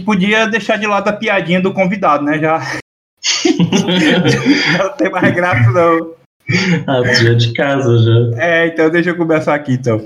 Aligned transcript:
Gente 0.00 0.06
podia 0.06 0.46
deixar 0.46 0.78
de 0.78 0.86
lado 0.86 1.08
a 1.08 1.12
piadinha 1.12 1.60
do 1.60 1.74
convidado, 1.74 2.24
né? 2.24 2.38
Já. 2.38 2.58
não 4.78 4.92
tem 4.96 5.10
mais 5.10 5.34
graça, 5.34 5.70
não. 5.70 6.14
Ah, 6.86 7.02
já 7.12 7.34
de 7.34 7.52
casa 7.52 7.98
já. 7.98 8.42
É, 8.42 8.68
então 8.68 8.88
deixa 8.88 9.10
eu 9.10 9.16
começar 9.16 9.54
aqui 9.54 9.74
então. 9.74 10.02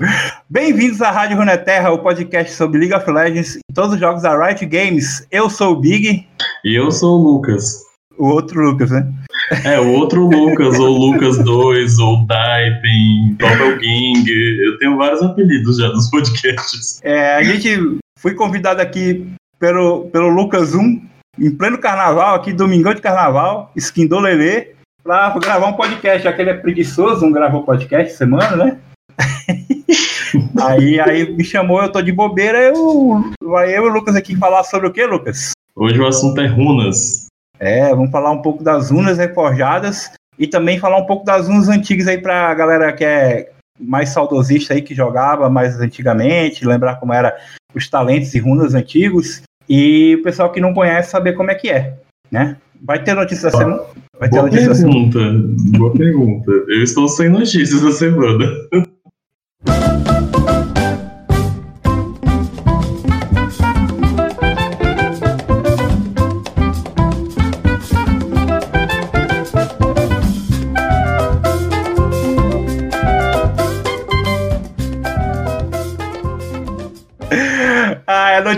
Bem-vindos 0.49 1.01
à 1.01 1.11
Rádio 1.11 1.37
Runeterra, 1.37 1.91
o 1.91 1.99
podcast 1.99 2.53
sobre 2.53 2.79
League 2.79 2.93
of 2.93 3.09
Legends 3.09 3.55
e 3.55 3.73
todos 3.73 3.93
os 3.93 3.99
jogos 3.99 4.23
da 4.23 4.37
Riot 4.37 4.65
Games. 4.65 5.25
Eu 5.31 5.49
sou 5.49 5.71
o 5.71 5.79
Big. 5.79 6.27
E 6.65 6.75
eu 6.75 6.91
sou 6.91 7.17
o 7.17 7.23
Lucas. 7.23 7.79
O 8.17 8.27
outro 8.27 8.61
Lucas, 8.61 8.91
né? 8.91 9.07
É, 9.63 9.79
o 9.79 9.93
outro 9.93 10.27
Lucas, 10.27 10.77
ou 10.77 10.89
Lucas 10.89 11.37
2, 11.37 11.99
ou 11.99 12.25
Daipen, 12.25 13.37
Doppelgang. 13.39 14.25
Eu 14.27 14.77
tenho 14.77 14.97
vários 14.97 15.21
apelidos 15.21 15.77
já 15.77 15.87
nos 15.87 16.09
podcasts. 16.09 16.99
É, 17.01 17.35
a 17.35 17.43
gente 17.43 17.97
foi 18.19 18.33
convidado 18.33 18.81
aqui 18.81 19.25
pelo, 19.59 20.05
pelo 20.09 20.29
Lucas 20.29 20.73
1, 20.73 21.01
em 21.39 21.51
pleno 21.51 21.77
carnaval, 21.77 22.35
aqui, 22.35 22.53
domingão 22.53 22.93
de 22.93 23.01
carnaval, 23.01 23.71
skin 23.75 24.07
do 24.07 24.19
Lelê, 24.19 24.75
pra 25.03 25.29
gravar 25.37 25.67
um 25.67 25.73
podcast, 25.73 26.23
já 26.23 26.33
que 26.33 26.41
ele 26.41 26.51
é 26.51 26.55
preguiçoso, 26.55 27.25
não 27.25 27.31
gravou 27.31 27.63
podcast 27.63 28.15
semana, 28.15 28.55
né? 28.55 28.79
aí, 30.61 30.99
aí 30.99 31.31
me 31.35 31.43
chamou, 31.43 31.81
eu 31.81 31.91
tô 31.91 32.01
de 32.01 32.11
bobeira, 32.11 32.59
eu, 32.59 33.23
vai 33.43 33.75
eu 33.77 33.85
e 33.85 33.89
o 33.89 33.93
Lucas 33.93 34.15
aqui 34.15 34.35
falar 34.35 34.63
sobre 34.63 34.87
o 34.87 34.91
que, 34.91 35.05
Lucas? 35.05 35.51
Hoje 35.75 35.99
o 35.99 36.07
assunto 36.07 36.39
é 36.41 36.47
runas. 36.47 37.27
É, 37.59 37.89
vamos 37.89 38.11
falar 38.11 38.31
um 38.31 38.41
pouco 38.41 38.63
das 38.63 38.91
runas 38.91 39.17
reforjadas 39.17 40.11
e 40.37 40.47
também 40.47 40.79
falar 40.79 40.97
um 40.97 41.05
pouco 41.05 41.25
das 41.25 41.47
runas 41.47 41.69
antigas 41.69 42.07
aí 42.07 42.17
pra 42.17 42.53
galera 42.53 42.91
que 42.93 43.03
é 43.03 43.51
mais 43.79 44.09
saudosista 44.09 44.73
aí, 44.73 44.81
que 44.81 44.95
jogava 44.95 45.49
mais 45.49 45.79
antigamente, 45.79 46.65
lembrar 46.65 46.95
como 46.95 47.13
era 47.13 47.35
os 47.75 47.89
talentos 47.89 48.33
e 48.33 48.39
runas 48.39 48.73
antigos, 48.73 49.41
e 49.69 50.15
o 50.19 50.23
pessoal 50.23 50.51
que 50.51 50.61
não 50.61 50.73
conhece 50.73 51.11
saber 51.11 51.33
como 51.33 51.51
é 51.51 51.55
que 51.55 51.69
é, 51.69 51.93
né? 52.31 52.57
Vai 52.81 53.03
ter 53.03 53.13
notícia 53.13 53.49
da 53.49 53.57
semana? 53.57 53.81
Vai 54.19 54.29
ter 54.29 54.37
Boa 54.37 54.49
notícia 54.49 54.73
pergunta. 54.73 55.19
Boa 55.77 55.93
pergunta. 55.93 56.51
Eu 56.51 56.83
estou 56.83 57.07
sem 57.07 57.29
notícias 57.29 57.81
da 57.81 57.91
semana. 57.91 58.45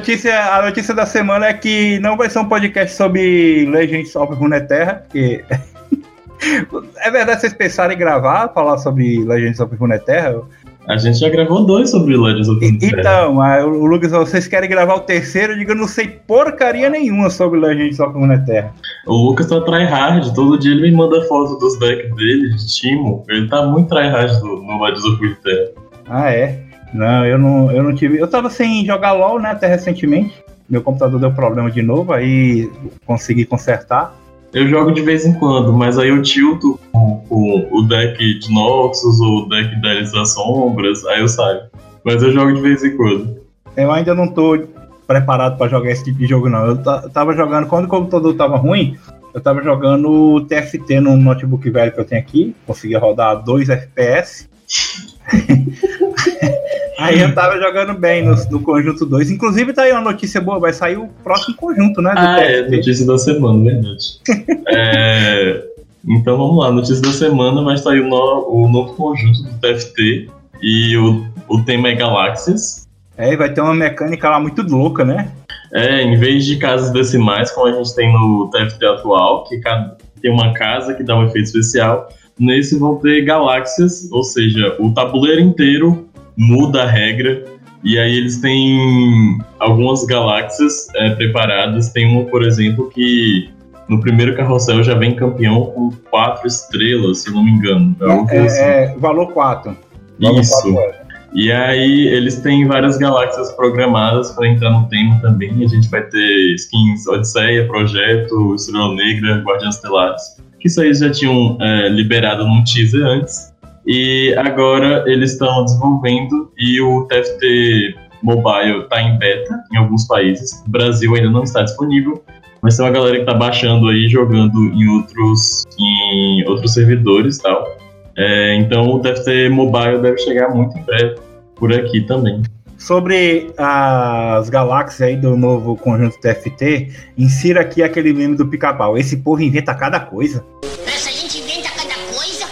notícia, 0.08 0.56
a 0.56 0.62
notícia 0.62 0.94
da 0.94 1.06
semana 1.06 1.48
é 1.48 1.54
que 1.54 2.00
não 2.00 2.16
vai 2.16 2.30
ser 2.30 2.40
um 2.40 2.48
podcast 2.48 2.96
sobre 2.96 3.66
Legends 3.66 4.16
of 4.16 4.34
Runeterra, 4.36 5.04
porque 5.06 5.44
é 7.04 7.12
verdade 7.12 7.42
vocês 7.42 7.54
pensaram 7.54 7.94
em 7.94 7.98
gravar, 7.98 8.48
falar 8.54 8.78
sobre 8.78 9.26
Legends 9.26 9.60
of 9.60 9.76
Runeterra? 9.76 10.44
A 10.88 10.96
gente 10.96 11.20
já 11.20 11.28
gravou 11.28 11.66
dois 11.66 11.90
sobre 11.90 12.16
Legends 12.16 12.48
of 12.48 12.66
Runeterra. 12.66 13.00
Então, 13.02 13.42
ah, 13.42 13.66
o 13.66 13.86
Lucas, 13.86 14.12
vocês 14.12 14.48
querem 14.48 14.70
gravar 14.70 14.96
o 14.96 15.02
terceiro? 15.02 15.52
Eu 15.52 15.58
digo, 15.58 15.72
eu 15.72 15.76
não 15.76 15.90
sei 15.90 16.08
porcaria 16.08 16.90
nenhuma 16.90 17.30
sobre 17.30 17.60
Legends 17.60 18.00
of 18.00 18.14
Runeterra. 18.14 18.74
O 19.06 19.14
Lucas 19.14 19.48
tá 19.48 19.60
tryhard, 19.60 20.34
todo 20.34 20.58
dia 20.58 20.72
ele 20.72 20.84
me 20.84 20.92
manda 20.94 21.22
foto 21.26 21.60
dos 21.60 21.78
decks 21.80 22.16
dele, 22.16 22.56
de 22.56 22.66
Timo. 22.66 23.26
Ele 23.28 23.50
tá 23.50 23.66
muito 23.66 23.90
tryhard 23.90 24.32
no, 24.40 24.64
no 24.64 24.82
Legends 24.82 25.04
of 25.04 25.17
Runeterra. 25.17 25.72
Ah, 26.10 26.32
é? 26.32 26.67
Não, 26.93 27.25
eu 27.25 27.37
não, 27.37 27.71
eu 27.71 27.83
não 27.83 27.93
tive. 27.93 28.17
Eu 28.17 28.27
tava 28.27 28.49
sem 28.49 28.86
jogar 28.86 29.14
LOL, 29.14 29.39
né, 29.39 29.52
até 29.52 29.67
recentemente. 29.67 30.33
Meu 30.70 30.81
computador 30.81 31.20
deu 31.20 31.31
problema 31.31 31.71
de 31.71 31.81
novo, 31.81 32.11
aí 32.14 32.70
consegui 33.05 33.45
consertar. 33.45 34.14
Eu 34.53 34.67
jogo 34.67 34.92
de 34.92 35.02
vez 35.02 35.25
em 35.25 35.33
quando, 35.33 35.71
mas 35.73 35.98
aí 35.99 36.09
eu 36.09 36.21
tilto 36.21 36.80
com, 36.92 37.20
com 37.27 37.67
o 37.71 37.81
deck 37.83 38.39
de 38.39 38.53
Noxus 38.53 39.20
ou 39.20 39.43
o 39.43 39.49
deck 39.49 39.80
da 39.81 39.93
Elis 39.93 40.11
das 40.11 40.33
Sombras, 40.33 41.05
aí 41.05 41.20
eu 41.21 41.27
saio. 41.27 41.61
Mas 42.03 42.23
eu 42.23 42.31
jogo 42.31 42.53
de 42.53 42.61
vez 42.61 42.83
em 42.83 42.95
quando. 42.95 43.37
Eu 43.75 43.92
ainda 43.92 44.15
não 44.15 44.27
tô 44.30 44.58
preparado 45.05 45.58
pra 45.58 45.67
jogar 45.67 45.92
esse 45.92 46.04
tipo 46.04 46.19
de 46.19 46.25
jogo, 46.25 46.49
não. 46.49 46.65
Eu 46.65 46.77
ta- 46.77 47.08
tava 47.09 47.33
jogando, 47.33 47.67
quando 47.67 47.86
o 47.86 47.89
computador 47.89 48.33
tava 48.36 48.58
ruim, 48.58 48.98
eu 49.33 49.39
tava 49.42 49.61
jogando 49.61 50.42
TFT 50.48 50.99
no 50.99 51.15
notebook 51.15 51.69
velho 51.69 51.92
que 51.92 51.99
eu 51.99 52.05
tenho 52.05 52.21
aqui, 52.21 52.55
consegui 52.65 52.95
rodar 52.95 53.43
2 53.43 53.69
FPS. 53.69 54.49
aí 57.00 57.20
eu 57.22 57.33
tava 57.33 57.58
jogando 57.60 57.94
bem 57.94 58.26
no, 58.26 58.36
no 58.50 58.60
conjunto 58.61 59.05
2. 59.05 59.32
Inclusive 59.32 59.73
tá 59.73 59.83
aí 59.83 59.92
uma 59.92 60.02
notícia 60.02 60.42
boa, 60.42 60.60
vai 60.60 60.73
sair 60.73 60.98
o 60.98 61.08
próximo 61.23 61.55
conjunto, 61.55 62.02
né? 62.02 62.14
Ah, 62.16 62.39
é, 62.42 62.70
notícia 62.70 63.05
da 63.05 63.17
semana, 63.17 63.64
verdade. 63.64 64.20
É, 64.70 65.64
então 66.05 66.38
vamos 66.38 66.58
lá, 66.64 66.72
notícia 66.72 67.02
da 67.02 67.11
semana 67.14 67.64
vai 67.64 67.78
sair 67.78 68.02
o, 68.02 68.08
no- 68.10 68.48
o 68.50 68.70
novo 68.70 68.94
conjunto 68.95 69.44
do 69.44 69.54
TFT 69.60 70.30
e 70.61 70.98
o, 70.98 71.26
o 71.48 71.64
tema 71.64 71.88
é 71.89 71.95
Galáxias. 71.95 72.86
É, 73.17 73.32
e 73.34 73.38
vai 73.38 73.52
ter 73.54 73.61
uma 73.61 73.73
mecânica 73.73 74.30
lá 74.30 74.39
muito 74.39 74.61
louca, 74.64 75.04
né? 75.05 75.32
É, 75.73 76.02
em 76.04 76.17
vez 76.17 76.45
de 76.45 76.58
casas 76.58 76.92
decimais, 76.92 77.52
como 77.52 77.67
a 77.67 77.72
gente 77.73 77.95
tem 77.95 78.11
no 78.11 78.49
TFT 78.52 78.86
atual, 78.86 79.45
que 79.45 79.58
cada- 79.60 79.98
tem 80.22 80.32
uma 80.32 80.54
casa 80.54 80.94
que 80.94 81.04
dá 81.04 81.17
um 81.17 81.26
efeito 81.26 81.45
especial, 81.45 82.10
nesse 82.39 82.77
vão 82.77 82.95
ter 82.98 83.23
galáxias, 83.23 84.09
ou 84.11 84.23
seja, 84.23 84.75
o 84.80 84.93
tabuleiro 84.93 85.42
inteiro 85.42 86.08
muda 86.36 86.83
a 86.83 86.87
regra, 86.87 87.43
e 87.83 87.98
aí 87.98 88.17
eles 88.17 88.37
têm 88.37 89.37
algumas 89.59 90.05
galáxias 90.05 90.87
é, 90.95 91.11
preparadas. 91.11 91.89
Tem 91.89 92.05
uma, 92.05 92.25
por 92.25 92.43
exemplo, 92.43 92.89
que 92.89 93.49
no 93.87 93.99
primeiro 94.02 94.36
carrossel 94.36 94.83
já 94.83 94.95
vem 94.95 95.15
campeão 95.15 95.65
com 95.67 95.92
quatro 96.09 96.48
estrelas, 96.48 97.20
se 97.20 97.31
não 97.31 97.43
me 97.43 97.52
engano. 97.52 97.95
É, 98.02 98.11
algo 98.11 98.39
assim. 98.39 98.59
É, 98.61 98.83
é, 98.83 98.95
valor 98.98 99.27
4. 99.31 99.77
Valor 100.19 100.42
Isso. 100.42 100.73
4 100.73 100.80
é. 100.80 101.08
E 101.33 101.52
aí 101.52 102.08
eles 102.08 102.39
têm 102.39 102.65
várias 102.65 102.98
galáxias 102.98 103.52
programadas 103.52 104.31
para 104.31 104.48
entrar 104.48 104.71
no 104.71 104.87
tema 104.87 105.19
também. 105.21 105.64
A 105.64 105.67
gente 105.67 105.89
vai 105.89 106.02
ter 106.02 106.55
skins 106.55 107.05
Odisseia, 107.08 107.67
Projeto, 107.67 108.55
Estrela 108.55 108.95
Negra, 108.95 109.43
Guardiões 109.45 109.75
Estelares. 109.75 110.23
Que 110.60 110.68
isso 110.68 110.82
aí 110.82 110.94
já 110.94 111.12
tinham 111.12 111.58
é, 111.62 111.90
liberado 111.90 112.48
num 112.48 112.64
teaser 112.64 113.06
antes. 113.06 113.54
E 113.86 114.36
agora 114.38 115.04
eles 115.08 115.32
estão 115.32 115.64
desenvolvendo 115.64 116.52
e 116.58 116.82
o 116.82 117.08
TFT 117.08 117.95
Mobile 118.22 118.84
está 118.84 119.02
em 119.02 119.17
beta 119.17 119.64
em 119.73 119.78
alguns 119.78 120.06
países. 120.08 120.64
O 120.67 120.70
Brasil 120.70 121.16
ainda 121.16 121.30
não 121.30 121.44
está 121.44 121.64
disponível, 121.64 122.22
mas 122.62 122.76
tem 122.76 122.86
uma 122.86 122.92
galera 122.92 123.16
que 123.16 123.22
está 123.22 123.34
baixando 123.34 123.88
aí, 123.88 124.08
jogando 124.10 124.58
em 124.73 124.88
outros, 124.90 125.64
em 125.80 126.44
outros 126.50 126.73
servidores 126.73 127.38
e 127.38 127.44
tal. 127.44 127.78
É, 128.18 128.56
então 128.56 128.88
o 128.90 129.00
TFT 129.00 129.50
Mobile 129.50 130.01
deve 130.01 130.18
chegar 130.18 130.50
muito 130.54 130.78
em 130.78 130.84
breve 130.84 131.16
por 131.56 131.72
aqui 131.72 132.01
também. 132.01 132.42
Sobre 132.77 133.51
as 133.57 134.50
galáxias 134.50 135.01
aí 135.01 135.18
do 135.18 135.36
novo 135.36 135.75
conjunto 135.75 136.19
TFT, 136.19 136.92
insira 137.18 137.62
aqui 137.62 137.81
aquele 137.81 138.13
meme 138.13 138.36
do 138.36 138.48
pica-pau. 138.48 138.98
Esse 138.98 139.18
povo 139.18 139.42
inventa 139.42 139.74
cada 139.74 140.00
coisa. 140.00 140.45
Essa 140.86 141.12
gente 141.12 141.39
inventa 141.39 141.69
cada 141.71 141.95
coisa. 142.13 142.45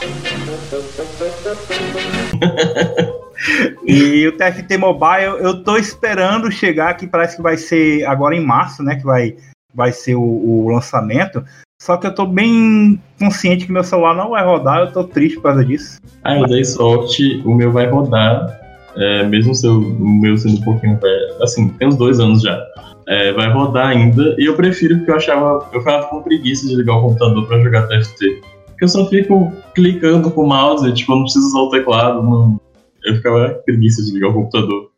E 3.86 4.28
o 4.28 4.36
TFT 4.36 4.78
Mobile, 4.78 5.38
eu 5.40 5.64
tô 5.64 5.78
esperando 5.78 6.52
chegar, 6.52 6.96
que 6.96 7.06
parece 7.06 7.36
que 7.36 7.44
vai 7.44 7.58
ser 7.58 8.04
agora 8.06 8.36
em 8.36 8.44
março, 8.44 8.82
né? 8.82 8.96
Que 8.96 9.04
vai, 9.04 9.36
vai 9.74 9.92
ser 9.92 10.16
o, 10.16 10.22
o 10.22 10.70
lançamento. 10.74 11.44
Só 11.80 11.98
que 11.98 12.08
eu 12.08 12.16
tô 12.16 12.26
bem 12.26 13.00
consciente 13.20 13.66
que 13.66 13.72
meu 13.72 13.84
celular 13.84 14.16
não 14.16 14.32
vai 14.32 14.44
rodar, 14.44 14.80
eu 14.80 14.92
tô 14.92 15.04
triste 15.04 15.36
por 15.36 15.44
causa 15.44 15.64
disso. 15.64 16.00
Ah, 16.24 16.40
eu 16.40 16.48
dei 16.48 16.64
sorte, 16.64 17.44
o 17.46 17.54
meu 17.54 17.72
vai 17.72 17.88
rodar, 17.88 18.65
é, 18.98 19.24
mesmo 19.28 19.54
se 19.54 19.68
eu- 19.68 19.80
o 19.80 20.22
meu 20.22 20.38
sendo 20.38 20.58
um 20.58 20.64
pouquinho 20.64 20.98
velho, 21.00 21.44
assim, 21.44 21.70
tem 21.70 21.88
uns 21.88 21.98
dois 21.98 22.20
anos 22.20 22.42
já. 22.42 22.62
É, 23.08 23.32
vai 23.34 23.52
rodar 23.52 23.88
ainda, 23.88 24.36
e 24.40 24.46
eu 24.46 24.56
prefiro 24.56 24.98
porque 24.98 25.12
eu 25.12 25.16
achava, 25.16 25.68
eu 25.72 25.80
ficava 25.80 26.08
com 26.08 26.24
preguiça 26.24 26.68
de 26.68 26.76
ligar 26.76 26.96
o 26.96 27.02
computador 27.02 27.48
pra 27.48 27.62
jogar 27.62 27.88
TFT. 27.88 28.42
Porque 28.68 28.84
eu 28.84 28.88
só 28.88 29.06
fico 29.08 29.54
clicando 29.74 30.32
com 30.32 30.42
o 30.44 30.48
mouse, 30.48 30.92
tipo, 30.94 31.12
eu 31.12 31.16
não 31.18 31.24
preciso 31.24 31.48
usar 31.48 31.60
o 31.60 31.70
teclado, 31.70 32.24
não, 32.24 32.60
eu 33.06 33.16
ficava 33.16 33.50
preguiça 33.66 34.04
de 34.04 34.12
ligar 34.12 34.30
o 34.30 34.34
computador. 34.34 34.90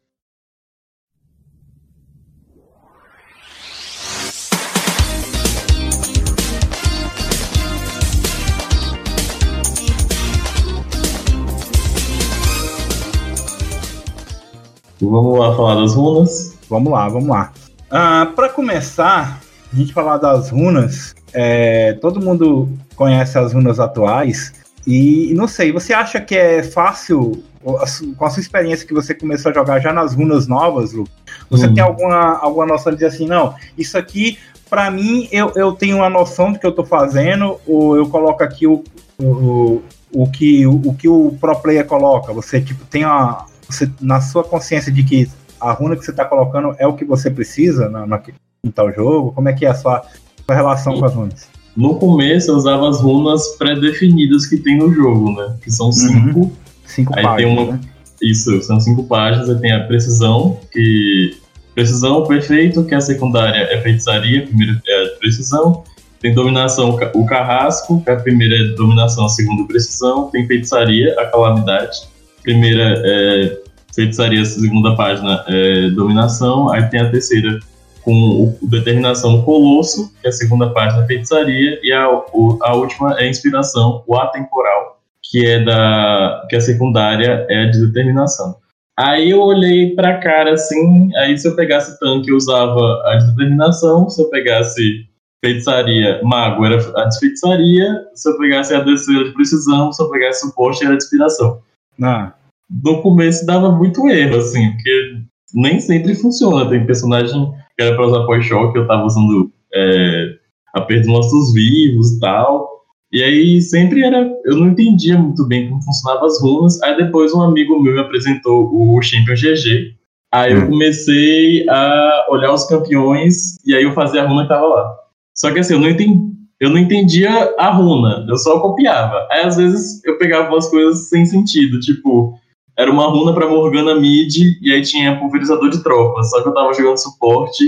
Vamos 15.01 15.39
lá 15.39 15.55
falar 15.55 15.75
das 15.75 15.93
runas. 15.93 16.57
Vamos 16.69 16.91
lá, 16.91 17.07
vamos 17.07 17.29
lá. 17.29 17.51
Ah, 17.89 18.31
para 18.35 18.49
começar, 18.49 19.39
a 19.71 19.75
gente 19.75 19.93
falar 19.93 20.17
das 20.17 20.49
runas, 20.49 21.15
é, 21.33 21.93
todo 21.93 22.21
mundo 22.21 22.69
conhece 22.95 23.37
as 23.37 23.53
runas 23.53 23.79
atuais 23.79 24.53
e 24.87 25.33
não 25.35 25.49
sei, 25.49 25.73
você 25.73 25.93
acha 25.93 26.21
que 26.21 26.33
é 26.33 26.63
fácil, 26.63 27.43
com 27.61 28.25
a 28.25 28.29
sua 28.29 28.39
experiência 28.39 28.87
que 28.87 28.93
você 28.93 29.13
começou 29.13 29.51
a 29.51 29.53
jogar 29.53 29.79
já 29.79 29.91
nas 29.91 30.13
runas 30.15 30.47
novas, 30.47 30.93
Lu, 30.93 31.05
Você 31.49 31.67
uhum. 31.67 31.73
tem 31.73 31.83
alguma, 31.83 32.37
alguma 32.37 32.65
noção 32.65 32.93
de 32.93 32.99
dizer 32.99 33.07
assim, 33.07 33.27
não, 33.27 33.53
isso 33.77 33.97
aqui, 33.97 34.39
para 34.69 34.89
mim, 34.89 35.27
eu, 35.29 35.51
eu 35.57 35.73
tenho 35.73 35.97
uma 35.97 36.09
noção 36.09 36.53
do 36.53 36.59
que 36.59 36.65
eu 36.65 36.71
tô 36.71 36.85
fazendo, 36.85 37.59
ou 37.67 37.97
eu 37.97 38.07
coloco 38.07 38.41
aqui 38.41 38.65
o, 38.65 38.81
o, 39.19 39.81
o, 40.13 40.31
que, 40.31 40.65
o, 40.65 40.75
o 40.75 40.93
que 40.93 41.09
o 41.09 41.35
pro 41.39 41.55
player 41.57 41.85
coloca. 41.85 42.31
Você, 42.31 42.61
tipo, 42.61 42.85
tem 42.85 43.03
a. 43.03 43.45
Você, 43.69 43.89
na 44.01 44.21
sua 44.21 44.43
consciência 44.43 44.91
de 44.91 45.03
que 45.03 45.29
a 45.59 45.71
runa 45.71 45.95
que 45.95 46.05
você 46.05 46.11
está 46.11 46.25
colocando 46.25 46.75
é 46.77 46.87
o 46.87 46.93
que 46.93 47.03
você 47.03 47.29
precisa 47.29 47.89
na, 47.89 48.05
na, 48.05 48.21
em 48.63 48.71
tal 48.71 48.91
jogo? 48.91 49.31
Como 49.31 49.49
é 49.49 49.53
que 49.53 49.65
é 49.65 49.69
a 49.69 49.75
sua, 49.75 50.03
sua 50.45 50.55
relação 50.55 50.93
Sim. 50.93 50.99
com 50.99 51.05
as 51.05 51.13
runas? 51.13 51.49
No 51.75 51.95
começo 51.95 52.49
eu 52.49 52.55
usava 52.55 52.89
as 52.89 53.01
runas 53.01 53.55
pré-definidas 53.57 54.47
que 54.47 54.57
tem 54.57 54.77
no 54.77 54.91
jogo, 54.91 55.31
né? 55.33 55.55
Que 55.61 55.71
são 55.71 55.91
cinco. 55.91 56.39
Uhum. 56.39 56.51
Cinco 56.85 57.13
aí 57.15 57.23
páginas, 57.23 57.55
tem 57.55 57.65
uma, 57.65 57.73
né? 57.73 57.79
Isso, 58.21 58.61
são 58.63 58.79
cinco 58.79 59.03
páginas, 59.03 59.49
aí 59.49 59.59
tem 59.59 59.71
a 59.71 59.83
precisão, 59.85 60.59
que. 60.71 61.37
Precisão 61.75 62.25
perfeito, 62.25 62.83
que 62.85 62.95
a 62.95 62.99
secundária 62.99 63.59
é 63.71 63.79
feitiçaria, 63.81 64.43
a 64.43 64.47
primeira 64.47 64.81
é 64.87 65.03
a 65.03 65.09
precisão. 65.19 65.83
Tem 66.19 66.33
dominação, 66.33 66.97
o 67.13 67.25
carrasco, 67.27 68.01
que 68.03 68.09
a 68.09 68.15
primeira 68.15 68.55
é 68.55 68.75
dominação, 68.75 69.27
a 69.27 69.29
segunda 69.29 69.61
é 69.61 69.67
precisão. 69.67 70.31
Tem 70.31 70.47
feitiçaria, 70.47 71.13
a 71.19 71.27
calamidade. 71.27 71.99
Primeira 72.47 72.93
é 73.05 73.59
feitiçaria, 73.93 74.41
a 74.41 74.45
segunda 74.45 74.95
página 74.95 75.43
é 75.49 75.89
dominação. 75.89 76.71
Aí 76.71 76.87
tem 76.87 77.01
a 77.01 77.11
terceira 77.11 77.59
com 78.03 78.13
o, 78.61 78.69
determinação 78.69 79.41
colosso, 79.41 80.09
que 80.21 80.27
é 80.27 80.29
a 80.29 80.31
segunda 80.31 80.69
página 80.69 81.03
é 81.03 81.07
feitiçaria. 81.07 81.77
E 81.83 81.91
a, 81.91 82.09
o, 82.09 82.57
a 82.61 82.73
última 82.73 83.19
é 83.19 83.27
inspiração, 83.27 84.01
o 84.07 84.15
atemporal, 84.15 85.01
que 85.21 85.45
é 85.45 85.61
da 85.61 86.47
que 86.49 86.55
a 86.55 86.61
secundária 86.61 87.45
é 87.49 87.63
a 87.63 87.69
de 87.69 87.85
determinação. 87.85 88.55
Aí 88.97 89.31
eu 89.31 89.41
olhei 89.41 89.93
pra 89.93 90.19
cara 90.19 90.53
assim, 90.53 91.13
aí 91.17 91.37
se 91.37 91.49
eu 91.49 91.53
pegasse 91.53 91.99
tanque 91.99 92.29
eu 92.31 92.37
usava 92.37 92.79
a 93.07 93.17
de 93.17 93.25
determinação, 93.31 94.09
se 94.09 94.21
eu 94.21 94.29
pegasse 94.29 95.05
feitiçaria, 95.43 96.21
mago 96.23 96.65
era 96.65 96.77
a 96.95 97.09
de 97.09 97.19
feitiçaria, 97.19 98.07
se 98.15 98.29
eu 98.29 98.37
pegasse 98.37 98.73
a 98.73 98.85
terceira 98.85 99.25
de 99.25 99.33
precisão, 99.33 99.91
se 99.91 100.01
eu 100.01 100.09
pegasse 100.09 100.47
suporte 100.47 100.85
era 100.85 100.95
de 100.95 101.03
inspiração. 101.03 101.61
Ah. 102.01 102.36
No 102.69 103.01
começo 103.01 103.45
dava 103.45 103.71
muito 103.71 104.07
erro, 104.09 104.37
assim, 104.37 104.71
porque 104.71 105.21
nem 105.53 105.79
sempre 105.79 106.15
funciona. 106.15 106.69
Tem 106.69 106.85
personagem 106.85 107.51
que 107.77 107.83
era 107.83 107.95
pra 107.95 108.07
usar 108.07 108.25
pós-choque, 108.25 108.77
eu 108.77 108.87
tava 108.87 109.05
usando 109.05 109.51
é, 109.73 110.35
aperto 110.73 111.05
dos 111.05 111.13
nossos 111.13 111.53
vivos 111.53 112.13
e 112.13 112.19
tal. 112.19 112.77
E 113.11 113.23
aí 113.23 113.61
sempre 113.61 114.03
era. 114.03 114.29
Eu 114.45 114.57
não 114.57 114.67
entendia 114.67 115.17
muito 115.17 115.47
bem 115.47 115.69
como 115.69 115.81
funcionavam 115.81 116.25
as 116.25 116.41
runas. 116.41 116.81
Aí 116.83 116.97
depois 116.97 117.33
um 117.33 117.41
amigo 117.41 117.81
meu 117.81 117.93
me 117.93 117.99
apresentou 117.99 118.69
o 118.73 119.01
Champion 119.01 119.35
GG. 119.35 119.95
Aí 120.33 120.51
eu 120.51 120.59
hum. 120.59 120.67
comecei 120.67 121.67
a 121.69 122.27
olhar 122.29 122.53
os 122.53 122.65
campeões 122.65 123.55
e 123.65 123.73
aí 123.73 123.83
eu 123.83 123.93
fazia 123.93 124.23
a 124.23 124.27
runa 124.27 124.43
que 124.43 124.49
tava 124.49 124.67
lá. 124.67 124.95
Só 125.33 125.53
que 125.53 125.59
assim, 125.59 125.73
eu 125.73 125.79
não 125.79 125.89
entendi. 125.89 126.27
Eu 126.59 126.71
não 126.71 126.79
entendia 126.79 127.53
a 127.59 127.69
runa, 127.69 128.25
eu 128.27 128.35
só 128.35 128.59
copiava. 128.59 129.27
Aí 129.29 129.41
às 129.41 129.57
vezes 129.57 130.03
eu 130.03 130.17
pegava 130.17 130.49
umas 130.49 130.67
coisas 130.67 131.07
sem 131.07 131.23
sentido, 131.23 131.79
tipo, 131.79 132.33
era 132.77 132.91
uma 132.91 133.07
runa 133.07 133.33
para 133.33 133.47
Morgana 133.47 133.95
Mid 133.95 134.35
e 134.61 134.71
aí 134.71 134.81
tinha 134.81 135.17
pulverizador 135.17 135.69
de 135.69 135.81
tropa. 135.81 136.23
Só 136.23 136.41
que 136.41 136.49
eu 136.49 136.53
tava 136.53 136.73
jogando 136.73 136.97
suporte 136.97 137.63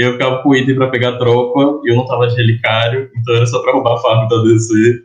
eu 0.00 0.12
ficava 0.12 0.42
com 0.42 0.54
item 0.54 0.74
pra 0.74 0.88
pegar 0.88 1.18
tropa, 1.18 1.80
e 1.84 1.90
eu 1.90 1.96
não 1.96 2.06
tava 2.06 2.26
de 2.26 2.34
relicário, 2.34 3.10
então 3.16 3.34
era 3.36 3.46
só 3.46 3.60
pra 3.60 3.72
roubar 3.72 4.00
farm 4.00 4.28
da 4.28 4.42
DC. 4.42 5.04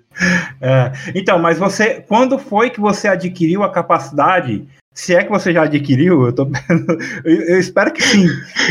É, 0.62 0.92
então, 1.14 1.38
mas 1.38 1.60
você, 1.60 2.04
quando 2.08 2.38
foi 2.40 2.70
que 2.70 2.80
você 2.80 3.10
adquiriu 3.10 3.64
a 3.64 3.70
capacidade 3.70 4.66
se 4.94 5.14
é 5.14 5.26
que 5.26 5.30
você 5.30 5.52
já 5.52 5.64
adquiriu, 5.64 6.26
eu, 6.26 6.32
tô, 6.32 6.50
eu, 7.26 7.42
eu 7.42 7.60
espero 7.60 7.92
que 7.92 8.02
sim, 8.02 8.26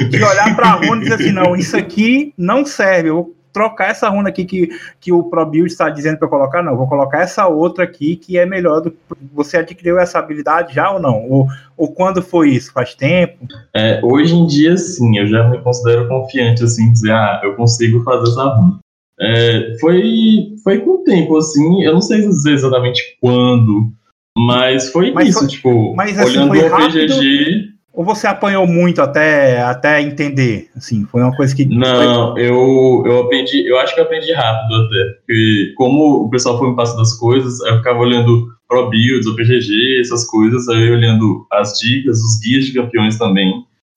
de 0.09 0.25
olhar 0.25 0.57
para 0.57 0.73
runa 0.73 0.97
e 0.97 1.01
dizer 1.01 1.15
assim, 1.17 1.33
não, 1.33 1.55
isso 1.55 1.77
aqui 1.77 2.33
não 2.39 2.65
serve, 2.65 3.11
eu 3.11 3.15
vou 3.17 3.35
trocar 3.55 3.91
essa 3.91 4.09
runa 4.09 4.29
aqui 4.29 4.45
que, 4.45 4.69
que 5.01 5.12
o 5.12 5.23
ProBuild 5.23 5.71
está 5.71 5.89
dizendo 5.89 6.19
para 6.19 6.27
colocar, 6.27 6.62
não, 6.62 6.77
vou 6.77 6.89
colocar 6.89 7.21
essa 7.21 7.47
outra 7.47 7.85
aqui 7.85 8.17
que 8.17 8.37
é 8.37 8.45
melhor 8.45 8.81
do 8.81 8.91
que 8.91 8.99
você 9.33 9.59
adquiriu 9.59 9.97
essa 9.97 10.19
habilidade 10.19 10.75
já 10.75 10.91
ou 10.91 11.01
não? 11.01 11.31
Ou, 11.31 11.47
ou 11.77 11.93
quando 11.93 12.21
foi 12.21 12.51
isso? 12.51 12.73
Faz 12.73 12.95
tempo? 12.95 13.47
É, 13.73 14.01
hoje 14.03 14.35
em 14.35 14.47
dia, 14.47 14.77
sim, 14.77 15.17
eu 15.17 15.29
já 15.29 15.49
me 15.49 15.62
considero 15.62 16.09
confiante, 16.09 16.65
assim, 16.65 16.93
dizer, 16.93 17.12
ah, 17.12 17.41
eu 17.45 17.55
consigo 17.55 18.03
fazer 18.03 18.29
essa 18.29 18.43
runa. 18.43 18.79
É, 19.21 19.77
foi, 19.81 20.57
foi 20.65 20.81
com 20.81 20.91
o 20.91 21.05
tempo, 21.05 21.37
assim, 21.37 21.85
eu 21.85 21.95
não 21.95 22.03
sei 22.03 22.23
dizer 22.23 22.55
exatamente 22.55 23.17
quando, 23.21 23.93
mas 24.37 24.91
foi 24.91 25.12
mas 25.12 25.29
isso, 25.29 25.39
foi, 25.39 25.49
tipo, 25.49 25.95
mas, 25.95 26.19
assim, 26.19 26.39
olhando 26.39 26.53
o 26.53 26.77
PGG 26.77 27.74
ou 27.94 28.05
você 28.05 28.26
apanhou 28.26 28.67
muito 28.67 29.00
até, 29.00 29.62
até 29.62 30.02
entender? 30.02 30.69
Assim, 30.76 31.05
foi 31.05 31.23
uma 31.23 31.35
coisa 31.35 31.55
que. 31.55 31.64
Não, 31.64 32.37
eu, 32.37 33.05
eu 33.06 33.20
aprendi, 33.20 33.67
eu 33.69 33.79
acho 33.79 33.94
que 33.94 34.00
eu 34.00 34.05
aprendi 34.05 34.32
rápido 34.32 34.75
até. 34.75 35.12
Porque 35.19 35.73
como 35.76 36.25
o 36.25 36.29
pessoal 36.29 36.58
foi 36.58 36.70
me 36.70 36.76
passando 36.76 37.02
as 37.02 37.17
coisas, 37.17 37.61
eu 37.61 37.76
ficava 37.76 38.00
olhando 38.00 38.49
Pro 38.69 38.91
Builds, 38.91 39.29
o 39.29 39.37
PGG, 39.37 40.00
essas 40.00 40.26
coisas, 40.26 40.69
aí 40.69 40.91
olhando 40.91 41.46
as 41.52 41.79
dicas, 41.79 42.19
os 42.19 42.41
guias 42.41 42.64
de 42.64 42.75
campeões 42.75 43.17
também. 43.17 43.52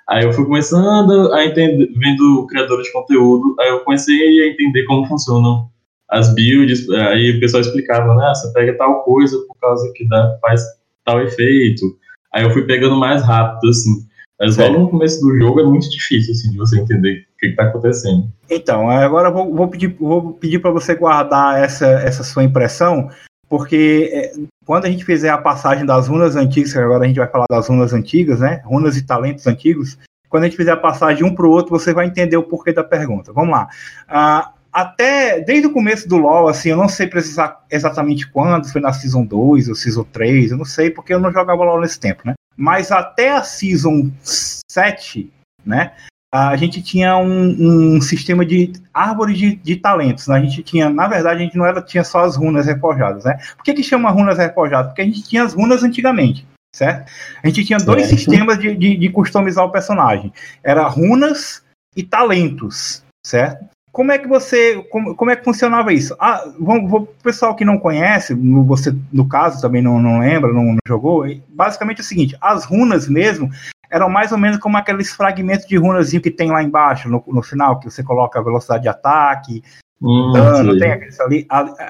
Aí 0.08 0.24
eu 0.24 0.32
fui 0.32 0.46
começando 0.46 1.34
a 1.34 1.44
entender, 1.44 1.90
vendo 1.98 2.46
criadores 2.48 2.86
de 2.86 2.94
conteúdo, 2.94 3.56
aí 3.60 3.70
eu 3.70 3.80
comecei 3.80 4.44
a 4.44 4.48
entender 4.48 4.86
como 4.86 5.08
funcionam 5.08 5.68
as 6.10 6.34
builds, 6.34 6.90
aí 6.90 7.36
o 7.36 7.40
pessoal 7.42 7.60
explicava, 7.60 8.16
né, 8.16 8.30
você 8.34 8.54
pega 8.54 8.78
tal 8.78 9.04
coisa 9.04 9.38
por 9.46 9.58
causa 9.60 9.92
que 9.94 10.08
dá, 10.08 10.38
faz 10.42 10.62
tal 11.04 11.22
efeito 11.22 11.98
Aí 12.34 12.44
eu 12.44 12.52
fui 12.52 12.64
pegando 12.64 12.96
mais 12.96 13.24
rápido, 13.24 13.70
assim. 13.70 14.08
Mas 14.40 14.56
logo 14.56 14.78
no 14.78 14.90
começo 14.90 15.20
do 15.20 15.36
jogo 15.36 15.60
é 15.60 15.64
muito 15.64 15.90
difícil, 15.90 16.32
assim, 16.32 16.52
de 16.52 16.58
você 16.58 16.80
entender 16.80 17.26
o 17.36 17.38
que 17.40 17.48
está 17.48 17.64
acontecendo. 17.64 18.32
Então, 18.50 18.90
agora 18.90 19.30
eu 19.30 19.34
vou, 19.34 19.56
vou 19.56 19.68
pedir, 19.68 19.96
vou 20.00 20.34
pedir 20.34 20.60
para 20.60 20.70
você 20.70 20.94
guardar 20.94 21.60
essa, 21.60 21.88
essa 21.88 22.24
sua 22.24 22.44
impressão, 22.44 23.10
porque 23.50 24.12
é, 24.14 24.32
quando 24.64 24.86
a 24.86 24.90
gente 24.90 25.04
fizer 25.04 25.30
a 25.30 25.38
passagem 25.40 25.86
das 25.86 26.08
runas 26.08 26.36
antigas, 26.36 26.76
agora 26.76 27.04
a 27.04 27.08
gente 27.08 27.18
vai 27.18 27.28
falar 27.28 27.46
das 27.50 27.68
runas 27.68 27.94
antigas, 27.94 28.40
né? 28.40 28.62
Runas 28.64 28.96
e 28.96 29.06
talentos 29.06 29.48
antigos. 29.48 29.98
Quando 30.30 30.44
a 30.44 30.48
gente 30.48 30.58
fizer 30.58 30.72
a 30.72 30.78
passagem 30.78 31.24
um 31.24 31.34
para 31.34 31.48
o 31.48 31.50
outro, 31.50 31.72
você 31.72 31.94
vai 31.94 32.06
entender 32.06 32.38
o 32.38 32.44
porquê 32.44 32.74
da 32.74 32.84
pergunta. 32.84 33.34
Vamos 33.34 33.52
lá. 33.52 33.68
Ah, 34.08 34.52
até 34.78 35.40
desde 35.40 35.66
o 35.66 35.74
começo 35.74 36.08
do 36.08 36.18
LoL, 36.18 36.48
assim, 36.48 36.70
eu 36.70 36.78
não 36.78 36.88
sei 36.88 37.08
precisar 37.08 37.66
exatamente 37.72 38.30
quando, 38.30 38.72
foi 38.72 38.80
na 38.80 38.94
Season 38.94 39.26
2 39.26 39.70
ou 39.70 39.74
Season 39.74 40.04
3, 40.04 40.52
eu 40.52 40.58
não 40.58 40.66
sei, 40.66 40.92
porque 40.92 41.12
eu 41.12 41.20
não 41.20 41.34
jogava 41.34 41.64
LoL 41.64 41.82
nesse 41.82 42.00
tempo, 42.00 42.22
né? 42.24 42.36
Mas 42.56 42.92
até 42.92 43.32
a 43.32 43.42
Season 43.42 44.12
7, 44.22 45.34
né? 45.66 45.94
A 46.32 46.56
gente 46.56 46.80
tinha 46.84 47.18
um, 47.18 47.96
um 47.96 48.02
sistema 48.02 48.46
de 48.46 48.72
árvore 48.94 49.34
de, 49.34 49.56
de, 49.56 49.78
talentos. 49.78 50.28
Né? 50.28 50.36
A 50.36 50.42
gente 50.42 50.62
tinha, 50.62 50.92
na 50.92 51.08
verdade, 51.08 51.42
a 51.42 51.44
gente 51.44 51.58
não 51.58 51.66
era, 51.66 51.82
tinha 51.82 52.04
só 52.04 52.20
as 52.20 52.36
runas 52.36 52.68
reforjadas, 52.68 53.24
né? 53.24 53.40
Por 53.56 53.64
que, 53.64 53.74
que 53.74 53.82
chama 53.82 54.12
runas 54.12 54.38
reforjadas? 54.38 54.92
Porque 54.92 55.02
a 55.02 55.06
gente 55.06 55.24
tinha 55.24 55.42
as 55.42 55.56
runas 55.56 55.82
antigamente, 55.82 56.46
certo? 56.76 57.12
A 57.44 57.48
gente 57.48 57.66
tinha 57.66 57.80
dois 57.80 58.06
sistemas 58.06 58.60
de, 58.60 58.76
de, 58.76 58.96
de 58.96 59.10
customizar 59.10 59.66
o 59.66 59.72
personagem. 59.72 60.32
Era 60.64 60.88
runas 60.88 61.64
e 61.96 62.04
talentos, 62.04 63.04
certo? 63.26 63.66
Como 63.98 64.12
é 64.12 64.20
que 64.20 64.28
você, 64.28 64.76
como, 64.92 65.16
como 65.16 65.32
é 65.32 65.36
que 65.36 65.44
funcionava 65.44 65.92
isso? 65.92 66.16
Ah, 66.20 66.44
vamos, 66.60 66.94
o 66.94 67.08
pessoal 67.24 67.56
que 67.56 67.66
não 67.66 67.80
conhece, 67.80 68.36
você 68.36 68.96
no 69.12 69.28
caso 69.28 69.60
também 69.60 69.82
não, 69.82 70.00
não 70.00 70.20
lembra, 70.20 70.54
não, 70.54 70.66
não, 70.66 70.78
jogou, 70.88 71.26
basicamente 71.50 71.98
é 71.98 72.02
o 72.02 72.06
seguinte, 72.06 72.38
as 72.40 72.64
runas 72.64 73.10
mesmo 73.10 73.50
eram 73.90 74.08
mais 74.08 74.32
ou 74.32 74.38
menos 74.38 74.60
como 74.60 74.78
aqueles 74.78 75.12
fragmentos 75.12 75.66
de 75.66 75.78
runazinho 75.78 76.22
que 76.22 76.30
tem 76.30 76.52
lá 76.52 76.62
embaixo, 76.62 77.10
no, 77.10 77.24
no 77.28 77.42
final, 77.42 77.80
que 77.80 77.90
você 77.90 78.04
coloca 78.04 78.38
a 78.38 78.44
velocidade 78.44 78.84
de 78.84 78.90
ataque, 78.90 79.64
hum, 80.00 80.32
dano, 80.32 80.78
tem 80.78 80.92
aquilo 80.92 81.24
ali, 81.24 81.48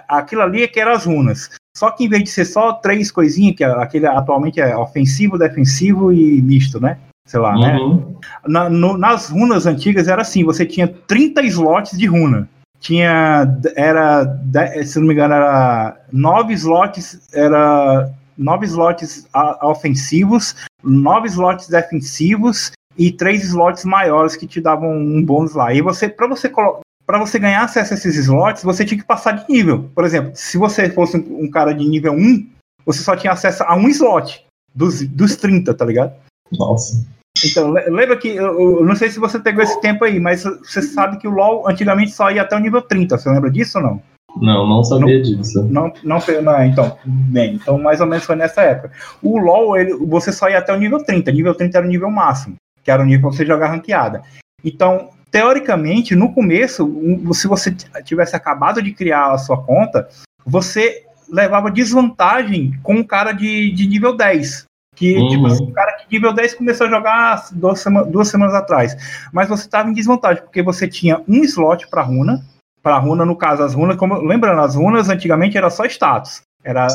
aquilo 0.08 0.42
ali 0.44 0.64
é 0.64 0.68
que 0.70 0.80
eram 0.80 0.94
as 0.94 1.04
runas. 1.04 1.50
Só 1.76 1.92
que 1.92 2.06
em 2.06 2.10
vez 2.10 2.24
de 2.24 2.30
ser 2.30 2.46
só 2.46 2.72
três 2.72 3.12
coisinhas, 3.12 3.58
que 3.58 3.66
aquele 3.66 4.08
atualmente 4.08 4.62
é 4.62 4.78
ofensivo, 4.78 5.38
defensivo 5.38 6.14
e 6.14 6.42
misto, 6.42 6.80
né? 6.80 6.98
Sei 7.27 7.39
lá, 7.39 7.53
né? 7.53 7.77
uhum. 7.77 7.98
né? 7.98 8.15
Na, 8.48 8.69
no, 8.69 8.98
nas 8.98 9.29
runas 9.29 9.67
antigas 9.67 10.07
era 10.07 10.22
assim, 10.22 10.43
você 10.43 10.65
tinha 10.65 10.88
30 10.88 11.41
slots 11.43 11.98
de 11.98 12.07
runa. 12.07 12.50
Tinha, 12.79 13.60
era, 13.75 14.39
se 14.86 15.00
não 15.00 15.07
me 15.07 15.13
engano, 15.13 15.34
era 15.34 15.98
9 16.12 16.53
slots, 16.53 17.27
era 17.34 18.10
9 18.38 18.65
slots 18.65 19.27
ofensivos, 19.62 20.55
9 20.84 21.27
slots 21.27 21.67
defensivos 21.67 22.72
e 22.98 23.12
3 23.12 23.46
slots 23.46 23.84
maiores 23.84 24.36
que 24.36 24.48
te 24.48 24.62
davam 24.62 24.91
um 24.96 25.24
bônus 25.24 25.53
lá. 25.53 25.74
E 25.74 25.81
você, 25.81 26.07
para 26.07 26.27
você 26.27 26.50
para 27.05 27.19
você 27.19 27.39
ganhar 27.39 27.63
acesso 27.63 27.93
a 27.93 27.98
esses 27.98 28.15
slots, 28.17 28.63
você 28.63 28.86
tinha 28.86 29.00
que 29.00 29.07
passar 29.07 29.31
de 29.31 29.51
nível. 29.51 29.89
Por 29.96 30.03
exemplo, 30.03 30.31
se 30.36 30.57
você 30.57 30.89
fosse 30.89 31.17
um 31.17 31.50
cara 31.50 31.74
de 31.74 31.88
nível 31.88 32.13
1, 32.13 32.46
você 32.86 33.01
só 33.01 33.15
tinha 33.15 33.34
acesso 33.34 33.63
a 33.63 33.75
um 33.75 33.88
slot 33.88 34.46
dos, 34.75 35.01
dos 35.07 35.36
30, 35.38 35.74
tá 35.74 35.86
ligado? 35.86 36.13
Nossa. 36.51 37.05
Então, 37.46 37.72
lembra 37.72 38.17
que, 38.17 38.29
eu, 38.29 38.79
eu, 38.79 38.86
não 38.86 38.96
sei 38.96 39.10
se 39.10 39.20
você 39.20 39.39
pegou 39.39 39.63
esse 39.63 39.79
tempo 39.82 40.03
aí, 40.03 40.20
mas 40.20 40.44
você 40.44 40.82
sabe 40.82 41.17
que 41.17 41.27
o 41.27 41.32
LoL 41.32 41.67
antigamente 41.70 42.12
só 42.12 42.32
ia 42.32 42.41
até 42.41 42.56
o 42.56 42.60
nível 42.60 42.82
30, 42.82 43.17
você 43.17 43.29
lembra 43.29 43.51
disso 43.51 43.77
ou 43.77 43.84
não? 43.84 44.01
Não, 44.41 44.67
não 44.67 44.84
sabia 44.84 45.15
não, 45.15 45.22
disso. 45.22 45.63
Não, 45.63 45.94
não, 46.03 46.20
não, 46.44 46.63
então, 46.63 46.98
bem, 47.06 47.56
então 47.56 47.77
mais 47.77 48.01
ou 48.01 48.08
menos 48.08 48.25
foi 48.25 48.36
nessa 48.36 48.62
época. 48.62 48.91
O 49.22 49.38
LoL, 49.38 49.77
ele, 49.77 49.94
você 49.94 50.32
só 50.32 50.50
ia 50.50 50.60
até 50.60 50.74
o 50.74 50.79
nível 50.79 51.03
30, 51.03 51.32
nível 51.32 51.56
30 51.56 51.77
era 51.77 51.88
o 51.88 51.89
nível 51.89 52.12
máximo, 52.12 52.56
que 52.84 52.91
era 52.91 53.01
o 53.01 53.06
nível 53.06 53.29
para 53.29 53.38
você 53.38 53.46
jogar 53.46 53.70
ranqueada. 53.70 54.22
Então, 54.63 55.10
teoricamente, 55.32 56.15
no 56.15 56.34
começo, 56.34 56.89
se 57.34 57.48
você 57.48 57.75
tivesse 58.03 58.36
acabado 58.36 58.82
de 58.82 58.94
criar 58.94 59.32
a 59.32 59.38
sua 59.38 59.62
conta, 59.62 60.08
você 60.46 61.03
levava 61.29 61.72
desvantagem 61.72 62.79
com 62.82 62.96
um 62.96 63.03
cara 63.03 63.32
de, 63.32 63.72
de 63.72 63.88
nível 63.88 64.15
10. 64.15 64.65
Que, 64.96 65.15
uhum. 65.15 65.29
tipo 65.29 65.46
assim, 65.46 65.63
o 65.63 65.72
cara 65.72 65.97
nível 66.12 66.34
10 66.34 66.56
começou 66.56 66.88
a 66.88 66.90
jogar 66.90 67.46
duas, 67.52 67.80
sema 67.80 68.04
duas 68.04 68.28
semanas 68.28 68.54
atrás. 68.54 68.96
Mas 69.32 69.50
você 69.50 69.64
estava 69.66 69.90
em 69.90 69.94
desvantagem, 69.94 70.44
porque 70.44 70.62
você 70.62 70.88
tinha 70.88 71.22
um 71.28 71.44
slot 71.44 71.88
para 71.88 72.02
runa. 72.02 72.44
Para 72.82 73.00
runa, 73.00 73.26
no 73.26 73.36
caso, 73.36 73.64
as 73.64 73.74
runas, 73.74 73.98
como, 73.98 74.20
lembrando, 74.22 74.62
as 74.62 74.76
runas 74.76 75.10
antigamente 75.10 75.58
era 75.58 75.70
só 75.70 75.86
status. 75.86 76.42
Era, 76.64 76.88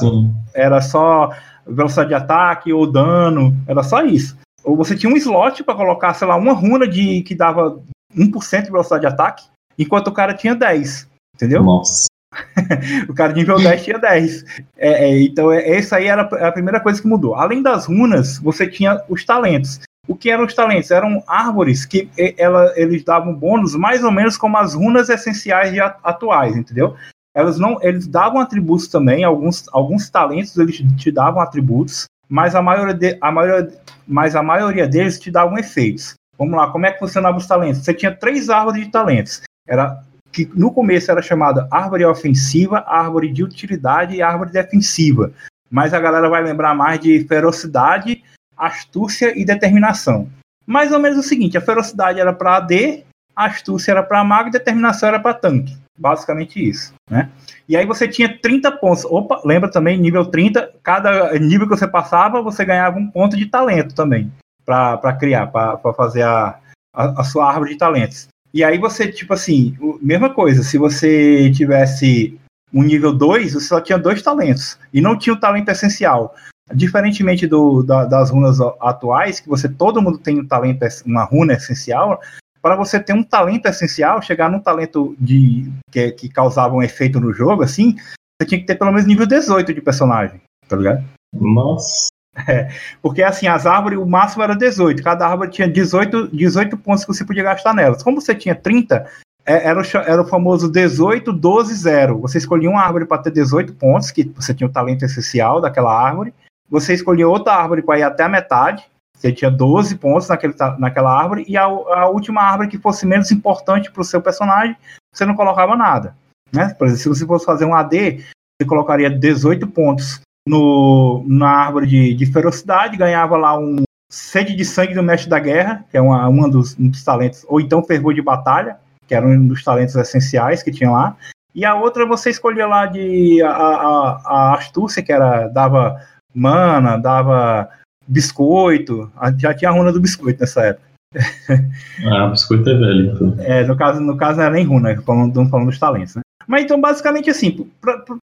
era 0.54 0.80
só 0.80 1.30
velocidade 1.66 2.08
de 2.08 2.14
ataque 2.14 2.72
ou 2.72 2.90
dano, 2.90 3.56
era 3.66 3.82
só 3.82 4.02
isso. 4.02 4.36
Ou 4.64 4.76
você 4.76 4.96
tinha 4.96 5.12
um 5.12 5.16
slot 5.16 5.62
para 5.64 5.74
colocar, 5.74 6.14
sei 6.14 6.26
lá, 6.26 6.36
uma 6.36 6.52
runa 6.52 6.86
de 6.86 7.22
que 7.22 7.34
dava 7.34 7.80
1% 8.16 8.62
de 8.62 8.70
velocidade 8.70 9.02
de 9.02 9.06
ataque, 9.06 9.44
enquanto 9.78 10.08
o 10.08 10.12
cara 10.12 10.34
tinha 10.34 10.54
10. 10.54 11.08
Entendeu? 11.34 11.62
Nossa. 11.62 12.06
o 13.08 13.14
cara 13.14 13.32
de 13.32 13.40
nível 13.40 13.56
10 13.56 13.84
tinha 13.84 13.98
10. 13.98 14.44
É, 14.76 15.04
é, 15.04 15.22
então, 15.22 15.52
é, 15.52 15.68
essa 15.70 15.96
aí 15.96 16.06
era 16.06 16.22
a 16.22 16.52
primeira 16.52 16.80
coisa 16.80 17.00
que 17.00 17.08
mudou. 17.08 17.34
Além 17.34 17.62
das 17.62 17.86
runas, 17.86 18.38
você 18.38 18.66
tinha 18.66 19.00
os 19.08 19.24
talentos. 19.24 19.80
O 20.08 20.16
que 20.16 20.30
eram 20.30 20.44
os 20.44 20.54
talentos? 20.54 20.90
Eram 20.90 21.22
árvores 21.26 21.84
que 21.84 22.08
ela, 22.36 22.72
eles 22.76 23.04
davam 23.04 23.34
bônus 23.34 23.76
mais 23.76 24.02
ou 24.02 24.10
menos 24.10 24.36
como 24.36 24.56
as 24.56 24.74
runas 24.74 25.08
essenciais 25.08 25.78
atuais, 26.02 26.56
entendeu? 26.56 26.96
Elas 27.34 27.58
não, 27.58 27.78
eles 27.82 28.06
davam 28.06 28.40
atributos 28.40 28.88
também, 28.88 29.24
alguns, 29.24 29.64
alguns 29.72 30.10
talentos 30.10 30.56
eles 30.58 30.82
te 30.98 31.10
davam 31.10 31.40
atributos, 31.40 32.04
mas 32.28 32.54
a 32.54 32.60
maioria, 32.60 32.94
de, 32.94 33.16
a 33.20 33.30
maioria, 33.30 33.72
mas 34.06 34.36
a 34.36 34.42
maioria 34.42 34.88
deles 34.88 35.18
te 35.18 35.30
davam 35.30 35.56
efeitos. 35.56 36.14
Vamos 36.36 36.56
lá, 36.56 36.70
como 36.70 36.84
é 36.84 36.92
que 36.92 36.98
funcionava 36.98 37.38
os 37.38 37.46
talentos? 37.46 37.84
Você 37.84 37.94
tinha 37.94 38.14
três 38.14 38.50
árvores 38.50 38.84
de 38.84 38.90
talentos. 38.90 39.42
Era 39.66 40.02
que 40.32 40.50
no 40.54 40.72
começo 40.72 41.10
era 41.10 41.20
chamada 41.20 41.68
árvore 41.70 42.04
ofensiva, 42.04 42.84
árvore 42.86 43.30
de 43.30 43.44
utilidade 43.44 44.16
e 44.16 44.22
árvore 44.22 44.50
defensiva. 44.50 45.32
Mas 45.70 45.94
a 45.94 46.00
galera 46.00 46.28
vai 46.28 46.42
lembrar 46.42 46.74
mais 46.74 46.98
de 46.98 47.24
ferocidade, 47.24 48.22
astúcia 48.56 49.38
e 49.38 49.44
determinação. 49.44 50.28
Mais 50.66 50.92
ou 50.92 50.98
menos 50.98 51.18
o 51.18 51.22
seguinte: 51.22 51.58
a 51.58 51.60
ferocidade 51.60 52.20
era 52.20 52.32
para 52.32 52.56
AD, 52.56 53.04
a 53.34 53.46
astúcia 53.46 53.92
era 53.92 54.02
para 54.02 54.24
mago 54.24 54.48
e 54.48 54.52
determinação 54.52 55.08
era 55.08 55.20
para 55.20 55.34
tanque. 55.34 55.76
Basicamente 55.98 56.62
isso, 56.62 56.94
né? 57.10 57.30
E 57.68 57.76
aí 57.76 57.86
você 57.86 58.08
tinha 58.08 58.38
30 58.38 58.72
pontos. 58.72 59.04
Opa, 59.04 59.40
lembra 59.44 59.70
também, 59.70 59.98
nível 59.98 60.24
30, 60.24 60.72
cada 60.82 61.32
nível 61.38 61.68
que 61.68 61.76
você 61.76 61.86
passava, 61.86 62.42
você 62.42 62.64
ganhava 62.64 62.98
um 62.98 63.10
ponto 63.10 63.36
de 63.36 63.46
talento 63.46 63.94
também 63.94 64.32
para 64.64 65.12
criar, 65.14 65.48
para 65.48 65.92
fazer 65.94 66.22
a, 66.22 66.58
a, 66.94 67.20
a, 67.20 67.24
sua 67.24 67.48
árvore 67.48 67.72
de 67.72 67.78
talentos. 67.78 68.28
E 68.52 68.62
aí 68.62 68.78
você, 68.78 69.10
tipo 69.10 69.32
assim, 69.32 69.76
mesma 70.00 70.32
coisa, 70.32 70.62
se 70.62 70.76
você 70.76 71.50
tivesse 71.50 72.38
um 72.72 72.82
nível 72.82 73.12
2, 73.12 73.54
você 73.54 73.66
só 73.66 73.80
tinha 73.80 73.98
dois 73.98 74.22
talentos. 74.22 74.78
E 74.92 75.00
não 75.00 75.16
tinha 75.18 75.34
o 75.34 75.40
talento 75.40 75.70
essencial. 75.70 76.34
Diferentemente 76.74 77.46
do, 77.46 77.82
da, 77.82 78.04
das 78.04 78.30
runas 78.30 78.58
atuais, 78.80 79.40
que 79.40 79.48
você 79.48 79.68
todo 79.68 80.00
mundo 80.00 80.18
tem 80.18 80.38
um 80.40 80.46
talento, 80.46 80.84
uma 81.04 81.24
runa 81.24 81.54
essencial, 81.54 82.20
para 82.62 82.76
você 82.76 83.00
ter 83.00 83.12
um 83.12 83.24
talento 83.24 83.66
essencial, 83.66 84.22
chegar 84.22 84.48
num 84.48 84.60
talento 84.60 85.16
de 85.18 85.70
que, 85.90 86.12
que 86.12 86.28
causava 86.28 86.74
um 86.74 86.82
efeito 86.82 87.18
no 87.18 87.32
jogo, 87.32 87.62
assim, 87.62 87.96
você 88.40 88.48
tinha 88.48 88.60
que 88.60 88.66
ter 88.66 88.76
pelo 88.76 88.92
menos 88.92 89.06
nível 89.06 89.26
18 89.26 89.74
de 89.74 89.80
personagem, 89.80 90.40
tá 90.68 90.76
ligado? 90.76 91.04
Nossa. 91.34 92.11
É, 92.48 92.70
porque 93.02 93.22
assim, 93.22 93.46
as 93.46 93.66
árvores, 93.66 93.98
o 93.98 94.06
máximo 94.06 94.42
era 94.42 94.56
18. 94.56 95.02
Cada 95.02 95.26
árvore 95.26 95.50
tinha 95.50 95.68
18, 95.68 96.28
18 96.34 96.76
pontos 96.78 97.04
que 97.04 97.12
você 97.12 97.24
podia 97.24 97.42
gastar 97.42 97.74
nelas. 97.74 98.02
Como 98.02 98.20
você 98.20 98.34
tinha 98.34 98.54
30, 98.54 99.06
é, 99.44 99.68
era, 99.68 99.80
o, 99.80 99.84
era 99.96 100.22
o 100.22 100.26
famoso 100.26 100.70
18, 100.70 101.32
12, 101.32 101.74
0. 101.74 102.18
Você 102.20 102.38
escolhia 102.38 102.70
uma 102.70 102.82
árvore 102.82 103.04
para 103.04 103.22
ter 103.22 103.30
18 103.32 103.74
pontos, 103.74 104.10
que 104.10 104.24
você 104.34 104.54
tinha 104.54 104.68
o 104.68 104.72
talento 104.72 105.04
essencial 105.04 105.60
daquela 105.60 105.92
árvore. 105.94 106.32
Você 106.70 106.94
escolhia 106.94 107.28
outra 107.28 107.54
árvore 107.54 107.82
para 107.82 107.98
ir 107.98 108.02
até 108.02 108.24
a 108.24 108.28
metade. 108.28 108.84
Você 109.14 109.30
tinha 109.30 109.50
12 109.50 109.96
pontos 109.96 110.28
naquele, 110.28 110.54
naquela 110.78 111.12
árvore. 111.12 111.44
E 111.46 111.56
a, 111.56 111.64
a 111.64 112.08
última 112.08 112.42
árvore 112.42 112.68
que 112.68 112.78
fosse 112.78 113.04
menos 113.04 113.30
importante 113.30 113.90
para 113.90 114.00
o 114.00 114.04
seu 114.04 114.22
personagem, 114.22 114.76
você 115.12 115.26
não 115.26 115.34
colocava 115.34 115.76
nada. 115.76 116.16
Né? 116.52 116.74
Por 116.78 116.86
exemplo, 116.86 117.02
se 117.02 117.08
você 117.08 117.26
fosse 117.26 117.44
fazer 117.44 117.64
um 117.64 117.74
AD, 117.74 118.24
você 118.60 118.66
colocaria 118.66 119.10
18 119.10 119.66
pontos 119.68 120.20
no, 120.46 121.24
na 121.26 121.48
árvore 121.48 121.86
de, 121.86 122.14
de 122.14 122.26
ferocidade, 122.26 122.96
ganhava 122.96 123.36
lá 123.36 123.58
um 123.58 123.82
sede 124.10 124.54
de 124.54 124.64
sangue 124.64 124.94
do 124.94 125.02
mestre 125.02 125.30
da 125.30 125.38
guerra, 125.38 125.84
que 125.90 125.96
é 125.96 126.00
uma, 126.00 126.28
uma 126.28 126.48
dos, 126.50 126.78
um 126.78 126.88
dos 126.88 127.02
talentos, 127.02 127.46
ou 127.48 127.60
então 127.60 127.82
fervor 127.82 128.12
de 128.12 128.20
batalha, 128.20 128.76
que 129.06 129.14
era 129.14 129.26
um 129.26 129.46
dos 129.46 129.64
talentos 129.64 129.94
essenciais 129.94 130.62
que 130.62 130.70
tinha 130.70 130.90
lá. 130.90 131.16
E 131.54 131.64
a 131.64 131.74
outra 131.74 132.06
você 132.06 132.30
escolhia 132.30 132.66
lá 132.66 132.86
de 132.86 133.42
a, 133.42 133.50
a, 133.50 134.20
a 134.24 134.54
astúcia, 134.54 135.02
que 135.02 135.12
era 135.12 135.48
dava 135.48 136.00
mana, 136.34 136.96
dava 136.96 137.68
biscoito, 138.06 139.10
já 139.38 139.54
tinha 139.54 139.70
a 139.70 139.74
runa 139.74 139.92
do 139.92 140.00
biscoito 140.00 140.40
nessa 140.40 140.62
época. 140.62 140.92
Ah, 142.06 142.28
biscoito 142.28 142.68
é 142.68 142.74
velho. 142.74 143.12
Então. 143.12 143.36
É, 143.38 143.64
no 143.64 143.76
caso, 143.76 144.00
no 144.00 144.16
caso 144.16 144.38
não 144.38 144.44
era 144.44 144.54
nem 144.54 144.64
runa, 144.64 145.00
falando, 145.02 145.48
falando 145.48 145.66
dos 145.66 145.78
talentos, 145.78 146.16
né? 146.16 146.22
Mas 146.46 146.64
então, 146.64 146.80
basicamente 146.80 147.30
assim, 147.30 147.70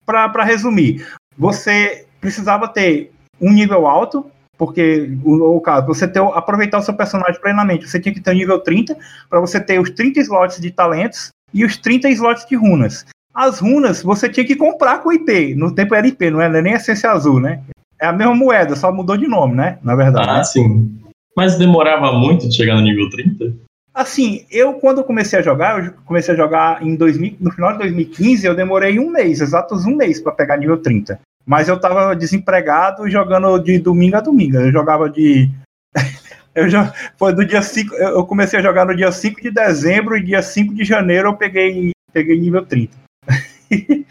para 0.04 0.44
resumir, 0.44 1.06
você 1.38 2.06
precisava 2.20 2.68
ter 2.68 3.12
um 3.40 3.52
nível 3.52 3.86
alto, 3.86 4.30
porque 4.56 5.10
o, 5.22 5.56
o 5.56 5.60
caso, 5.60 5.86
você 5.86 6.08
ter, 6.08 6.20
aproveitar 6.20 6.78
o 6.78 6.82
seu 6.82 6.94
personagem 6.94 7.40
plenamente, 7.40 7.88
você 7.88 8.00
tinha 8.00 8.14
que 8.14 8.20
ter 8.20 8.30
o 8.30 8.34
um 8.34 8.36
nível 8.36 8.58
30 8.60 8.96
para 9.28 9.40
você 9.40 9.60
ter 9.60 9.78
os 9.78 9.90
30 9.90 10.20
slots 10.20 10.60
de 10.60 10.70
talentos 10.70 11.30
e 11.52 11.64
os 11.64 11.76
30 11.76 12.08
slots 12.10 12.46
de 12.46 12.56
runas. 12.56 13.04
As 13.34 13.58
runas 13.58 14.02
você 14.02 14.28
tinha 14.28 14.46
que 14.46 14.56
comprar 14.56 15.02
com 15.02 15.12
IP. 15.12 15.54
No 15.54 15.74
tempo 15.74 15.94
era 15.94 16.06
IP, 16.06 16.30
não 16.30 16.40
era 16.40 16.62
nem 16.62 16.72
essência 16.72 17.10
azul, 17.10 17.38
né? 17.38 17.60
É 18.00 18.06
a 18.06 18.12
mesma 18.12 18.34
moeda, 18.34 18.74
só 18.74 18.90
mudou 18.90 19.16
de 19.16 19.26
nome, 19.26 19.54
né? 19.54 19.78
Na 19.82 19.94
verdade. 19.94 20.28
Ah, 20.28 20.38
né? 20.38 20.44
sim. 20.44 20.98
Mas 21.36 21.58
demorava 21.58 22.12
muito 22.12 22.48
de 22.48 22.56
chegar 22.56 22.76
no 22.76 22.80
nível 22.80 23.10
30? 23.10 23.54
Assim, 23.96 24.44
eu 24.50 24.74
quando 24.74 25.02
comecei 25.02 25.38
a 25.38 25.42
jogar, 25.42 25.82
eu 25.82 25.94
comecei 26.04 26.34
a 26.34 26.36
jogar 26.36 26.82
em 26.82 26.94
2000, 26.94 27.38
no 27.40 27.50
final 27.50 27.72
de 27.72 27.78
2015, 27.78 28.46
eu 28.46 28.54
demorei 28.54 28.98
um 28.98 29.08
mês, 29.08 29.40
exatos 29.40 29.86
um 29.86 29.96
mês 29.96 30.20
para 30.20 30.32
pegar 30.32 30.58
nível 30.58 30.76
30. 30.76 31.18
Mas 31.46 31.66
eu 31.66 31.80
tava 31.80 32.14
desempregado 32.14 33.08
jogando 33.08 33.58
de 33.58 33.78
domingo 33.78 34.16
a 34.16 34.20
domingo. 34.20 34.58
Eu 34.58 34.70
jogava 34.70 35.08
de. 35.08 35.48
eu 36.54 36.68
já, 36.68 36.92
foi 37.16 37.32
do 37.32 37.42
dia 37.42 37.62
5. 37.62 37.94
Eu 37.94 38.26
comecei 38.26 38.58
a 38.58 38.62
jogar 38.62 38.84
no 38.84 38.94
dia 38.94 39.10
5 39.10 39.40
de 39.40 39.50
dezembro 39.50 40.14
e 40.14 40.22
dia 40.22 40.42
5 40.42 40.74
de 40.74 40.84
janeiro 40.84 41.28
eu 41.28 41.34
peguei, 41.34 41.92
peguei 42.12 42.38
nível 42.38 42.66
30. 42.66 42.94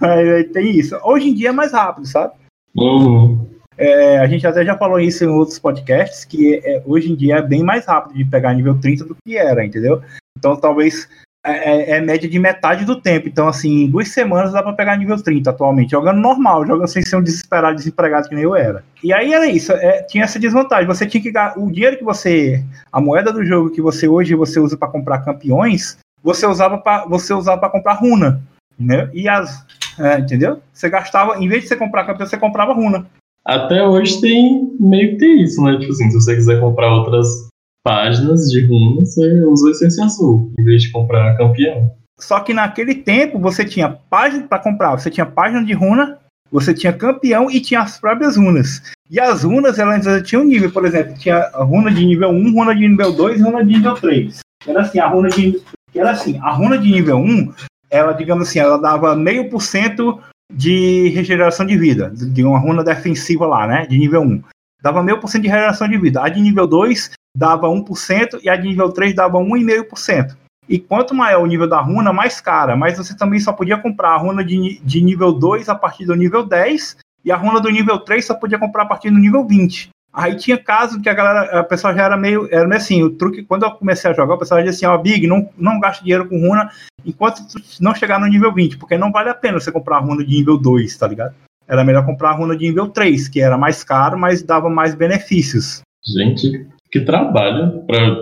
Mas 0.00 0.52
tem 0.52 0.78
isso. 0.78 0.96
Hoje 1.02 1.30
em 1.30 1.34
dia 1.34 1.48
é 1.48 1.52
mais 1.52 1.72
rápido, 1.72 2.06
sabe? 2.06 2.34
Uhum. 2.76 3.48
É, 3.78 4.18
a 4.18 4.26
gente 4.26 4.44
até 4.44 4.64
já 4.64 4.76
falou 4.76 4.98
isso 4.98 5.22
em 5.24 5.28
outros 5.28 5.58
podcasts, 5.58 6.24
que 6.24 6.60
é, 6.64 6.82
hoje 6.84 7.12
em 7.12 7.14
dia 7.14 7.36
é 7.36 7.42
bem 7.42 7.62
mais 7.62 7.86
rápido 7.86 8.16
de 8.16 8.24
pegar 8.24 8.52
nível 8.52 8.78
30 8.78 9.04
do 9.04 9.16
que 9.24 9.36
era, 9.36 9.64
entendeu? 9.64 10.02
Então 10.36 10.56
talvez 10.56 11.08
é, 11.46 11.52
é, 11.52 11.90
é 11.96 12.00
média 12.00 12.28
de 12.28 12.38
metade 12.38 12.84
do 12.84 13.00
tempo. 13.00 13.28
Então, 13.28 13.46
assim, 13.46 13.84
em 13.84 13.90
duas 13.90 14.08
semanas 14.08 14.52
dá 14.52 14.62
pra 14.62 14.72
pegar 14.72 14.96
nível 14.96 15.22
30 15.22 15.50
atualmente, 15.50 15.92
jogando 15.92 16.20
normal, 16.20 16.66
jogando 16.66 16.88
sem 16.88 17.02
ser 17.02 17.16
um 17.16 17.22
desesperado, 17.22 17.76
desempregado 17.76 18.28
que 18.28 18.34
nem 18.34 18.44
eu 18.44 18.56
era. 18.56 18.84
E 19.02 19.12
aí 19.12 19.32
era 19.32 19.46
isso, 19.46 19.72
é, 19.72 20.02
tinha 20.02 20.24
essa 20.24 20.38
desvantagem. 20.38 20.86
Você 20.86 21.06
tinha 21.06 21.22
que 21.22 21.32
o 21.56 21.70
dinheiro 21.70 21.96
que 21.96 22.04
você. 22.04 22.64
A 22.92 23.00
moeda 23.00 23.32
do 23.32 23.44
jogo 23.44 23.70
que 23.70 23.80
você 23.80 24.08
hoje 24.08 24.34
você 24.34 24.58
usa 24.58 24.76
para 24.76 24.88
comprar 24.88 25.20
campeões, 25.20 25.98
você 26.22 26.46
usava 26.46 26.78
para 26.78 27.06
você 27.06 27.32
usava 27.32 27.60
para 27.60 27.70
comprar 27.70 27.94
runa. 27.94 28.42
Né? 28.78 29.08
E 29.12 29.28
as. 29.28 29.64
É, 29.98 30.18
entendeu? 30.18 30.60
Você 30.72 30.88
gastava, 30.88 31.38
em 31.38 31.48
vez 31.48 31.62
de 31.62 31.68
você 31.68 31.76
comprar 31.76 32.04
campeão, 32.04 32.26
você 32.26 32.36
comprava 32.36 32.72
runa. 32.72 33.06
Até 33.48 33.82
hoje 33.82 34.20
tem 34.20 34.76
meio 34.78 35.12
que 35.12 35.16
tem 35.16 35.42
isso, 35.42 35.62
né? 35.62 35.78
Tipo 35.78 35.90
assim, 35.92 36.10
se 36.10 36.20
você 36.20 36.34
quiser 36.34 36.60
comprar 36.60 36.92
outras 36.92 37.48
páginas 37.82 38.50
de 38.50 38.66
runa, 38.66 39.00
você 39.00 39.42
usa 39.42 39.68
a 39.68 39.70
essência 39.70 40.04
azul, 40.04 40.52
em 40.58 40.64
vez 40.64 40.82
de 40.82 40.92
comprar 40.92 41.34
campeão. 41.38 41.90
Só 42.20 42.40
que 42.40 42.52
naquele 42.52 42.96
tempo 42.96 43.38
você 43.38 43.64
tinha 43.64 43.88
página 43.88 44.46
para 44.46 44.58
comprar, 44.58 44.98
você 44.98 45.08
tinha 45.08 45.24
página 45.24 45.64
de 45.64 45.72
runa, 45.72 46.18
você 46.52 46.74
tinha 46.74 46.92
campeão 46.92 47.50
e 47.50 47.58
tinha 47.58 47.80
as 47.80 47.98
próprias 47.98 48.36
runas. 48.36 48.82
E 49.10 49.18
as 49.18 49.44
runas, 49.44 49.78
elas 49.78 50.04
tinham 50.28 50.44
nível, 50.44 50.70
por 50.70 50.84
exemplo, 50.84 51.14
tinha 51.16 51.48
runa 51.54 51.90
de 51.90 52.04
nível 52.04 52.28
1, 52.28 52.52
runa 52.52 52.74
de 52.74 52.86
nível 52.86 53.12
2 53.12 53.40
e 53.40 53.42
runa 53.42 53.64
de 53.64 53.72
nível 53.72 53.94
3. 53.94 54.40
Era 54.66 54.82
assim, 54.82 54.98
a 54.98 55.08
runa 55.08 55.30
de 55.30 55.58
era 55.94 56.10
assim, 56.10 56.38
a 56.42 56.52
runa 56.52 56.76
de 56.76 56.90
nível 56.90 57.16
1, 57.16 57.50
ela, 57.90 58.12
digamos 58.12 58.46
assim, 58.46 58.58
ela 58.58 58.76
dava 58.76 59.16
meio 59.16 59.48
por 59.48 59.62
cento 59.62 60.20
de 60.52 61.08
regeneração 61.10 61.66
de 61.66 61.76
vida, 61.76 62.10
de 62.10 62.44
uma 62.44 62.58
runa 62.58 62.82
defensiva 62.82 63.46
lá, 63.46 63.66
né? 63.66 63.86
De 63.86 63.98
nível 63.98 64.22
1. 64.22 64.42
Dava 64.82 65.02
meio 65.02 65.20
por 65.20 65.28
cento 65.28 65.42
de 65.42 65.48
regeneração 65.48 65.88
de 65.88 65.98
vida. 65.98 66.22
A 66.22 66.28
de 66.28 66.40
nível 66.40 66.66
2 66.66 67.10
dava 67.36 67.68
1% 67.68 68.40
e 68.42 68.48
a 68.48 68.56
de 68.56 68.68
nível 68.68 68.90
3 68.90 69.14
dava 69.14 69.38
1,5%. 69.38 70.36
E 70.68 70.78
quanto 70.78 71.14
maior 71.14 71.42
o 71.42 71.46
nível 71.46 71.68
da 71.68 71.80
runa, 71.80 72.12
mais 72.12 72.40
cara. 72.40 72.76
Mas 72.76 72.96
você 72.96 73.16
também 73.16 73.40
só 73.40 73.52
podia 73.52 73.78
comprar 73.78 74.10
a 74.10 74.18
runa 74.18 74.44
de, 74.44 74.80
de 74.80 75.00
nível 75.00 75.32
2 75.32 75.68
a 75.68 75.74
partir 75.74 76.04
do 76.04 76.14
nível 76.14 76.44
10 76.44 76.96
e 77.24 77.32
a 77.32 77.36
runa 77.36 77.60
do 77.60 77.70
nível 77.70 77.98
3 77.98 78.24
só 78.24 78.34
podia 78.34 78.58
comprar 78.58 78.82
a 78.82 78.86
partir 78.86 79.10
do 79.10 79.18
nível 79.18 79.44
20. 79.46 79.90
Aí 80.18 80.34
tinha 80.34 80.58
caso 80.58 81.00
que 81.00 81.08
a 81.08 81.14
galera, 81.14 81.60
a 81.60 81.62
pessoa 81.62 81.94
já 81.94 82.06
era 82.06 82.16
meio, 82.16 82.48
era 82.50 82.66
meio 82.66 82.80
assim, 82.80 83.04
o 83.04 83.10
truque, 83.10 83.44
quando 83.44 83.62
eu 83.62 83.70
comecei 83.70 84.10
a 84.10 84.14
jogar, 84.14 84.34
o 84.34 84.38
pessoal 84.38 84.60
dizia 84.60 84.88
assim, 84.88 84.92
ó, 84.92 85.00
Big, 85.00 85.28
não, 85.28 85.48
não 85.56 85.78
gaste 85.78 86.02
dinheiro 86.02 86.28
com 86.28 86.40
runa 86.40 86.68
enquanto 87.06 87.40
não 87.80 87.94
chegar 87.94 88.18
no 88.18 88.26
nível 88.26 88.52
20, 88.52 88.78
porque 88.78 88.98
não 88.98 89.12
vale 89.12 89.28
a 89.30 89.34
pena 89.34 89.60
você 89.60 89.70
comprar 89.70 90.00
runa 90.00 90.24
de 90.24 90.34
nível 90.34 90.58
2, 90.58 90.96
tá 90.96 91.06
ligado? 91.06 91.36
Era 91.68 91.84
melhor 91.84 92.04
comprar 92.04 92.32
runa 92.32 92.56
de 92.56 92.66
nível 92.66 92.88
3, 92.88 93.28
que 93.28 93.40
era 93.40 93.56
mais 93.56 93.84
caro, 93.84 94.18
mas 94.18 94.42
dava 94.42 94.68
mais 94.68 94.92
benefícios. 94.92 95.82
Gente, 96.04 96.66
que 96.90 97.00
trabalho 97.02 97.84
pra 97.86 98.16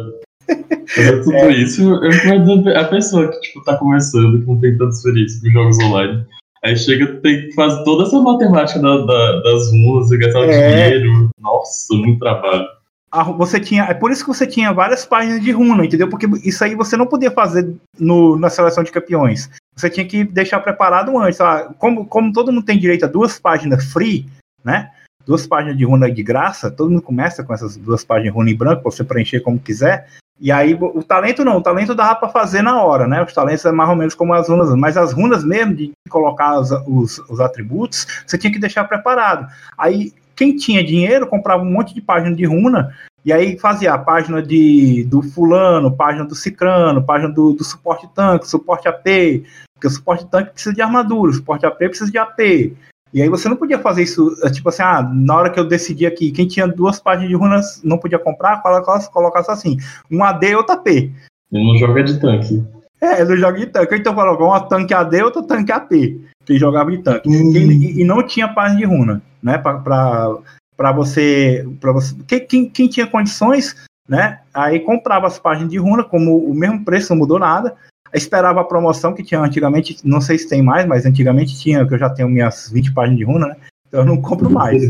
fazer 0.95 1.25
tudo 1.25 1.35
é. 1.35 1.53
isso. 1.55 1.83
Eu 1.83 2.13
imagino 2.13 2.77
a 2.77 2.85
pessoa 2.85 3.31
que, 3.31 3.41
tipo, 3.41 3.65
tá 3.65 3.75
começando, 3.79 4.39
que 4.39 4.47
não 4.47 4.61
tem 4.61 4.77
tanta 4.77 4.91
experiência 4.91 5.41
com 5.41 5.51
jogos 5.51 5.79
online. 5.79 6.27
Aí 6.67 6.77
chega, 6.77 7.21
tem 7.21 7.43
que 7.43 7.53
fazer 7.53 7.85
toda 7.85 8.03
essa 8.03 8.19
matemática 8.19 8.81
da, 8.81 8.99
da, 8.99 9.41
das 9.41 9.71
ruas, 9.71 10.11
gastar 10.11 10.49
é. 10.49 10.89
dinheiro. 10.89 11.31
Nossa, 11.39 11.95
muito 11.95 12.19
trabalho. 12.19 12.67
Você 13.39 13.61
tinha, 13.61 13.85
é 13.85 13.95
por 13.95 14.11
isso 14.11 14.25
que 14.25 14.29
você 14.29 14.47
tinha 14.49 14.73
várias 14.73 15.07
páginas 15.07 15.41
de 15.41 15.53
runa, 15.53 15.87
entendeu? 15.87 16.09
Porque 16.11 16.27
isso 16.43 16.65
aí 16.65 16.75
você 16.75 16.97
não 16.97 17.07
podia 17.07 17.31
fazer 17.31 17.73
no, 17.97 18.37
na 18.37 18.51
seleção 18.51 18.83
de 18.83 18.91
campeões. 18.91 19.49
Você 19.77 19.89
tinha 19.89 20.05
que 20.05 20.25
deixar 20.25 20.59
preparado 20.59 21.17
antes. 21.17 21.41
Ah, 21.41 21.73
como, 21.79 22.05
como 22.05 22.33
todo 22.33 22.53
mundo 22.53 22.65
tem 22.65 22.77
direito 22.77 23.05
a 23.05 23.09
duas 23.09 23.39
páginas 23.39 23.85
free, 23.93 24.27
né? 24.65 24.91
Duas 25.25 25.47
páginas 25.47 25.79
de 25.79 25.85
runa 25.85 26.11
de 26.11 26.23
graça, 26.23 26.69
todo 26.69 26.91
mundo 26.91 27.01
começa 27.03 27.45
com 27.45 27.55
essas 27.55 27.77
duas 27.77 28.05
páginas 28.05 28.33
de 28.33 28.37
runa 28.37 28.51
em 28.51 28.57
branco, 28.57 28.83
pra 28.83 28.91
você 28.91 29.05
preencher 29.05 29.39
como 29.39 29.59
quiser. 29.59 30.09
E 30.39 30.53
aí, 30.53 30.75
o 30.75 31.03
talento 31.03 31.45
não, 31.45 31.57
o 31.57 31.63
talento 31.63 31.95
dava 31.95 32.15
para 32.15 32.29
fazer 32.29 32.61
na 32.61 32.83
hora, 32.83 33.07
né? 33.07 33.23
Os 33.23 33.33
talentos 33.33 33.65
é 33.65 33.73
mais 33.73 33.89
ou 33.89 33.97
menos 33.97 34.15
como 34.15 34.35
as 34.35 34.49
runas, 34.49 34.69
mas 34.75 34.97
as 34.97 35.13
runas 35.13 35.43
mesmo, 35.43 35.75
de 35.75 35.93
colocar 36.11 36.61
os, 36.61 36.71
os, 36.87 37.19
os 37.31 37.41
atributos, 37.41 38.07
você 38.27 38.37
tinha 38.37 38.53
que 38.53 38.59
deixar 38.59 38.85
preparado. 38.85 39.47
Aí, 39.79 40.13
quem 40.35 40.55
tinha 40.55 40.85
dinheiro 40.85 41.27
comprava 41.27 41.63
um 41.63 41.71
monte 41.71 41.95
de 41.95 42.03
página 42.03 42.37
de 42.37 42.45
runa, 42.45 42.95
e 43.25 43.33
aí 43.33 43.59
fazia 43.59 43.95
a 43.95 43.99
página 43.99 44.43
de, 44.43 45.05
do 45.05 45.23
fulano, 45.23 45.97
página 45.97 46.25
do 46.25 46.35
cicrano, 46.35 47.03
página 47.03 47.33
do, 47.33 47.55
do 47.55 47.65
suporte 47.65 48.07
tanque, 48.15 48.47
suporte 48.47 48.87
AP, 48.87 49.43
porque 49.75 49.87
o 49.87 49.91
suporte 49.91 50.27
tanque 50.27 50.53
precisa 50.53 50.75
de 50.75 50.83
armadura, 50.83 51.33
o 51.33 51.35
suporte 51.35 51.67
AP 51.67 51.79
precisa 51.79 52.11
de 52.11 52.19
AP. 52.19 52.77
E 53.13 53.23
aí 53.23 53.29
você 53.29 53.49
não 53.49 53.57
podia 53.57 53.79
fazer 53.79 54.03
isso, 54.03 54.35
é, 54.43 54.51
tipo 54.51 54.69
assim, 54.69 54.83
ah, 54.83 55.03
na 55.03 55.37
hora 55.37 55.51
que 55.51 55.59
eu 55.59 55.65
decidi 55.65 56.07
aqui, 56.07 56.33
quem 56.33 56.47
tinha 56.47 56.67
duas 56.67 57.01
páginas 57.01 57.29
de 57.29 57.37
runas 57.37 57.81
não 57.83 57.99
podia 57.99 58.19
comprar, 58.19 58.63
colocasse, 58.63 59.51
assim, 59.51 59.77
um 60.11 60.23
AD 60.25 60.49
e 60.49 60.55
outro 60.55 60.75
AP. 60.75 60.87
Ele 60.89 61.13
não 61.53 61.77
joga 61.79 62.03
de 62.03 62.21
tanque. 62.21 62.65
É, 63.01 63.21
ele 63.21 63.37
joga 63.37 63.59
de 63.59 63.67
tanque. 63.67 63.95
Então 63.95 64.15
colocou 64.15 64.49
uma 64.49 64.61
tanque 64.61 64.93
AD 64.93 65.17
e 65.17 65.23
outro 65.23 65.43
tanque 65.43 65.73
AP, 65.73 65.91
que 66.45 66.59
jogava 66.59 66.91
de 66.91 66.99
tanque. 66.99 67.29
Hum. 67.29 67.53
E, 67.55 68.01
e, 68.01 68.05
não 68.05 68.23
tinha 68.23 68.49
página 68.49 68.81
de 68.81 68.85
runa, 68.85 69.23
né, 69.43 69.57
pra, 69.59 69.79
pra, 69.79 70.37
pra 70.77 70.93
você... 70.93 71.67
Pra 71.81 71.93
você 71.93 72.15
quem, 72.41 72.69
quem 72.69 72.89
tinha 72.89 73.07
condições, 73.07 73.77
né, 74.09 74.41
aí 74.53 74.81
comprava 74.81 75.27
as 75.27 75.39
páginas 75.39 75.71
de 75.71 75.79
runa, 75.79 76.03
como 76.03 76.39
o 76.39 76.55
mesmo 76.55 76.85
preço, 76.85 77.13
não 77.13 77.19
mudou 77.19 77.39
nada, 77.39 77.77
esperava 78.15 78.61
a 78.61 78.65
promoção 78.65 79.13
que 79.13 79.23
tinha 79.23 79.41
antigamente, 79.41 79.99
não 80.05 80.21
sei 80.21 80.39
se 80.39 80.49
tem 80.49 80.63
mais, 80.63 80.87
mas 80.87 81.07
antigamente 81.07 81.59
tinha, 81.59 81.87
que 81.87 81.95
eu 81.95 81.99
já 81.99 82.11
tenho 82.11 82.29
minhas 82.29 82.71
20 82.73 82.93
páginas 82.93 83.19
de 83.19 83.25
runa, 83.25 83.49
né? 83.49 83.57
Então 83.89 84.01
eu 84.01 84.07
não 84.07 84.21
compro 84.21 84.51
mais. 84.51 84.83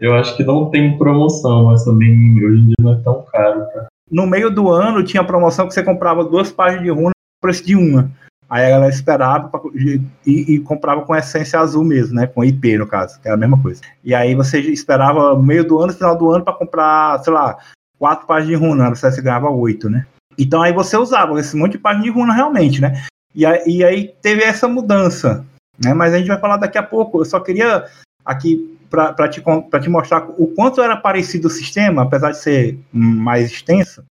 Eu 0.00 0.14
acho 0.14 0.36
que 0.36 0.44
não 0.44 0.70
tem 0.70 0.98
promoção, 0.98 1.64
mas 1.64 1.84
também 1.84 2.44
hoje 2.44 2.62
em 2.62 2.66
dia 2.66 2.74
não 2.78 2.92
é 2.92 3.00
tão 3.02 3.24
caro. 3.30 3.60
Tá? 3.72 3.86
No 4.10 4.26
meio 4.26 4.50
do 4.50 4.70
ano 4.70 5.04
tinha 5.04 5.24
promoção 5.24 5.66
que 5.66 5.74
você 5.74 5.82
comprava 5.82 6.24
duas 6.24 6.50
páginas 6.50 6.84
de 6.84 6.90
runa 6.90 7.12
por 7.40 7.48
preço 7.48 7.64
de 7.64 7.76
uma. 7.76 8.10
Aí 8.48 8.70
ela 8.70 8.88
esperava 8.88 9.48
pra, 9.48 9.60
e, 9.74 10.00
e, 10.26 10.60
comprava 10.60 11.02
com 11.02 11.16
essência 11.16 11.58
azul 11.58 11.82
mesmo, 11.82 12.14
né? 12.14 12.26
Com 12.26 12.44
IP, 12.44 12.76
no 12.76 12.86
caso, 12.86 13.20
que 13.20 13.26
era 13.26 13.36
a 13.36 13.40
mesma 13.40 13.60
coisa. 13.60 13.80
E 14.04 14.14
aí 14.14 14.34
você 14.34 14.60
esperava 14.60 15.40
meio 15.40 15.66
do 15.66 15.80
ano, 15.80 15.92
final 15.92 16.16
do 16.16 16.30
ano, 16.30 16.44
para 16.44 16.52
comprar, 16.52 17.18
sei 17.20 17.32
lá, 17.32 17.56
quatro 17.98 18.26
páginas 18.26 18.60
de 18.60 18.64
runa, 18.66 18.94
você 18.94 19.22
ganhava 19.22 19.48
oito, 19.48 19.88
né? 19.88 20.06
Então 20.38 20.62
aí 20.62 20.72
você 20.72 20.96
usava 20.96 21.38
esse 21.38 21.56
monte 21.56 21.72
de 21.72 21.78
página 21.78 22.04
de 22.04 22.10
runa 22.10 22.32
realmente, 22.32 22.80
né? 22.80 23.04
E, 23.34 23.44
aí, 23.44 23.62
e 23.66 23.84
aí 23.84 24.14
teve 24.22 24.42
essa 24.42 24.68
mudança, 24.68 25.44
né? 25.82 25.92
Mas 25.92 26.14
a 26.14 26.18
gente 26.18 26.28
vai 26.28 26.38
falar 26.38 26.56
daqui 26.56 26.78
a 26.78 26.82
pouco. 26.82 27.20
Eu 27.20 27.24
só 27.24 27.40
queria 27.40 27.84
aqui 28.24 28.78
para 28.88 29.28
te, 29.28 29.42
te 29.82 29.90
mostrar 29.90 30.28
o 30.38 30.46
quanto 30.46 30.80
era 30.80 30.96
parecido 30.96 31.48
o 31.48 31.50
sistema, 31.50 32.02
apesar 32.02 32.30
de 32.30 32.38
ser 32.38 32.78
mais 32.92 33.50
extenso. 33.50 34.04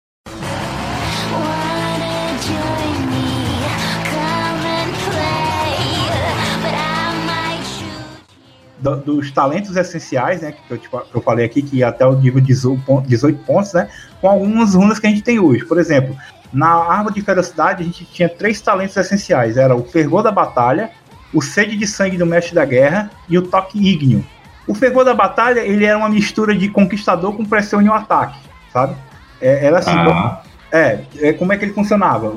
Do, 8.82 8.96
dos 8.96 9.30
talentos 9.30 9.76
essenciais, 9.76 10.42
né? 10.42 10.52
Que 10.52 10.74
eu, 10.74 10.78
tipo, 10.78 11.00
eu 11.14 11.20
falei 11.20 11.46
aqui, 11.46 11.62
que 11.62 11.84
até 11.84 12.04
o 12.04 12.14
nível 12.14 12.40
18 12.40 13.44
pontos, 13.44 13.72
né? 13.72 13.88
Com 14.20 14.28
algumas 14.28 14.74
runas 14.74 14.98
que 14.98 15.06
a 15.06 15.10
gente 15.10 15.22
tem 15.22 15.38
hoje. 15.38 15.64
Por 15.64 15.78
exemplo, 15.78 16.16
na 16.52 16.68
árvore 16.68 17.14
de 17.14 17.22
ferocidade, 17.22 17.82
a 17.82 17.86
gente 17.86 18.04
tinha 18.04 18.28
três 18.28 18.60
talentos 18.60 18.96
essenciais: 18.96 19.56
era 19.56 19.74
o 19.74 19.84
fervor 19.84 20.22
da 20.22 20.32
batalha, 20.32 20.90
o 21.32 21.40
sede 21.40 21.76
de 21.76 21.86
sangue 21.86 22.18
do 22.18 22.26
mestre 22.26 22.54
da 22.54 22.64
guerra 22.64 23.10
e 23.28 23.38
o 23.38 23.42
toque 23.42 23.78
ígneo. 23.78 24.24
O 24.66 24.74
fervor 24.74 25.04
da 25.04 25.14
batalha, 25.14 25.60
ele 25.60 25.84
era 25.84 25.96
uma 25.96 26.08
mistura 26.08 26.54
de 26.54 26.68
conquistador 26.68 27.36
com 27.36 27.44
pressão 27.44 27.80
em 27.80 27.88
um 27.88 27.94
ataque, 27.94 28.38
sabe? 28.72 28.96
É, 29.40 29.66
era 29.66 29.78
assim. 29.78 29.90
Ah. 29.90 30.42
É, 30.70 31.00
é, 31.20 31.32
como 31.34 31.52
é 31.52 31.58
que 31.58 31.64
ele 31.66 31.74
funcionava? 31.74 32.34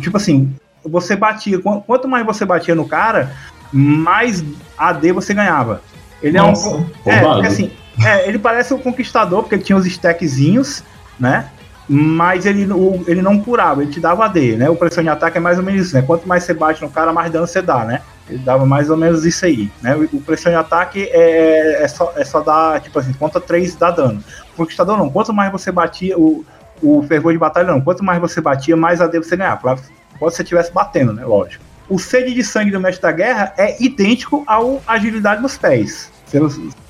Tipo 0.00 0.18
assim, 0.18 0.54
você 0.84 1.16
batia, 1.16 1.58
quanto 1.58 2.06
mais 2.06 2.24
você 2.26 2.44
batia 2.44 2.74
no 2.74 2.86
cara, 2.86 3.32
mais 3.72 4.44
AD 4.76 5.12
você 5.12 5.34
ganhava. 5.34 5.82
Ele 6.22 6.38
Nossa, 6.38 6.68
é 6.68 6.72
um. 6.72 6.86
É, 7.04 7.20
porque, 7.20 7.46
assim, 7.46 7.72
é, 8.04 8.28
ele 8.28 8.38
parece 8.38 8.72
o 8.74 8.78
Conquistador, 8.78 9.42
porque 9.42 9.54
ele 9.54 9.62
tinha 9.62 9.76
os 9.76 9.86
stackzinhos, 9.86 10.82
né? 11.18 11.50
Mas 11.88 12.44
ele, 12.44 12.70
o, 12.70 13.02
ele 13.06 13.22
não 13.22 13.40
curava, 13.40 13.82
ele 13.82 13.90
te 13.90 13.98
dava 13.98 14.26
AD, 14.26 14.56
né? 14.56 14.68
O 14.68 14.76
pressão 14.76 15.02
de 15.02 15.08
ataque 15.08 15.38
é 15.38 15.40
mais 15.40 15.58
ou 15.58 15.64
menos 15.64 15.86
isso, 15.86 15.94
né? 15.94 16.02
Quanto 16.02 16.28
mais 16.28 16.44
você 16.44 16.52
bate 16.52 16.82
no 16.82 16.90
cara, 16.90 17.12
mais 17.12 17.32
dano 17.32 17.46
você 17.46 17.62
dá, 17.62 17.84
né? 17.84 18.02
Ele 18.28 18.40
dava 18.40 18.66
mais 18.66 18.90
ou 18.90 18.96
menos 18.96 19.24
isso 19.24 19.46
aí, 19.46 19.70
né? 19.80 19.96
O, 19.96 20.16
o 20.16 20.20
pressão 20.20 20.52
de 20.52 20.58
ataque 20.58 21.08
é, 21.10 21.82
é, 21.82 21.88
só, 21.88 22.12
é 22.14 22.24
só 22.24 22.40
dar, 22.40 22.80
tipo 22.80 22.98
assim, 22.98 23.12
conta 23.14 23.40
3 23.40 23.74
dá 23.76 23.90
dano. 23.90 24.22
O 24.52 24.56
Conquistador 24.56 24.98
não, 24.98 25.08
quanto 25.08 25.32
mais 25.32 25.50
você 25.50 25.72
batia, 25.72 26.18
o, 26.18 26.44
o 26.82 27.02
fervor 27.04 27.32
de 27.32 27.38
batalha 27.38 27.68
não, 27.68 27.80
quanto 27.80 28.04
mais 28.04 28.20
você 28.20 28.40
batia, 28.40 28.76
mais 28.76 29.00
AD 29.00 29.18
você 29.18 29.36
ganhava. 29.36 29.60
Claro, 29.60 29.80
quando 30.18 30.32
você 30.32 30.42
estivesse 30.42 30.70
batendo, 30.72 31.14
né? 31.14 31.24
Lógico 31.24 31.67
o 31.88 31.98
sede 31.98 32.34
de 32.34 32.44
sangue 32.44 32.70
do 32.70 32.80
mestre 32.80 33.02
da 33.02 33.12
guerra 33.12 33.54
é 33.56 33.82
idêntico 33.82 34.44
ao 34.46 34.82
agilidade 34.86 35.40
dos 35.40 35.56
pés. 35.56 36.10
Você 36.26 36.38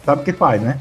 sabe 0.05 0.23
o 0.23 0.25
que 0.25 0.33
faz, 0.33 0.61
né? 0.61 0.79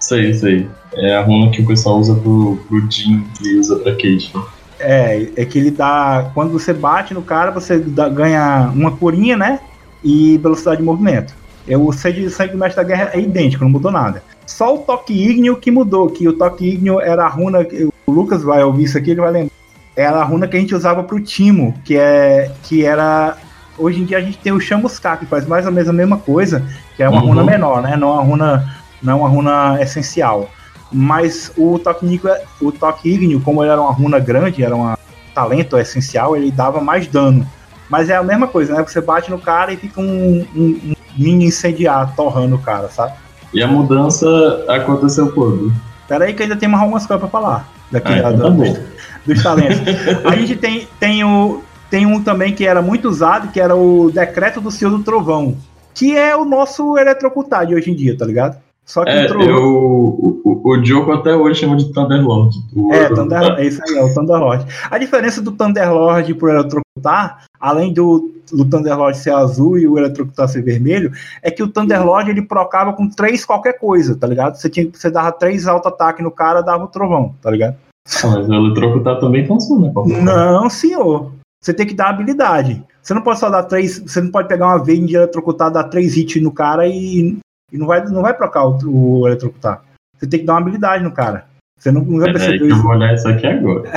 Sei, 0.00 0.32
sei. 0.34 0.68
É 0.94 1.16
a 1.16 1.22
runa 1.22 1.50
que 1.50 1.60
o 1.60 1.66
pessoal 1.66 1.98
usa 1.98 2.14
pro, 2.14 2.58
pro 2.68 2.90
Jin 2.90 3.24
e 3.42 3.58
usa 3.58 3.76
pra 3.76 3.92
Kate. 3.92 4.32
É, 4.78 5.28
é 5.36 5.44
que 5.44 5.58
ele 5.58 5.70
dá. 5.70 6.30
Quando 6.32 6.52
você 6.52 6.72
bate 6.72 7.12
no 7.12 7.22
cara, 7.22 7.50
você 7.50 7.78
dá, 7.78 8.08
ganha 8.08 8.70
uma 8.74 8.96
curinha, 8.96 9.36
né? 9.36 9.60
E 10.02 10.38
velocidade 10.38 10.78
de 10.78 10.82
movimento. 10.84 11.34
É, 11.68 11.76
o 11.76 11.90
sede 11.92 12.22
de 12.22 12.30
sangue 12.30 12.52
do 12.52 12.58
mestre 12.58 12.82
da 12.82 12.88
guerra 12.88 13.10
é 13.12 13.20
idêntico, 13.20 13.64
não 13.64 13.70
mudou 13.70 13.90
nada. 13.90 14.22
Só 14.46 14.74
o 14.74 14.78
toque 14.78 15.12
ígneo 15.12 15.56
que 15.56 15.70
mudou, 15.70 16.08
que 16.08 16.28
o 16.28 16.32
toque 16.32 16.68
ígneo 16.68 17.00
era 17.00 17.24
a 17.24 17.28
runa. 17.28 17.66
O 18.06 18.12
Lucas 18.12 18.42
vai 18.42 18.62
ouvir 18.62 18.84
isso 18.84 18.96
aqui, 18.96 19.10
ele 19.10 19.20
vai 19.20 19.32
lembrar 19.32 19.55
era 19.96 20.20
a 20.20 20.24
runa 20.24 20.46
que 20.46 20.56
a 20.56 20.60
gente 20.60 20.74
usava 20.74 21.02
pro 21.02 21.20
Timo, 21.20 21.74
que 21.84 21.96
é 21.96 22.50
que 22.62 22.84
era 22.84 23.36
hoje 23.78 24.00
em 24.00 24.04
dia 24.04 24.18
a 24.18 24.20
gente 24.20 24.38
tem 24.38 24.52
o 24.52 24.60
Chamuscar, 24.60 25.18
que 25.18 25.26
faz 25.26 25.46
mais 25.46 25.66
ou 25.66 25.72
menos 25.72 25.88
a 25.88 25.92
mesma 25.92 26.18
coisa, 26.18 26.62
que 26.96 27.02
é 27.02 27.08
uma 27.08 27.22
uhum. 27.22 27.28
runa 27.28 27.44
menor, 27.44 27.82
né? 27.82 27.96
Não 27.96 28.08
é 28.08 28.12
uma 28.12 28.22
runa 28.22 28.76
não 29.02 29.12
é 29.12 29.16
uma 29.16 29.28
runa 29.28 29.82
essencial. 29.82 30.48
Mas 30.92 31.52
o 31.56 31.78
toque 31.78 32.20
o 32.60 32.70
toque 32.70 33.08
ígneo, 33.08 33.40
como 33.40 33.62
ele 33.62 33.72
era 33.72 33.80
uma 33.80 33.92
runa 33.92 34.18
grande, 34.18 34.62
era 34.62 34.76
um 34.76 34.94
talento 35.34 35.76
essencial, 35.78 36.36
ele 36.36 36.50
dava 36.50 36.80
mais 36.80 37.06
dano. 37.06 37.46
Mas 37.88 38.10
é 38.10 38.16
a 38.16 38.22
mesma 38.22 38.46
coisa, 38.46 38.74
né? 38.74 38.82
Você 38.82 39.00
bate 39.00 39.30
no 39.30 39.38
cara 39.38 39.72
e 39.72 39.76
fica 39.76 40.00
um, 40.00 40.46
um, 40.54 40.62
um 40.62 40.94
mini 41.16 41.46
incendiar 41.46 42.14
torrando 42.14 42.56
o 42.56 42.58
cara, 42.58 42.88
sabe? 42.88 43.14
E 43.52 43.62
a 43.62 43.68
mudança 43.68 44.26
aconteceu 44.68 45.32
quando? 45.32 45.72
Pera 46.08 46.24
aí 46.24 46.34
que 46.34 46.42
ainda 46.42 46.56
tem 46.56 46.68
mais 46.68 46.82
algumas 46.82 47.06
coisas 47.06 47.20
pra 47.20 47.40
falar. 47.40 47.68
Daqui 47.90 48.12
ah, 48.12 48.32
então 48.32 48.56
tá 48.56 48.80
dos 49.26 49.42
talentos. 49.42 49.80
a 50.24 50.36
gente 50.36 50.56
tem, 50.56 50.86
tem, 50.98 51.24
o, 51.24 51.62
tem 51.90 52.06
um 52.06 52.22
também 52.22 52.54
que 52.54 52.66
era 52.66 52.80
muito 52.80 53.08
usado, 53.08 53.52
que 53.52 53.60
era 53.60 53.74
o 53.74 54.10
Decreto 54.10 54.60
do 54.60 54.70
Senhor 54.70 54.90
do 54.90 55.02
Trovão, 55.02 55.56
que 55.94 56.16
é 56.16 56.36
o 56.36 56.44
nosso 56.44 56.96
eletrocutar 56.96 57.66
de 57.66 57.74
hoje 57.74 57.90
em 57.90 57.94
dia, 57.94 58.16
tá 58.16 58.24
ligado? 58.24 58.56
Só 58.86 59.04
que 59.04 59.10
é, 59.10 59.26
o, 59.34 59.58
o, 59.58 60.40
o, 60.44 60.70
o 60.70 60.76
Diogo 60.80 61.10
até 61.10 61.34
hoje 61.34 61.60
chama 61.60 61.76
de 61.76 61.92
Thunderlord. 61.92 62.56
É, 62.92 63.08
Thunder, 63.08 63.58
é 63.58 63.66
isso 63.66 63.82
aí, 63.82 63.96
é 63.96 64.04
o 64.04 64.14
Thunderlord. 64.14 64.64
A 64.88 64.96
diferença 64.96 65.42
do 65.42 65.50
Thunderlord 65.50 66.32
pro 66.34 66.50
eletrocutar, 66.50 67.46
além 67.58 67.92
do, 67.92 68.32
do 68.52 68.64
Thunderlord 68.64 69.18
ser 69.18 69.34
azul 69.34 69.76
e 69.76 69.88
o 69.88 69.98
eletrocutar 69.98 70.48
ser 70.48 70.62
vermelho, 70.62 71.10
é 71.42 71.50
que 71.50 71.64
o 71.64 71.68
Thunderlord 71.68 72.30
ele 72.30 72.42
procava 72.42 72.92
com 72.92 73.08
três 73.08 73.44
qualquer 73.44 73.72
coisa, 73.72 74.14
tá 74.14 74.24
ligado? 74.28 74.54
Você, 74.54 74.70
tinha, 74.70 74.88
você 74.92 75.10
dava 75.10 75.32
três 75.32 75.66
auto-ataque 75.66 76.22
no 76.22 76.30
cara, 76.30 76.60
dava 76.60 76.84
o 76.84 76.88
trovão, 76.88 77.34
tá 77.42 77.50
ligado? 77.50 77.76
Mas 78.24 78.48
o 78.48 78.54
eletrocutar 78.54 79.18
também 79.18 79.46
funciona. 79.46 79.92
Não, 80.22 80.70
senhor. 80.70 81.32
Você 81.62 81.74
tem 81.74 81.86
que 81.86 81.94
dar 81.94 82.10
habilidade. 82.10 82.82
Você 83.02 83.12
não 83.12 83.22
pode 83.22 83.40
só 83.40 83.50
dar 83.50 83.64
três. 83.64 83.98
Você 83.98 84.20
não 84.20 84.30
pode 84.30 84.48
pegar 84.48 84.66
uma 84.66 84.82
vez 84.82 85.04
de 85.04 85.16
eletrocutar, 85.16 85.70
dar 85.70 85.84
três 85.84 86.16
hits 86.16 86.40
no 86.42 86.52
cara 86.52 86.86
e, 86.86 87.38
e 87.72 87.78
não 87.78 87.86
vai, 87.86 88.04
não 88.04 88.22
vai 88.22 88.36
trocar 88.36 88.66
o, 88.66 88.78
o 88.84 89.26
eletrocutar. 89.26 89.82
Você 90.16 90.26
tem 90.26 90.40
que 90.40 90.46
dar 90.46 90.54
uma 90.54 90.60
habilidade 90.60 91.02
no 91.02 91.10
cara. 91.10 91.46
Você 91.78 91.90
não, 91.90 92.02
não 92.02 92.20
vai 92.20 92.32
perceber 92.32 92.58
que 92.58 92.64
eu 92.64 92.68
isso. 92.68 92.82
vou 92.82 92.92
olhar 92.92 93.14
isso 93.14 93.28
aqui 93.28 93.46
agora. 93.46 93.90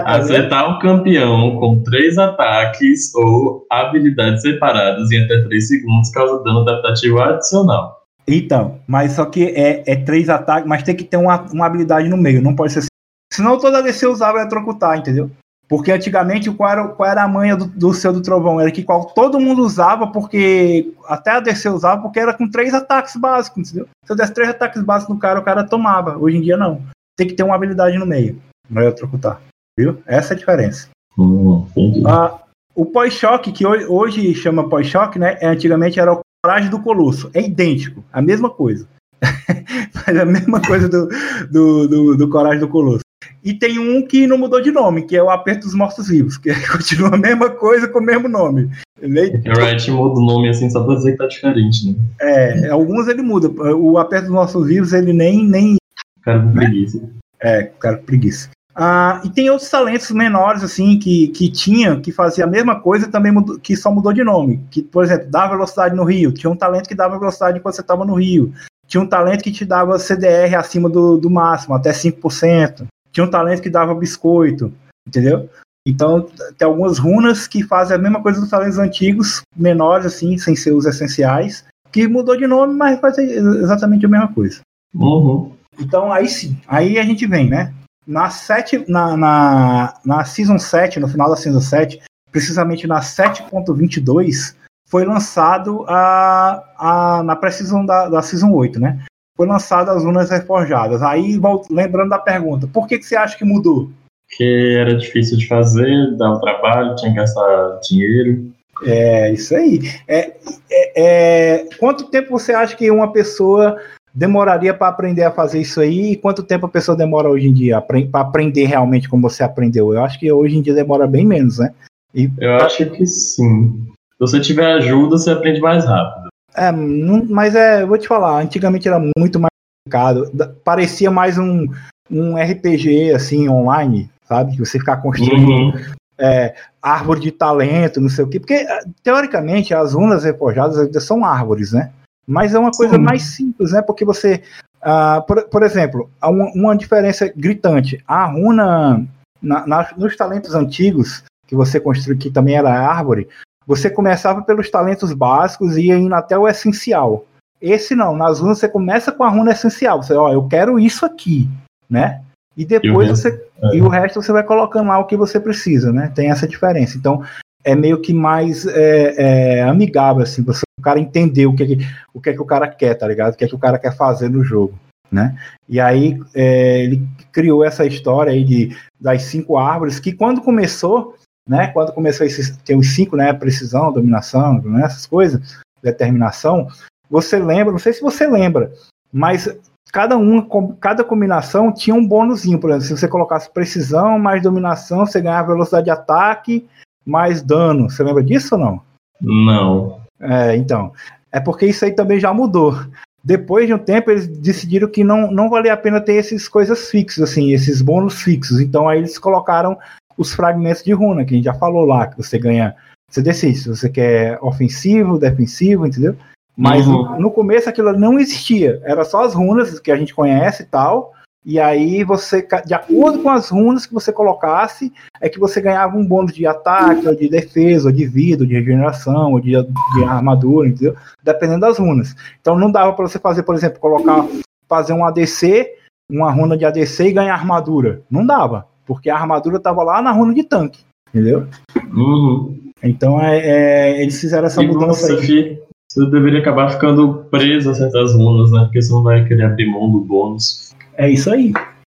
Tá? 0.00 0.16
Acertar 0.16 0.70
o 0.70 0.78
campeão 0.78 1.56
com 1.56 1.82
três 1.82 2.16
ataques 2.16 3.14
ou 3.14 3.66
habilidades 3.70 4.40
separadas 4.40 5.10
em 5.10 5.22
até 5.22 5.42
3 5.42 5.68
segundos 5.68 6.10
causa 6.10 6.42
dano 6.42 6.60
adaptativo 6.60 7.20
adicional. 7.20 8.00
Então, 8.26 8.78
mas 8.86 9.12
só 9.12 9.26
que 9.26 9.48
é, 9.48 9.82
é 9.86 9.96
três 9.96 10.28
ataques, 10.28 10.68
mas 10.68 10.82
tem 10.82 10.94
que 10.94 11.04
ter 11.04 11.16
uma, 11.16 11.42
uma 11.52 11.66
habilidade 11.66 12.08
no 12.08 12.16
meio, 12.16 12.40
não 12.40 12.54
pode 12.54 12.72
ser. 12.72 12.89
Senão 13.32 13.58
toda 13.58 13.82
que 13.82 13.92
você 13.92 14.06
usava 14.06 14.38
eletrocutar, 14.38 14.98
entendeu? 14.98 15.30
Porque 15.68 15.92
antigamente 15.92 16.50
qual 16.50 16.68
era, 16.68 16.88
qual 16.88 17.08
era 17.08 17.22
a 17.22 17.28
manha 17.28 17.56
do, 17.56 17.66
do 17.66 17.94
seu 17.94 18.12
do 18.12 18.20
trovão? 18.20 18.60
Era 18.60 18.72
que 18.72 18.82
qual 18.82 19.04
todo 19.04 19.38
mundo 19.38 19.62
usava, 19.62 20.08
porque 20.08 20.92
até 21.06 21.30
a 21.30 21.40
DC 21.40 21.68
usava, 21.68 22.02
porque 22.02 22.18
era 22.18 22.34
com 22.34 22.50
três 22.50 22.74
ataques 22.74 23.14
básicos, 23.14 23.68
entendeu? 23.68 23.88
Se 24.04 24.12
eu 24.12 24.16
desse 24.16 24.34
três 24.34 24.50
ataques 24.50 24.82
básicos 24.82 25.14
no 25.14 25.20
cara, 25.20 25.38
o 25.38 25.44
cara 25.44 25.62
tomava. 25.62 26.18
Hoje 26.18 26.38
em 26.38 26.40
dia 26.40 26.56
não. 26.56 26.82
Tem 27.16 27.28
que 27.28 27.34
ter 27.34 27.44
uma 27.44 27.54
habilidade 27.54 27.96
no 27.96 28.04
meio 28.04 28.42
pra 28.68 28.82
eletrocutar. 28.82 29.40
Viu? 29.78 30.02
Essa 30.06 30.32
é 30.32 30.36
a 30.36 30.38
diferença. 30.38 30.88
Hum. 31.16 31.64
Ah, 32.04 32.36
o 32.74 32.86
pós-choque, 32.86 33.52
que 33.52 33.64
hoje, 33.64 33.86
hoje 33.86 34.34
chama 34.34 34.68
pós-choque, 34.68 35.20
né? 35.20 35.36
é, 35.40 35.46
Antigamente 35.46 36.00
era 36.00 36.12
o 36.12 36.20
coragem 36.44 36.68
do 36.68 36.80
Colosso. 36.80 37.30
É 37.32 37.42
idêntico, 37.42 38.02
a 38.12 38.20
mesma 38.20 38.50
coisa. 38.50 38.88
Mas 39.94 40.16
é 40.16 40.20
a 40.20 40.26
mesma 40.26 40.60
coisa 40.60 40.88
do, 40.88 41.08
do, 41.48 41.88
do, 41.88 42.16
do 42.16 42.28
coragem 42.28 42.58
do 42.58 42.68
Colosso. 42.68 43.04
E 43.42 43.54
tem 43.54 43.78
um 43.78 44.06
que 44.06 44.26
não 44.26 44.36
mudou 44.36 44.60
de 44.60 44.70
nome, 44.70 45.02
que 45.02 45.16
é 45.16 45.22
o 45.22 45.30
Aperto 45.30 45.62
dos 45.66 45.74
Mortos-Vivos, 45.74 46.36
que 46.36 46.50
continua 46.70 47.14
a 47.14 47.18
mesma 47.18 47.48
coisa 47.50 47.88
com 47.88 47.98
o 47.98 48.02
mesmo 48.02 48.28
nome. 48.28 48.70
Ele- 49.00 49.40
A 49.48 49.54
Riot 49.64 49.90
muda 49.90 50.20
o 50.20 50.24
nome 50.24 50.48
assim 50.50 50.68
só 50.68 50.84
pra 50.84 50.94
dizer 50.94 51.12
que 51.12 51.18
tá 51.18 51.26
diferente, 51.26 51.88
né? 51.90 51.94
É, 52.20 52.68
alguns 52.68 53.08
ele 53.08 53.22
muda. 53.22 53.48
O 53.74 53.96
Aperto 53.98 54.26
dos 54.26 54.34
Mortos-Vivos, 54.34 54.92
ele 54.92 55.12
nem, 55.12 55.44
nem 55.44 55.76
Cara 56.22 56.40
com 56.42 56.52
preguiça. 56.52 57.00
É, 57.42 57.62
cara, 57.78 57.96
preguiça. 57.96 58.50
Ah, 58.76 59.20
e 59.24 59.30
tem 59.30 59.48
outros 59.50 59.68
talentos 59.70 60.10
menores, 60.10 60.62
assim, 60.62 60.98
que, 60.98 61.28
que 61.28 61.50
tinha, 61.50 61.98
que 61.98 62.12
fazia 62.12 62.44
a 62.44 62.46
mesma 62.46 62.78
coisa 62.78 63.06
e 63.06 63.10
também 63.10 63.32
mudou- 63.32 63.58
que 63.58 63.74
só 63.76 63.90
mudou 63.90 64.12
de 64.12 64.22
nome. 64.22 64.60
Que, 64.70 64.82
por 64.82 65.02
exemplo, 65.02 65.28
dava 65.30 65.54
velocidade 65.54 65.94
no 65.96 66.04
Rio. 66.04 66.30
Tinha 66.32 66.50
um 66.50 66.56
talento 66.56 66.88
que 66.88 66.94
dava 66.94 67.18
velocidade 67.18 67.58
quando 67.60 67.74
você 67.74 67.80
estava 67.80 68.04
no 68.04 68.14
Rio. 68.14 68.52
Tinha 68.86 69.00
um 69.02 69.06
talento 69.06 69.42
que 69.42 69.50
te 69.52 69.64
dava 69.64 69.98
CDR 69.98 70.54
acima 70.56 70.88
do, 70.88 71.16
do 71.16 71.30
máximo, 71.30 71.74
até 71.74 71.90
5%. 71.90 72.84
Tinha 73.12 73.24
um 73.24 73.30
talento 73.30 73.62
que 73.62 73.70
dava 73.70 73.94
biscoito, 73.94 74.72
entendeu? 75.06 75.48
Então, 75.86 76.28
tem 76.58 76.66
algumas 76.66 76.98
runas 76.98 77.46
que 77.46 77.62
fazem 77.62 77.96
a 77.96 77.98
mesma 77.98 78.22
coisa 78.22 78.40
dos 78.40 78.50
talentos 78.50 78.78
antigos, 78.78 79.42
menores, 79.56 80.06
assim, 80.06 80.36
sem 80.36 80.54
ser 80.54 80.72
os 80.72 80.84
essenciais, 80.84 81.64
que 81.90 82.06
mudou 82.06 82.36
de 82.36 82.46
nome, 82.46 82.74
mas 82.74 83.00
faz 83.00 83.18
exatamente 83.18 84.06
a 84.06 84.08
mesma 84.08 84.32
coisa. 84.32 84.60
Uhum. 84.94 85.52
Então, 85.78 86.12
aí 86.12 86.28
sim, 86.28 86.58
aí 86.68 86.98
a 86.98 87.02
gente 87.02 87.26
vem, 87.26 87.48
né? 87.48 87.72
Na, 88.06 88.28
sete, 88.28 88.84
na, 88.88 89.16
na, 89.16 89.94
na 90.04 90.24
Season 90.24 90.58
7, 90.58 91.00
no 91.00 91.08
final 91.08 91.30
da 91.30 91.36
Season 91.36 91.60
7, 91.60 92.02
precisamente 92.30 92.86
na 92.86 93.00
7.22, 93.00 94.54
foi 94.88 95.04
lançado 95.04 95.84
a, 95.88 96.64
a, 96.76 97.22
na 97.22 97.36
pré-season 97.36 97.86
da, 97.86 98.08
da 98.08 98.22
Season 98.22 98.52
8, 98.52 98.80
né? 98.80 99.04
Foi 99.40 99.46
lançado 99.46 99.90
as 99.90 100.04
runas 100.04 100.28
reforjadas. 100.28 101.02
Aí, 101.02 101.40
lembrando 101.70 102.10
da 102.10 102.18
pergunta, 102.18 102.68
por 102.70 102.86
que, 102.86 102.98
que 102.98 103.06
você 103.06 103.16
acha 103.16 103.38
que 103.38 103.42
mudou? 103.42 103.88
Porque 104.28 104.76
era 104.78 104.94
difícil 104.94 105.38
de 105.38 105.48
fazer, 105.48 106.14
dava 106.18 106.38
trabalho, 106.42 106.94
tinha 106.96 107.10
que 107.10 107.16
gastar 107.16 107.80
dinheiro. 107.82 108.52
É 108.84 109.32
isso 109.32 109.56
aí. 109.56 109.80
É, 110.06 110.32
é- 110.70 110.92
é- 110.94 111.64
quanto 111.78 112.10
tempo 112.10 112.28
você 112.28 112.52
acha 112.52 112.76
que 112.76 112.90
uma 112.90 113.14
pessoa 113.14 113.78
demoraria 114.12 114.74
para 114.74 114.88
aprender 114.88 115.22
a 115.22 115.30
fazer 115.30 115.62
isso 115.62 115.80
aí? 115.80 116.12
E 116.12 116.16
quanto 116.16 116.42
tempo 116.42 116.66
a 116.66 116.68
pessoa 116.68 116.94
demora 116.94 117.30
hoje 117.30 117.48
em 117.48 117.54
dia 117.54 117.80
para 117.80 117.98
aprender 118.20 118.66
realmente 118.66 119.08
como 119.08 119.26
você 119.26 119.42
aprendeu? 119.42 119.94
Eu 119.94 120.04
acho 120.04 120.20
que 120.20 120.30
hoje 120.30 120.58
em 120.58 120.60
dia 120.60 120.74
demora 120.74 121.06
bem 121.06 121.24
menos, 121.24 121.56
né? 121.56 121.72
E, 122.14 122.30
Eu 122.36 122.56
acho 122.56 122.84
que 122.90 123.06
sim. 123.06 123.86
Se 123.86 124.18
você 124.18 124.38
tiver 124.38 124.70
ajuda, 124.74 125.16
você 125.16 125.30
aprende 125.30 125.62
mais 125.62 125.86
rápido. 125.86 126.29
É, 126.54 126.70
não- 126.72 127.24
mas 127.28 127.54
é, 127.54 127.84
vou 127.84 127.98
te 127.98 128.08
falar, 128.08 128.40
antigamente 128.40 128.88
era 128.88 128.98
muito 129.16 129.38
mais 129.38 129.50
complicado. 129.84 130.30
Parecia 130.64 131.10
mais 131.10 131.38
um, 131.38 131.66
um 132.10 132.36
RPG 132.36 133.12
assim 133.14 133.48
online, 133.48 134.10
sabe? 134.26 134.52
Que 134.52 134.58
você 134.58 134.78
ficar 134.78 134.98
construindo 134.98 135.48
Uhum. 135.48 135.72
é, 136.18 136.54
árvore 136.82 137.20
de 137.20 137.30
talento, 137.30 138.00
não 138.00 138.08
sei 138.08 138.24
o 138.24 138.28
quê, 138.28 138.38
porque 138.40 138.54
eh, 138.54 138.80
teoricamente 139.02 139.72
as 139.74 139.94
runas 139.94 140.24
reforjadas 140.24 140.78
ainda 140.78 141.00
são 141.00 141.24
árvores, 141.24 141.72
né? 141.72 141.90
Mas 142.26 142.54
é 142.54 142.58
uma 142.58 142.70
coisa 142.70 142.96
Sim. 142.96 143.02
mais 143.02 143.22
simples, 143.22 143.72
né? 143.72 143.82
Porque 143.82 144.04
você, 144.04 144.42
ah, 144.82 145.22
por, 145.26 145.42
por 145.44 145.62
exemplo, 145.62 146.08
há 146.20 146.28
uma, 146.28 146.50
uma 146.54 146.76
diferença 146.76 147.32
gritante. 147.34 148.02
A 148.06 148.26
runa 148.26 149.04
na- 149.42 149.66
na- 149.66 149.90
nos 149.96 150.14
talentos 150.16 150.54
antigos 150.54 151.24
que 151.46 151.56
você 151.56 151.80
construiu, 151.80 152.18
que 152.18 152.30
também 152.30 152.54
era 152.56 152.70
árvore, 152.70 153.26
você 153.66 153.90
começava 153.90 154.42
pelos 154.42 154.70
talentos 154.70 155.12
básicos 155.12 155.76
e 155.76 155.86
ia 155.86 155.96
indo 155.96 156.14
até 156.14 156.36
o 156.36 156.48
essencial. 156.48 157.24
Esse 157.60 157.94
não, 157.94 158.16
nas 158.16 158.40
runas 158.40 158.58
você 158.58 158.68
começa 158.68 159.12
com 159.12 159.22
a 159.22 159.28
runa 159.28 159.52
essencial. 159.52 160.02
Você, 160.02 160.14
ó, 160.14 160.32
eu 160.32 160.46
quero 160.48 160.78
isso 160.78 161.04
aqui, 161.04 161.48
né? 161.88 162.22
E 162.56 162.64
depois 162.64 163.08
resto? 163.08 163.22
você 163.22 163.46
e 163.72 163.80
o 163.80 163.88
resto 163.88 164.22
você 164.22 164.32
vai 164.32 164.42
colocando 164.42 164.88
lá 164.88 164.98
o 164.98 165.06
que 165.06 165.16
você 165.16 165.38
precisa, 165.38 165.92
né? 165.92 166.10
Tem 166.14 166.30
essa 166.30 166.48
diferença. 166.48 166.96
Então 166.96 167.22
é 167.62 167.74
meio 167.74 168.00
que 168.00 168.12
mais 168.14 168.66
é, 168.66 169.58
é, 169.58 169.62
amigável, 169.62 170.22
assim, 170.22 170.42
você, 170.42 170.62
o 170.78 170.82
cara 170.82 170.98
entender 170.98 171.46
o 171.46 171.54
que, 171.54 171.66
que- 171.76 171.86
o 172.14 172.20
que 172.20 172.30
é 172.30 172.32
que 172.32 172.40
o 172.40 172.46
cara 172.46 172.66
quer, 172.66 172.94
tá 172.94 173.06
ligado? 173.06 173.34
O 173.34 173.36
que 173.36 173.44
é 173.44 173.48
que 173.48 173.54
o 173.54 173.58
cara 173.58 173.78
quer 173.78 173.94
fazer 173.94 174.30
no 174.30 174.42
jogo, 174.42 174.74
né? 175.12 175.36
E 175.68 175.78
aí 175.78 176.18
é, 176.34 176.82
ele 176.82 177.06
criou 177.30 177.62
essa 177.62 177.84
história 177.84 178.32
aí 178.32 178.42
de, 178.42 178.74
das 178.98 179.22
cinco 179.24 179.58
árvores, 179.58 180.00
que 180.00 180.12
quando 180.12 180.40
começou, 180.40 181.14
né? 181.48 181.68
Quando 181.68 181.92
começou 181.92 182.26
esses, 182.26 182.56
tem 182.58 182.76
os 182.76 182.94
cinco, 182.94 183.16
né? 183.16 183.32
Precisão, 183.32 183.92
dominação, 183.92 184.60
né, 184.62 184.84
essas 184.84 185.06
coisas, 185.06 185.58
determinação. 185.82 186.68
Você 187.10 187.38
lembra? 187.38 187.72
Não 187.72 187.78
sei 187.78 187.92
se 187.92 188.00
você 188.00 188.26
lembra, 188.26 188.72
mas 189.12 189.48
cada 189.92 190.16
uma, 190.16 190.44
com- 190.44 190.74
cada 190.74 191.02
combinação 191.02 191.72
tinha 191.72 191.94
um 191.94 192.06
bônusinho, 192.06 192.58
por 192.58 192.70
exemplo, 192.70 192.86
se 192.86 192.96
você 192.96 193.08
colocasse 193.08 193.50
precisão 193.50 194.18
mais 194.18 194.42
dominação, 194.42 195.04
você 195.04 195.20
ganhava 195.20 195.52
velocidade 195.52 195.84
de 195.84 195.90
ataque 195.90 196.68
mais 197.04 197.42
dano. 197.42 197.90
Você 197.90 198.02
lembra 198.02 198.22
disso 198.22 198.54
ou 198.54 198.60
não? 198.60 198.80
Não. 199.20 200.00
É, 200.20 200.56
então. 200.56 200.92
É 201.32 201.40
porque 201.40 201.66
isso 201.66 201.84
aí 201.84 201.92
também 201.92 202.20
já 202.20 202.32
mudou. 202.32 202.78
Depois 203.22 203.66
de 203.66 203.74
um 203.74 203.78
tempo, 203.78 204.10
eles 204.10 204.26
decidiram 204.26 204.88
que 204.88 205.04
não, 205.04 205.30
não 205.30 205.50
valia 205.50 205.72
a 205.74 205.76
pena 205.76 206.00
ter 206.00 206.16
essas 206.16 206.48
coisas 206.48 206.88
fixas, 206.88 207.30
assim, 207.30 207.52
esses 207.52 207.82
bônus 207.82 208.22
fixos. 208.22 208.60
Então 208.60 208.88
aí 208.88 208.98
eles 208.98 209.18
colocaram 209.18 209.78
os 210.16 210.32
fragmentos 210.32 210.82
de 210.82 210.92
runa, 210.92 211.24
que 211.24 211.34
a 211.34 211.36
gente 211.36 211.44
já 211.44 211.54
falou 211.54 211.84
lá, 211.84 212.06
que 212.06 212.16
você 212.16 212.38
ganha. 212.38 212.74
Você 213.10 213.22
decide 213.22 213.58
se 213.58 213.68
você 213.68 213.88
quer 213.88 214.38
ofensivo, 214.40 215.18
defensivo, 215.18 215.86
entendeu? 215.86 216.14
Mas 216.56 216.86
Uhum. 216.86 217.12
no, 217.14 217.20
no 217.20 217.30
começo 217.30 217.68
aquilo 217.68 217.92
não 217.98 218.18
existia. 218.18 218.80
Era 218.84 219.04
só 219.04 219.24
as 219.24 219.34
runas 219.34 219.80
que 219.80 219.90
a 219.90 219.96
gente 219.96 220.14
conhece 220.14 220.62
e 220.62 220.66
tal. 220.66 221.12
E 221.44 221.58
aí 221.58 222.04
você, 222.04 222.46
de 222.66 222.74
acordo 222.74 223.20
com 223.20 223.30
as 223.30 223.48
runas 223.48 223.86
que 223.86 223.94
você 223.94 224.12
colocasse, 224.12 224.92
é 225.22 225.28
que 225.28 225.40
você 225.40 225.58
ganhava 225.58 225.96
um 225.96 226.04
bônus 226.06 226.34
de 226.34 226.46
ataque, 226.46 227.08
ou 227.08 227.14
de 227.16 227.30
defesa, 227.30 227.88
ou 227.88 227.92
de 227.92 228.06
vida, 228.06 228.42
ou 228.42 228.46
de 228.48 228.54
regeneração, 228.54 229.32
ou 229.32 229.40
de, 229.40 229.52
de 229.52 230.04
armadura, 230.06 230.68
entendeu? 230.68 230.94
Dependendo 231.24 231.60
das 231.60 231.78
runas. 231.78 232.14
Então 232.40 232.58
não 232.58 232.70
dava 232.70 232.92
para 232.92 233.08
você 233.08 233.18
fazer, 233.18 233.42
por 233.42 233.54
exemplo, 233.54 233.80
colocar, 233.80 234.26
fazer 234.68 234.92
um 234.92 235.02
ADC, 235.04 235.66
uma 236.10 236.30
runa 236.30 236.58
de 236.58 236.66
ADC 236.66 237.04
e 237.08 237.12
ganhar 237.12 237.32
armadura. 237.34 238.02
Não 238.10 238.26
dava, 238.26 238.66
porque 238.90 239.08
a 239.08 239.14
armadura 239.14 239.58
estava 239.58 239.84
lá 239.84 240.02
na 240.02 240.10
runa 240.10 240.34
de 240.34 240.42
tanque, 240.42 240.80
entendeu? 241.10 241.46
Uhum. 241.94 242.72
Então 242.82 243.20
é, 243.20 243.38
é, 243.38 244.02
eles 244.02 244.20
fizeram 244.20 244.48
essa 244.48 244.60
E 244.60 244.66
mudança 244.66 245.16
você, 245.16 245.32
aí. 245.32 245.62
você 245.88 246.10
deveria 246.10 246.40
acabar 246.40 246.72
ficando 246.72 247.24
preso 247.30 247.70
a 247.70 247.74
certas 247.76 248.16
runas, 248.16 248.50
né? 248.50 248.64
Porque 248.64 248.82
você 248.82 248.92
não 248.92 249.04
vai 249.04 249.24
querer 249.24 249.44
abrir 249.44 249.70
mão 249.70 249.88
do 249.92 250.00
bônus. 250.00 250.74
É 250.94 251.08
isso 251.08 251.30
aí. 251.30 251.52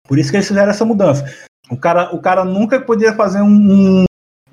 Por 0.08 0.20
isso 0.20 0.30
que 0.30 0.38
eles 0.38 0.48
fizeram 0.48 0.70
essa 0.70 0.86
mudança. 0.86 1.26
O 1.72 1.76
cara, 1.76 2.14
o 2.14 2.22
cara 2.22 2.46
nunca 2.46 2.80
poderia 2.80 3.16
fazer 3.16 3.42
um, 3.42 3.48
um, 3.48 4.04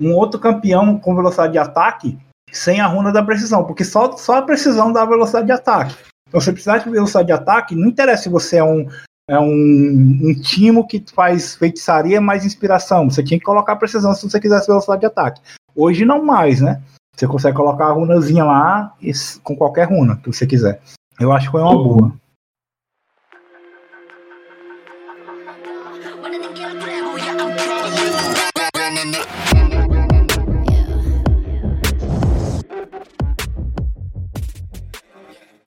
um 0.00 0.14
outro 0.14 0.40
campeão 0.40 0.98
com 0.98 1.14
velocidade 1.14 1.52
de 1.52 1.58
ataque 1.58 2.18
sem 2.50 2.80
a 2.80 2.86
runa 2.86 3.12
da 3.12 3.22
precisão, 3.22 3.64
porque 3.64 3.84
só, 3.84 4.16
só 4.16 4.38
a 4.38 4.42
precisão 4.42 4.94
dá 4.94 5.04
velocidade 5.04 5.44
de 5.44 5.52
ataque. 5.52 5.94
Então, 6.26 6.40
se 6.40 6.46
você 6.46 6.52
precisar 6.52 6.78
de 6.78 6.88
velocidade 6.88 7.26
de 7.26 7.32
ataque, 7.32 7.76
não 7.76 7.86
interessa 7.86 8.22
se 8.22 8.28
você 8.30 8.56
é 8.56 8.64
um, 8.64 8.86
é 9.30 9.38
um, 9.38 10.18
um 10.24 10.34
timo 10.42 10.84
que 10.88 11.04
faz 11.14 11.54
feitiçaria 11.54 12.20
mais 12.20 12.44
inspiração. 12.44 13.08
Você 13.08 13.22
tinha 13.22 13.38
que 13.38 13.44
colocar 13.44 13.76
precisão 13.76 14.12
se 14.12 14.28
você 14.28 14.40
quisesse 14.40 14.66
velocidade 14.66 15.00
de 15.00 15.06
ataque. 15.06 15.40
Hoje 15.74 16.04
não 16.04 16.24
mais, 16.24 16.60
né? 16.60 16.82
Você 17.14 17.28
consegue 17.28 17.56
colocar 17.56 17.86
a 17.86 17.92
runazinha 17.92 18.44
lá 18.44 18.92
e 19.00 19.12
com 19.44 19.54
qualquer 19.54 19.88
runa 19.88 20.16
que 20.16 20.32
você 20.32 20.46
quiser. 20.48 20.80
Eu 21.20 21.30
acho 21.32 21.46
que 21.46 21.52
foi 21.52 21.60
uma 21.62 21.72
boa. 21.72 22.12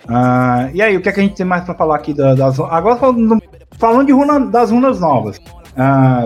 Ah, 0.08 0.69
E 0.73 0.82
aí, 0.82 0.97
o 0.97 1.02
que, 1.02 1.10
é 1.10 1.12
que 1.12 1.19
a 1.19 1.23
gente 1.23 1.36
tem 1.36 1.45
mais 1.45 1.63
pra 1.63 1.73
falar 1.76 1.95
aqui 1.95 2.13
da- 2.13 2.36
das. 2.36 2.60
Agora 2.60 2.97
falando, 2.97 3.41
falando 3.83 4.07
de 4.07 4.13
runa, 4.13 4.39
das 4.39 4.71
runas 4.71 5.01
novas. 5.01 5.41
Ah, 5.75 6.23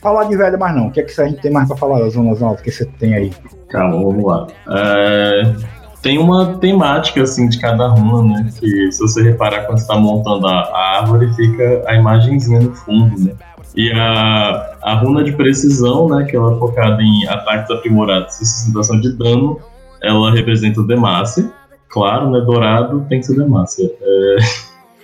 falar 0.00 0.24
de 0.24 0.36
velha 0.38 0.56
mais 0.56 0.74
não. 0.74 0.86
O 0.86 0.90
que 0.90 1.00
é 1.00 1.02
que 1.02 1.20
a 1.20 1.26
gente 1.26 1.42
tem 1.42 1.52
mais 1.52 1.68
pra 1.68 1.76
falar 1.76 1.98
das 1.98 2.16
runas 2.16 2.40
novas 2.40 2.62
que 2.62 2.70
você 2.70 2.86
tem 2.98 3.14
aí? 3.14 3.30
Calma, 3.68 4.02
vamos 4.02 4.24
lá. 4.24 4.46
É, 4.70 5.54
tem 6.00 6.18
uma 6.18 6.56
temática 6.56 7.22
assim 7.22 7.46
de 7.46 7.60
cada 7.60 7.88
runa, 7.88 8.36
né? 8.36 8.50
Que 8.58 8.90
se 8.90 9.00
você 9.00 9.22
reparar 9.22 9.66
quando 9.66 9.78
está 9.78 9.96
montando 9.96 10.46
a, 10.46 10.60
a 10.60 11.00
árvore, 11.00 11.30
fica 11.34 11.82
a 11.86 11.94
imagenzinha 11.94 12.60
no 12.60 12.74
fundo, 12.74 13.20
né? 13.22 13.32
E 13.76 13.92
a, 13.92 14.76
a 14.80 14.94
runa 14.94 15.22
de 15.24 15.32
precisão, 15.32 16.08
né? 16.08 16.24
Que 16.24 16.36
ela 16.36 16.54
é 16.54 16.58
focada 16.58 17.02
em 17.02 17.28
ataques 17.28 17.70
aprimorados 17.70 18.40
e 18.40 18.46
sustentação 18.46 18.98
de 18.98 19.12
dano, 19.18 19.58
ela 20.02 20.32
representa 20.32 20.80
o 20.80 20.86
Demacia. 20.86 21.50
Claro, 21.90 22.30
né? 22.30 22.40
Dourado 22.40 23.04
tem 23.10 23.20
que 23.20 23.26
ser 23.26 23.36
Demacia. 23.36 23.90
É, 24.00 24.36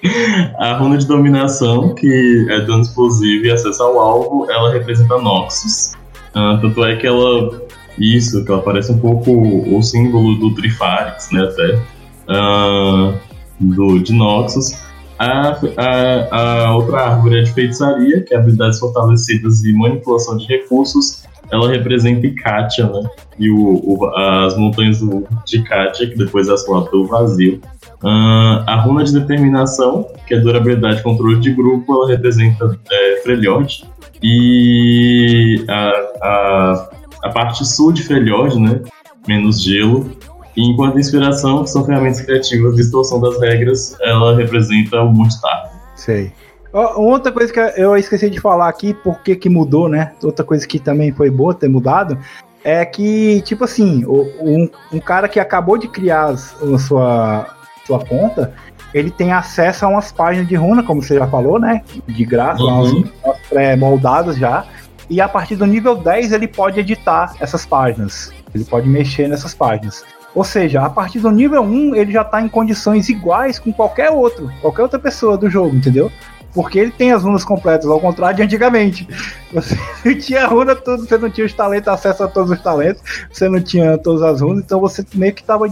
a 0.59 0.77
runa 0.79 0.99
de 0.99 1.07
dominação, 1.07 1.95
que 1.95 2.47
é 2.49 2.61
dano 2.61 2.83
explosivo 2.83 3.47
e 3.47 3.51
acesso 3.51 3.83
ao 3.83 3.99
alvo, 3.99 4.51
ela 4.51 4.73
representa 4.73 5.19
Noxus. 5.19 5.93
Ah, 6.35 6.59
tanto 6.61 6.85
é 6.85 6.97
que 6.97 7.07
ela 7.07 7.61
isso, 7.99 8.45
que 8.45 8.51
ela 8.51 8.63
parece 8.63 8.93
um 8.93 8.99
pouco 8.99 9.31
o 9.31 9.83
símbolo 9.83 10.37
do 10.39 10.55
Trifarix, 10.55 11.31
né, 11.33 11.43
até. 11.43 11.83
Ah, 12.29 13.15
do, 13.59 13.99
de 13.99 14.13
Noxus. 14.13 14.79
A, 15.19 15.61
a, 15.77 16.37
a 16.67 16.77
outra 16.77 17.01
árvore 17.11 17.41
é 17.41 17.43
de 17.43 17.53
feitiçaria, 17.53 18.23
que 18.23 18.33
é 18.33 18.39
habilidades 18.39 18.79
fortalecidas 18.79 19.63
e 19.65 19.73
manipulação 19.75 20.39
de 20.39 20.47
recursos. 20.47 21.20
Ela 21.53 21.69
representa 21.71 22.27
Ikatia, 22.27 22.87
né? 22.87 23.03
E 23.39 23.51
o, 23.51 23.57
o- 23.85 24.07
as 24.17 24.57
montanhas 24.57 24.99
de 25.47 25.59
Ikatia, 25.59 26.09
que 26.11 26.17
depois 26.17 26.49
é 26.49 26.53
assolado 26.53 26.87
pelo 26.87 27.07
vazio. 27.07 27.61
Ah, 28.05 28.65
a 28.67 28.77
runa 28.81 29.05
de 29.05 29.13
determinação, 29.13 30.07
que 30.27 30.35
é 30.35 30.39
durabilidade 30.41 31.01
e 31.01 31.03
controle 31.03 31.39
de 31.41 31.53
grupo, 31.53 31.93
ela 31.95 32.09
representa 32.09 32.79
é, 32.91 33.21
Freljord. 33.23 33.85
E 34.23 35.65
a, 35.69 35.91
a 36.23 36.91
a 37.23 37.29
parte 37.29 37.67
sul 37.67 37.93
de 37.93 38.03
Freljord, 38.03 38.59
né? 38.59 38.81
Menos 39.29 39.63
gelo. 39.63 40.11
E 40.57 40.63
enquanto 40.67 40.99
inspiração, 40.99 41.63
que 41.65 41.69
são 41.71 41.85
ferramentas 41.85 42.23
criativas, 42.23 42.77
distorção 42.77 43.21
das 43.21 43.39
regras, 43.41 43.95
ela 44.01 44.35
representa 44.35 45.03
o 45.03 45.13
Montar. 45.13 45.71
Sei. 45.97 46.33
Outra 46.73 47.33
coisa 47.33 47.53
que 47.53 47.61
eu 47.81 47.97
esqueci 47.97 48.31
de 48.31 48.41
falar 48.41 48.69
aqui, 48.69 48.95
porque 48.95 49.35
que 49.35 49.49
mudou, 49.49 49.89
né? 49.89 50.13
Outra 50.23 50.45
coisa 50.45 50.67
que 50.67 50.79
também 50.79 51.13
foi 51.13 51.29
boa 51.31 51.53
ter 51.53 51.69
mudado, 51.69 52.17
é 52.63 52.85
que, 52.85 53.41
tipo 53.43 53.65
assim, 53.65 54.05
um, 54.07 54.69
um 54.93 55.01
cara 55.01 55.29
que 55.29 55.41
acabou 55.41 55.77
de 55.77 55.89
criar 55.89 56.27
a 56.27 56.37
sua, 56.37 57.47
sua 57.87 58.05
conta, 58.05 58.53
ele 58.95 59.11
tem 59.11 59.33
acesso 59.33 59.85
a 59.85 59.89
umas 59.89 60.13
páginas 60.13 60.47
de 60.49 60.55
runa, 60.55 60.83
como 60.83 61.03
você 61.03 61.17
já 61.17 61.27
falou, 61.27 61.59
né? 61.59 61.83
De 62.07 62.25
graça, 62.25 62.63
umas, 62.63 62.93
Uhum. 62.93 63.05
umas 63.25 63.39
pré-moldadas 63.49 64.37
já. 64.37 64.65
E 65.09 65.21
a 65.21 65.29
partir 65.29 65.57
do 65.57 65.67
nível 65.67 65.97
10 65.97 66.33
ele 66.33 66.47
pode 66.47 66.79
editar 66.79 67.35
essas 67.41 67.67
páginas. 67.67 68.33
Ele 68.55 68.65
pode 68.65 68.89
mexer 68.89 69.27
nessas 69.29 69.55
páginas. 69.55 70.05
Ou 70.35 70.45
seja, 70.45 70.83
a 70.83 70.91
partir 70.91 71.19
do 71.19 71.31
nível 71.33 71.63
1 71.63 71.97
ele 71.97 72.13
já 72.13 72.23
está 72.23 72.41
em 72.41 72.49
condições 72.49 73.09
iguais 73.09 73.59
com 73.59 73.73
qualquer 73.73 74.11
outro, 74.11 74.49
qualquer 74.61 74.83
outra 74.83 74.99
pessoa 75.01 75.37
do 75.37 75.51
jogo, 75.51 75.75
entendeu? 75.75 76.13
Porque 76.55 76.79
ele 76.79 76.91
tem 76.91 77.13
as 77.13 77.23
runas 77.23 77.45
completas, 77.45 77.89
ao 77.89 78.01
contrário 78.01 78.37
de 78.37 78.43
antigamente. 78.43 79.09
Você 79.53 79.77
não 80.05 80.19
tinha 80.19 80.47
runa 80.47 80.75
tudo, 80.75 81.07
você 81.07 81.19
não 81.19 81.31
tinha 81.31 81.47
os 81.47 81.53
talentos, 81.53 81.89
acesso 81.89 82.25
a 82.25 82.29
todos 82.29 82.51
os 82.51 82.61
talentos, 82.61 83.03
você 83.33 83.49
não 83.49 83.61
tinha 83.61 83.97
todas 83.99 84.23
as 84.23 84.41
runas, 84.41 84.65
então 84.65 84.81
você 84.81 85.05
meio 85.15 85.35
que 85.35 85.43
estava 85.43 85.67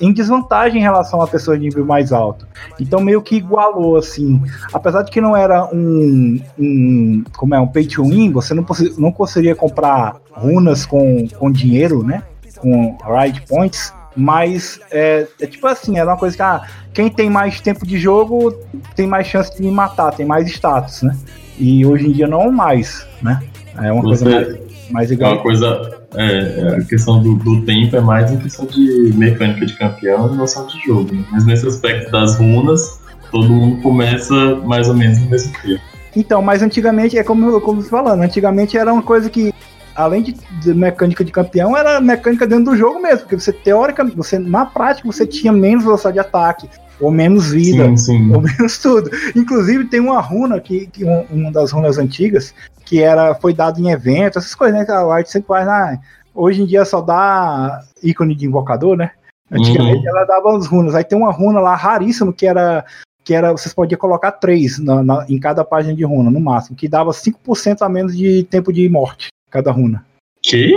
em 0.00 0.12
desvantagem 0.12 0.78
em 0.78 0.82
relação 0.82 1.20
a 1.20 1.26
pessoas 1.26 1.58
de 1.58 1.64
nível 1.64 1.84
mais 1.84 2.12
alto. 2.12 2.46
Então 2.78 3.00
meio 3.00 3.22
que 3.22 3.36
igualou, 3.36 3.96
assim. 3.96 4.40
Apesar 4.72 5.02
de 5.02 5.10
que 5.10 5.20
não 5.20 5.36
era 5.36 5.64
um, 5.72 6.40
um 6.58 7.24
como 7.36 7.54
é, 7.54 7.60
um 7.60 7.66
pay 7.66 7.86
to 7.86 8.04
win, 8.04 8.32
você 8.32 8.54
não, 8.54 8.64
não 8.98 9.12
conseguiria 9.12 9.56
comprar 9.56 10.16
runas 10.30 10.86
com, 10.86 11.26
com 11.28 11.50
dinheiro, 11.50 12.02
né? 12.02 12.22
Com 12.58 12.96
ride 13.04 13.42
points. 13.48 13.92
Mas 14.20 14.78
é, 14.90 15.26
é 15.40 15.46
tipo 15.46 15.66
assim, 15.66 15.98
era 15.98 16.10
uma 16.10 16.16
coisa 16.16 16.36
que 16.36 16.42
ah, 16.42 16.62
quem 16.92 17.08
tem 17.08 17.30
mais 17.30 17.60
tempo 17.60 17.86
de 17.86 17.98
jogo 17.98 18.52
tem 18.94 19.06
mais 19.06 19.26
chance 19.26 19.56
de 19.56 19.62
me 19.62 19.70
matar, 19.70 20.12
tem 20.12 20.26
mais 20.26 20.46
status, 20.48 21.02
né? 21.02 21.16
E 21.58 21.84
hoje 21.86 22.06
em 22.06 22.12
dia 22.12 22.26
não 22.26 22.50
mais, 22.52 23.06
né? 23.22 23.40
É 23.80 23.90
uma 23.90 24.02
coisa 24.02 24.24
mais, 24.28 24.46
Você, 24.46 24.60
mais 24.90 25.10
é 25.10 25.14
igual. 25.14 25.32
uma 25.32 25.42
coisa. 25.42 26.00
É, 26.16 26.76
a 26.76 26.84
questão 26.84 27.22
do, 27.22 27.36
do 27.36 27.62
tempo 27.62 27.96
é 27.96 28.00
mais 28.00 28.30
em 28.32 28.36
questão 28.36 28.66
de 28.66 29.12
mecânica 29.14 29.64
de 29.64 29.74
campeão 29.78 30.32
e 30.34 30.36
noção 30.36 30.66
de 30.66 30.78
jogo. 30.84 31.14
né? 31.14 31.24
Mas 31.30 31.46
nesse 31.46 31.66
aspecto 31.66 32.10
das 32.10 32.36
runas, 32.36 33.00
todo 33.30 33.48
mundo 33.48 33.80
começa 33.80 34.56
mais 34.56 34.88
ou 34.88 34.94
menos 34.94 35.18
no 35.20 35.30
mesmo 35.30 35.52
tempo. 35.62 35.80
Então, 36.16 36.42
mas 36.42 36.62
antigamente, 36.62 37.16
é 37.16 37.22
como, 37.22 37.60
como 37.60 37.80
você 37.80 37.88
falando, 37.88 38.22
antigamente 38.22 38.76
era 38.76 38.92
uma 38.92 39.02
coisa 39.02 39.30
que, 39.30 39.54
além 39.94 40.22
de, 40.22 40.32
de 40.62 40.74
mecânica 40.74 41.24
de 41.24 41.32
campeão, 41.32 41.76
era 41.76 42.00
mecânica 42.00 42.46
dentro 42.46 42.66
do 42.66 42.76
jogo 42.76 43.00
mesmo, 43.00 43.20
porque 43.20 43.38
você, 43.38 43.52
teoricamente, 43.52 44.16
você, 44.16 44.38
na 44.38 44.66
prática, 44.66 45.06
você 45.10 45.26
tinha 45.26 45.52
menos 45.52 45.84
velocidade 45.84 46.14
de 46.14 46.20
ataque, 46.20 46.68
ou 47.00 47.10
menos 47.10 47.50
vida, 47.50 47.84
Sim, 47.88 47.96
sim. 47.96 48.34
ou 48.34 48.40
menos 48.42 48.78
tudo. 48.78 49.10
Inclusive, 49.34 49.86
tem 49.86 50.00
uma 50.00 50.20
runa, 50.20 50.60
que, 50.60 50.86
que 50.86 51.04
um- 51.04 51.24
uma 51.30 51.50
das 51.52 51.72
runas 51.72 51.98
antigas, 51.98 52.54
que 52.84 53.00
era, 53.02 53.34
foi 53.34 53.54
dado 53.54 53.80
em 53.80 53.90
evento, 53.90 54.38
essas 54.38 54.54
coisas, 54.54 54.78
né, 54.78 54.84
que 54.84 54.92
a 54.92 55.06
White 55.06 55.30
sempre 55.30 55.48
faz, 55.48 55.66
ah, 55.68 55.98
hoje 56.34 56.62
em 56.62 56.66
dia 56.66 56.84
só 56.84 57.00
dá 57.00 57.82
ícone 58.02 58.34
de 58.34 58.46
invocador, 58.46 58.96
né? 58.96 59.10
Antigamente 59.50 60.06
ela 60.06 60.24
dava 60.24 60.56
as 60.56 60.66
runas. 60.66 60.94
Aí 60.94 61.02
tem 61.02 61.18
uma 61.18 61.32
runa 61.32 61.58
lá 61.60 61.74
raríssima 61.74 62.32
que 62.32 62.46
era 62.46 62.84
que 63.22 63.34
era 63.34 63.52
vocês 63.52 63.74
podiam 63.74 63.98
colocar 63.98 64.32
três 64.32 64.78
na- 64.78 65.02
na- 65.02 65.26
em 65.28 65.38
cada 65.38 65.62
página 65.64 65.94
de 65.94 66.02
runa, 66.04 66.30
no 66.30 66.40
máximo, 66.40 66.74
que 66.76 66.88
dava 66.88 67.12
5% 67.12 67.82
a 67.82 67.88
menos 67.88 68.16
de 68.16 68.44
tempo 68.44 68.72
de 68.72 68.88
morte, 68.88 69.28
cada 69.50 69.70
runa. 69.70 70.04
Que? 70.42 70.72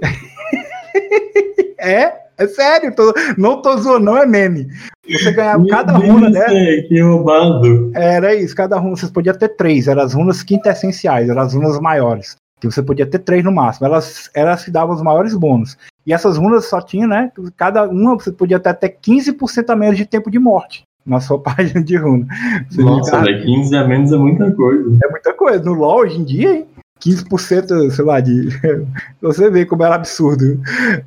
É, 1.78 2.12
é 2.38 2.46
sério, 2.48 2.94
tô- 2.94 3.12
não 3.36 3.60
tô 3.60 3.76
zoando, 3.76 4.04
não 4.06 4.16
é 4.16 4.26
meme. 4.26 4.68
Você 5.06 5.32
ganhava 5.32 5.58
Meu 5.58 5.68
cada 5.68 5.92
Deus, 5.98 6.10
runa 6.10 6.30
dela, 6.30 6.52
é, 6.58 6.82
que 6.82 7.00
roubado. 7.02 7.90
era 7.94 8.34
isso, 8.34 8.56
cada 8.56 8.78
runa 8.78 8.96
vocês 8.96 9.10
podiam 9.12 9.36
ter 9.36 9.48
três, 9.50 9.86
eram 9.86 10.02
as 10.02 10.14
runas 10.14 10.42
quintessenciais, 10.42 11.28
eram 11.28 11.42
as 11.42 11.52
runas 11.54 11.78
maiores. 11.78 12.36
Que 12.60 12.70
você 12.70 12.82
podia 12.82 13.04
ter 13.04 13.18
três 13.18 13.44
no 13.44 13.52
máximo, 13.52 13.86
elas 13.86 14.30
elas 14.34 14.64
que 14.64 14.70
davam 14.70 14.94
os 14.94 15.02
maiores 15.02 15.34
bônus. 15.34 15.76
E 16.06 16.12
essas 16.14 16.38
runas 16.38 16.64
só 16.66 16.80
tinham, 16.80 17.08
né? 17.08 17.30
Cada 17.56 17.84
uma 17.88 18.14
você 18.14 18.32
podia 18.32 18.58
ter 18.58 18.70
até 18.70 18.88
15% 18.88 19.68
a 19.68 19.76
menos 19.76 19.96
de 19.98 20.06
tempo 20.06 20.30
de 20.30 20.38
morte 20.38 20.84
na 21.04 21.20
sua 21.20 21.38
página 21.42 21.82
de 21.82 21.96
runa. 21.96 22.26
Você 22.70 22.80
Nossa, 22.80 23.04
ficava- 23.10 23.24
velho, 23.24 23.44
15 23.44 23.76
a 23.76 23.86
menos 23.86 24.12
é 24.12 24.16
muita 24.16 24.50
coisa. 24.52 24.98
É 25.04 25.08
muita 25.10 25.34
coisa. 25.34 25.62
No 25.62 25.74
LoL, 25.74 25.98
hoje 26.00 26.18
em 26.18 26.24
dia, 26.24 26.54
hein? 26.54 26.66
15%, 27.00 27.90
sei 27.90 28.04
lá, 28.04 28.20
de. 28.20 28.48
Você 29.20 29.50
vê 29.50 29.66
como 29.66 29.84
era 29.84 29.94
absurdo. 29.94 30.60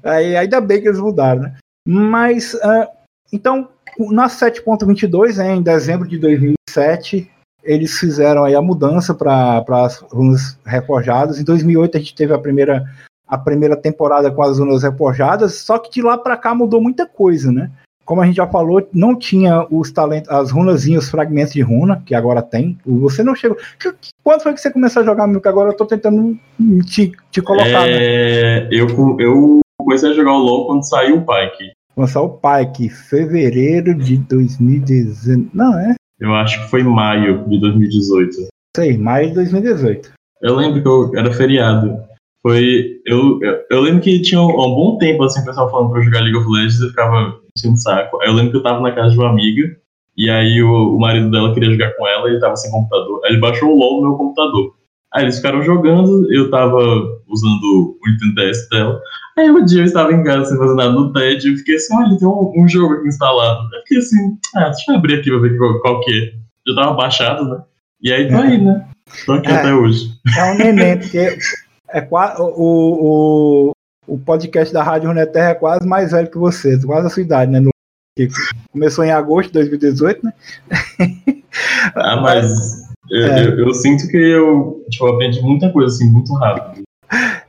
Aí, 0.03 0.35
ainda 0.35 0.61
bem 0.61 0.81
que 0.81 0.87
eles 0.87 0.99
mudaram, 0.99 1.43
né? 1.43 1.55
Mas, 1.87 2.55
ah, 2.55 2.89
então, 3.31 3.69
na 4.11 4.27
7.22, 4.27 5.37
né, 5.37 5.55
em 5.55 5.61
dezembro 5.61 6.07
de 6.07 6.17
2007, 6.17 7.29
eles 7.63 7.97
fizeram 7.97 8.43
aí 8.43 8.55
a 8.55 8.61
mudança 8.61 9.13
para 9.13 9.63
as 9.69 9.97
runas 9.97 10.57
reforjadas. 10.65 11.39
Em 11.39 11.43
2008, 11.43 11.97
a 11.97 11.99
gente 11.99 12.15
teve 12.15 12.33
a 12.33 12.39
primeira, 12.39 12.85
a 13.27 13.37
primeira 13.37 13.75
temporada 13.75 14.31
com 14.31 14.41
as 14.41 14.59
runas 14.59 14.83
reforjadas, 14.83 15.55
só 15.55 15.77
que 15.77 15.91
de 15.91 16.01
lá 16.01 16.17
para 16.17 16.37
cá 16.37 16.53
mudou 16.53 16.81
muita 16.81 17.05
coisa, 17.05 17.51
né? 17.51 17.71
Como 18.07 18.21
a 18.21 18.25
gente 18.25 18.37
já 18.37 18.47
falou, 18.47 18.87
não 18.93 19.13
tinha 19.19 19.67
os 19.69 19.91
talentos, 19.91 20.29
as 20.29 20.49
runazinhas, 20.49 21.03
os 21.03 21.09
fragmentos 21.11 21.51
de 21.51 21.61
runa, 21.61 22.01
que 22.05 22.15
agora 22.15 22.41
tem. 22.41 22.77
Você 22.85 23.21
não 23.21 23.35
chegou. 23.35 23.57
Que- 23.77 23.91
Quando 24.23 24.41
foi 24.43 24.53
que 24.53 24.61
você 24.61 24.71
começou 24.71 25.01
a 25.01 25.05
jogar, 25.05 25.27
Milk? 25.27 25.45
Agora 25.45 25.71
eu 25.71 25.75
tô 25.75 25.85
tentando 25.85 26.39
te, 26.85 27.11
te 27.29 27.41
colocar, 27.41 27.81
né? 27.81 27.97
É, 27.99 28.69
eu, 28.71 28.87
eu 29.19 29.59
comecei 29.77 30.09
a 30.09 30.13
jogar 30.13 30.31
o 30.31 30.37
LoL 30.37 30.67
quando 30.67 30.87
saiu 30.87 31.17
o 31.17 31.25
Pike. 31.25 31.73
Lançar 31.97 32.21
o 32.21 32.29
Pike, 32.39 32.87
fevereiro 32.89 33.93
de 33.93 34.15
2019. 34.17 35.49
Não, 35.53 35.77
é? 35.77 35.95
Eu 36.17 36.33
acho 36.33 36.63
que 36.63 36.69
foi 36.69 36.83
maio 36.83 37.43
de 37.49 37.59
2018. 37.59 38.47
Sei, 38.75 38.97
maio 38.97 39.27
de 39.29 39.35
2018. 39.35 40.13
Eu 40.41 40.55
lembro 40.55 40.81
que 40.81 40.87
eu, 40.87 41.11
era 41.13 41.33
feriado. 41.33 41.97
Foi. 42.41 43.01
Eu, 43.05 43.39
eu, 43.41 43.57
eu 43.69 43.81
lembro 43.81 43.99
que 43.99 44.21
tinha 44.21 44.39
um, 44.39 44.45
um 44.49 44.75
bom 44.75 44.97
tempo 44.97 45.23
assim, 45.23 45.41
o 45.41 45.45
pessoal 45.45 45.69
falando 45.69 45.89
pra 45.91 45.99
eu 45.99 46.03
jogar 46.05 46.21
League 46.21 46.37
of 46.37 46.47
Legends 46.49 46.79
eu 46.79 46.89
ficava 46.89 47.35
enchendo 47.57 47.77
saco. 47.77 48.21
Aí 48.21 48.27
eu 48.29 48.33
lembro 48.33 48.51
que 48.51 48.57
eu 48.57 48.63
tava 48.63 48.81
na 48.81 48.91
casa 48.91 49.11
de 49.11 49.19
uma 49.19 49.29
amiga, 49.29 49.75
e 50.15 50.29
aí 50.29 50.61
o, 50.61 50.95
o 50.95 50.99
marido 50.99 51.29
dela 51.29 51.53
queria 51.53 51.71
jogar 51.71 51.91
com 51.95 52.07
ela 52.07 52.27
e 52.27 52.31
ele 52.31 52.39
tava 52.39 52.55
sem 52.55 52.71
computador. 52.71 53.21
Aí 53.25 53.31
ele 53.31 53.41
baixou 53.41 53.69
o 53.69 53.77
LOL 53.77 54.01
no 54.01 54.09
meu 54.09 54.17
computador. 54.17 54.73
Aí 55.13 55.23
eles 55.23 55.37
ficaram 55.37 55.61
jogando, 55.61 56.31
eu 56.33 56.49
tava 56.49 56.77
usando 57.27 57.97
o 58.01 58.09
Nintendo 58.09 58.35
DS 58.35 58.69
dela. 58.69 59.01
Aí 59.37 59.49
um 59.49 59.63
dia 59.63 59.81
eu 59.81 59.85
estava 59.85 60.11
em 60.11 60.23
casa 60.23 60.45
sem 60.45 60.57
fazer 60.57 60.75
nada 60.75 60.91
no 60.91 61.13
TED 61.13 61.47
e 61.47 61.57
fiquei 61.57 61.75
assim, 61.75 61.95
olha, 61.95 62.17
tem 62.17 62.27
um, 62.27 62.53
um 62.57 62.67
jogo 62.67 62.95
aqui 62.95 63.07
instalado. 63.07 63.63
Eu 63.73 63.81
fiquei 63.81 63.97
assim, 63.99 64.37
ah, 64.55 64.65
deixa 64.69 64.91
eu 64.91 64.95
abrir 64.95 65.19
aqui 65.19 65.29
pra 65.29 65.39
ver 65.39 65.57
qual, 65.57 65.79
qual 65.81 66.01
que 66.01 66.11
é. 66.11 66.33
Já 66.67 66.75
tava 66.75 66.93
baixado, 66.95 67.45
né? 67.47 67.61
E 68.01 68.11
aí 68.11 68.27
tô 68.27 68.35
aí, 68.35 68.57
né? 68.57 68.85
Tô 69.25 69.33
aqui 69.33 69.49
É. 69.49 69.55
até 69.55 69.73
hoje. 69.73 70.11
É 70.37 70.43
um 70.51 70.57
neném, 70.57 70.97
porque 70.97 71.37
é 71.89 72.07
o, 72.39 73.69
o, 73.69 73.71
o 74.07 74.17
podcast 74.17 74.73
da 74.73 74.81
Rádio 74.83 75.09
Runeterra 75.09 75.49
é 75.49 75.55
quase 75.55 75.85
mais 75.85 76.11
velho 76.11 76.29
que 76.31 76.37
você, 76.37 76.79
quase 76.83 77.07
a 77.07 77.09
sua 77.09 77.21
idade, 77.23 77.51
né? 77.51 77.61
Que 78.17 78.27
começou 78.71 79.03
em 79.03 79.11
agosto 79.11 79.49
de 79.49 79.53
2018, 79.53 80.25
né? 80.25 80.33
Ah, 81.95 82.17
mas 82.21 82.49
eu, 83.09 83.25
É. 83.25 83.45
eu, 83.47 83.59
eu 83.67 83.73
sinto 83.73 84.07
que 84.07 84.17
eu 84.17 84.83
tipo, 84.89 85.07
aprendi 85.07 85.41
muita 85.41 85.71
coisa 85.71 85.93
assim, 85.93 86.09
muito 86.09 86.33
rápido. 86.35 86.83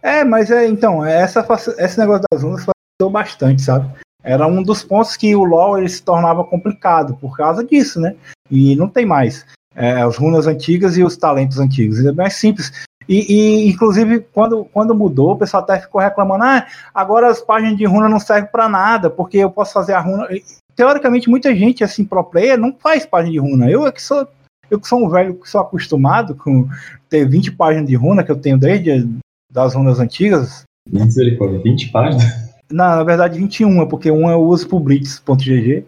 É, 0.03 0.25
mas 0.25 0.51
é, 0.51 0.66
então, 0.66 1.05
essa, 1.05 1.42
faci- 1.42 1.75
esse 1.79 1.99
negócio 1.99 2.23
das 2.33 2.42
runas 2.42 2.61
facilitou 2.64 3.11
bastante, 3.11 3.61
sabe? 3.62 3.90
Era 4.23 4.47
um 4.47 4.62
dos 4.62 4.83
pontos 4.83 5.16
que 5.16 5.35
o 5.35 5.44
LoL 5.44 5.79
ele 5.79 5.88
se 5.88 6.03
tornava 6.03 6.44
complicado 6.44 7.14
por 7.21 7.37
causa 7.37 7.64
disso, 7.64 8.01
né? 8.01 8.14
E 8.51 8.75
não 8.77 8.88
tem 8.88 9.05
mais. 9.05 9.44
É, 9.75 9.92
as 10.03 10.16
runas 10.16 10.47
antigas 10.47 10.97
e 10.97 11.05
os 11.05 11.16
talentos 11.16 11.59
antigos. 11.59 12.05
É 12.05 12.12
mais 12.12 12.35
simples. 12.35 12.73
E, 13.09 13.33
e, 13.33 13.68
inclusive, 13.71 14.21
quando, 14.33 14.66
quando 14.66 14.94
mudou, 14.94 15.33
o 15.33 15.38
pessoal 15.38 15.62
até 15.62 15.81
ficou 15.81 16.01
reclamando: 16.01 16.44
ah, 16.44 16.66
agora 16.94 17.29
as 17.29 17.40
páginas 17.40 17.77
de 17.77 17.87
runa 17.87 18.09
não 18.09 18.21
servem 18.21 18.51
para 18.51 18.68
nada, 18.68 19.09
porque 19.09 19.38
eu 19.38 19.51
posso 19.51 19.73
fazer 19.73 19.94
a 19.94 20.01
runa. 20.01 20.29
Teoricamente, 20.77 21.31
muita 21.31 21.55
gente, 21.57 21.83
assim, 21.83 22.05
pro 22.05 22.23
player, 22.23 22.59
não 22.59 22.73
faz 22.73 23.07
página 23.07 23.33
de 23.33 23.38
runa. 23.38 23.71
Eu 23.71 23.87
é 23.87 23.92
que 23.92 24.03
sou. 24.03 24.29
Eu 24.71 24.79
que 24.79 24.87
sou 24.87 25.03
um 25.03 25.09
velho 25.09 25.35
que 25.35 25.49
sou 25.49 25.62
acostumado 25.62 26.35
com 26.35 26.68
ter 27.09 27.27
20 27.27 27.53
páginas 27.53 27.88
de 27.88 27.94
runa 27.94 28.23
que 28.23 28.31
eu 28.31 28.37
tenho 28.37 28.59
desde 28.59 29.09
das 29.51 29.75
runas 29.75 29.99
antigas. 29.99 30.64
Misericórdia, 30.87 31.59
20 31.61 31.88
páginas? 31.90 32.25
Na, 32.71 32.97
na 32.97 33.03
verdade, 33.03 33.38
21, 33.38 33.87
porque 33.87 34.11
um 34.11 34.31
eu 34.31 34.42
uso 34.42 34.68
pro 34.68 34.79
blitz.gg. 34.79 35.87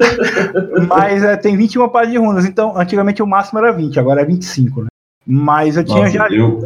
Mas 0.88 1.22
é, 1.22 1.36
tem 1.36 1.56
21 1.56 1.88
páginas 1.88 2.12
de 2.12 2.18
runas, 2.18 2.44
então 2.46 2.76
antigamente 2.76 3.22
o 3.22 3.26
máximo 3.26 3.60
era 3.60 3.72
20, 3.72 4.00
agora 4.00 4.22
é 4.22 4.24
25, 4.24 4.82
né? 4.82 4.89
Mas 5.32 5.76
eu 5.76 5.84
tinha 5.84 5.98
Nossa, 6.00 6.10
já. 6.10 6.28
eu, 6.28 6.58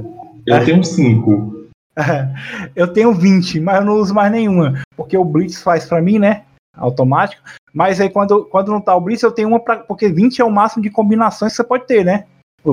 eu 0.46 0.56
É. 0.56 0.64
tenho 0.64 0.82
5. 0.82 1.54
eu 2.74 2.88
tenho 2.88 3.12
20, 3.12 3.60
mas 3.60 3.76
eu 3.76 3.84
não 3.84 3.94
uso 3.96 4.14
mais 4.14 4.32
nenhuma, 4.32 4.80
porque 4.96 5.16
o 5.16 5.24
blitz 5.24 5.62
faz 5.62 5.84
pra 5.86 6.00
mim, 6.00 6.18
né? 6.18 6.42
Automático. 6.76 7.42
Mas 7.72 8.00
aí 8.00 8.08
quando, 8.08 8.44
quando 8.46 8.72
não 8.72 8.80
tá 8.80 8.96
o 8.96 9.00
blitz, 9.00 9.22
eu 9.22 9.30
tenho 9.30 9.48
uma 9.48 9.60
pra. 9.60 9.76
Porque 9.76 10.08
20 10.08 10.40
é 10.40 10.44
o 10.44 10.50
máximo 10.50 10.82
de 10.82 10.90
combinações 10.90 11.52
que 11.52 11.56
você 11.56 11.64
pode 11.64 11.86
ter, 11.86 12.04
né? 12.04 12.24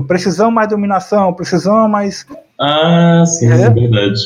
Precisão 0.07 0.49
mais 0.49 0.69
dominação, 0.69 1.33
precisão 1.33 1.87
mais. 1.89 2.25
Ah, 2.59 3.23
sim, 3.25 3.47
É? 3.51 3.63
é 3.63 3.69
verdade. 3.69 4.19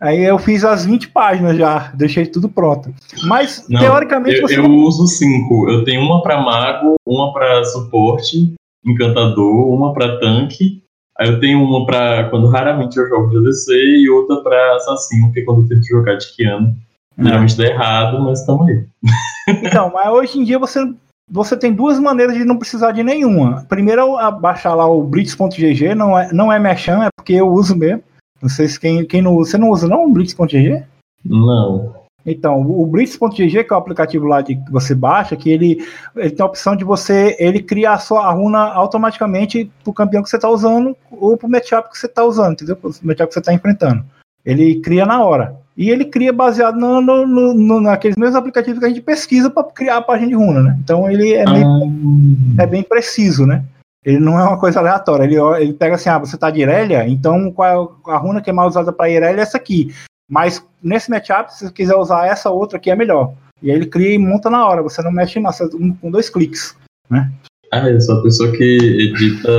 Aí 0.00 0.22
eu 0.22 0.38
fiz 0.38 0.64
as 0.64 0.84
20 0.86 1.08
páginas 1.08 1.56
já, 1.58 1.90
deixei 1.92 2.24
tudo 2.24 2.48
pronto. 2.48 2.94
Mas, 3.24 3.66
Não, 3.68 3.80
teoricamente, 3.80 4.36
Eu, 4.36 4.46
você 4.48 4.58
eu 4.58 4.62
não 4.62 4.76
uso 4.76 5.08
5. 5.08 5.68
Eu 5.68 5.84
tenho 5.84 6.00
uma 6.02 6.22
pra 6.22 6.40
mago, 6.40 6.94
uma 7.04 7.32
pra 7.32 7.64
suporte, 7.64 8.54
encantador, 8.86 9.68
uma 9.74 9.92
pra 9.92 10.18
tanque. 10.20 10.82
Aí 11.18 11.28
eu 11.28 11.40
tenho 11.40 11.62
uma 11.62 11.84
pra 11.84 12.30
quando 12.30 12.48
raramente 12.48 12.96
eu 12.96 13.08
jogo 13.08 13.30
de 13.30 13.38
ADC 13.38 13.72
e 13.72 14.08
outra 14.08 14.36
pra 14.42 14.76
assassino, 14.76 15.32
que 15.32 15.42
quando 15.42 15.62
eu 15.62 15.68
tento 15.68 15.86
jogar 15.86 16.14
de 16.14 16.34
Kiano. 16.34 16.76
Geralmente 17.18 17.56
dá 17.56 17.64
errado, 17.64 18.22
mas 18.22 18.46
tamo 18.46 18.62
aí. 18.62 18.84
Então, 19.48 19.90
mas 19.92 20.08
hoje 20.08 20.38
em 20.38 20.44
dia 20.44 20.58
você, 20.58 20.80
você 21.28 21.56
tem 21.56 21.72
duas 21.72 21.98
maneiras 21.98 22.36
de 22.36 22.44
não 22.44 22.56
precisar 22.56 22.92
de 22.92 23.02
nenhuma. 23.02 23.64
Primeiro, 23.68 24.18
é 24.18 24.30
baixar 24.30 24.74
lá 24.74 24.86
o 24.86 25.02
blitz.gg, 25.02 25.94
não 25.94 26.16
é, 26.16 26.32
não 26.32 26.52
é 26.52 26.58
merchan, 26.58 27.02
é 27.02 27.08
porque 27.16 27.32
eu 27.32 27.48
uso 27.48 27.74
mesmo. 27.74 28.02
Não 28.40 28.48
sei 28.48 28.68
se 28.68 28.78
quem, 28.78 29.04
quem 29.04 29.20
não 29.20 29.34
usa. 29.34 29.50
Você 29.50 29.58
não 29.58 29.70
usa 29.70 29.88
não 29.88 30.04
o 30.04 30.12
blitz.gg? 30.12 30.84
Não. 31.24 31.97
Então, 32.30 32.60
o 32.60 32.86
blitz.gg, 32.86 33.64
que 33.64 33.72
é 33.72 33.76
o 33.76 33.78
aplicativo 33.78 34.26
lá 34.26 34.40
de, 34.42 34.56
que 34.56 34.70
você 34.70 34.94
baixa, 34.94 35.36
que 35.36 35.50
ele, 35.50 35.78
ele 36.16 36.30
tem 36.30 36.42
a 36.42 36.46
opção 36.46 36.76
de 36.76 36.84
você, 36.84 37.36
ele 37.38 37.60
criar 37.62 37.94
a 37.94 37.98
sua 37.98 38.30
runa 38.32 38.58
automaticamente 38.58 39.70
pro 39.82 39.92
campeão 39.92 40.22
que 40.22 40.28
você 40.28 40.36
está 40.36 40.48
usando 40.48 40.96
ou 41.10 41.36
pro 41.36 41.48
matchup 41.48 41.90
que 41.90 41.98
você 41.98 42.06
está 42.06 42.24
usando, 42.24 42.52
entendeu? 42.52 42.76
Pro 42.76 42.90
matchup 43.02 43.28
que 43.28 43.34
você 43.34 43.38
está 43.40 43.52
enfrentando. 43.52 44.04
Ele 44.44 44.80
cria 44.80 45.04
na 45.06 45.22
hora. 45.22 45.56
E 45.76 45.90
ele 45.90 46.04
cria 46.04 46.32
baseado 46.32 46.76
no, 46.76 47.00
no, 47.00 47.26
no- 47.26 47.54
no- 47.54 47.80
naqueles 47.80 48.16
mesmos 48.16 48.34
aplicativos 48.36 48.80
que 48.80 48.84
a 48.84 48.88
gente 48.88 49.00
pesquisa 49.00 49.48
para 49.48 49.62
criar 49.64 49.98
a 49.98 50.02
página 50.02 50.28
de 50.28 50.34
runa, 50.34 50.60
né? 50.62 50.76
Então 50.82 51.08
ele 51.10 51.32
é, 51.34 51.44
meio- 51.48 51.66
Ah, 52.58 52.62
é 52.62 52.66
bem 52.66 52.82
preciso, 52.82 53.46
né? 53.46 53.62
Ele 54.04 54.18
não 54.18 54.38
é 54.40 54.42
uma 54.42 54.58
coisa 54.58 54.80
aleatória. 54.80 55.24
Ele, 55.24 55.36
ele 55.62 55.72
pega 55.74 55.94
assim, 55.96 56.08
ah, 56.08 56.18
você 56.18 56.36
tá 56.36 56.50
de 56.50 56.60
Irelia, 56.60 57.06
então 57.06 57.52
qual 57.52 57.98
é 58.08 58.10
a 58.12 58.16
runa 58.16 58.40
que 58.40 58.48
é 58.50 58.52
mais 58.52 58.68
usada 58.70 58.92
para 58.92 59.08
Irelia 59.10 59.40
é 59.40 59.42
essa 59.42 59.56
aqui. 59.56 59.92
Mas 60.30 60.64
nesse 60.82 61.10
matchup, 61.10 61.52
se 61.52 61.66
você 61.66 61.72
quiser 61.72 61.96
usar 61.96 62.26
essa 62.26 62.50
outra 62.50 62.76
aqui, 62.76 62.90
é 62.90 62.96
melhor. 62.96 63.32
E 63.62 63.70
aí 63.70 63.76
ele 63.76 63.86
cria 63.86 64.14
e 64.14 64.18
monta 64.18 64.50
na 64.50 64.66
hora. 64.66 64.82
Você 64.82 65.02
não 65.02 65.10
mexe 65.10 65.40
não, 65.40 65.50
você 65.50 65.64
um- 65.74 65.94
com 65.94 66.10
dois 66.10 66.28
cliques. 66.30 66.76
ah, 67.72 67.88
eu 67.88 68.00
sou 68.00 68.18
a 68.18 68.22
pessoa 68.22 68.52
que 68.52 68.64
edita 68.64 69.50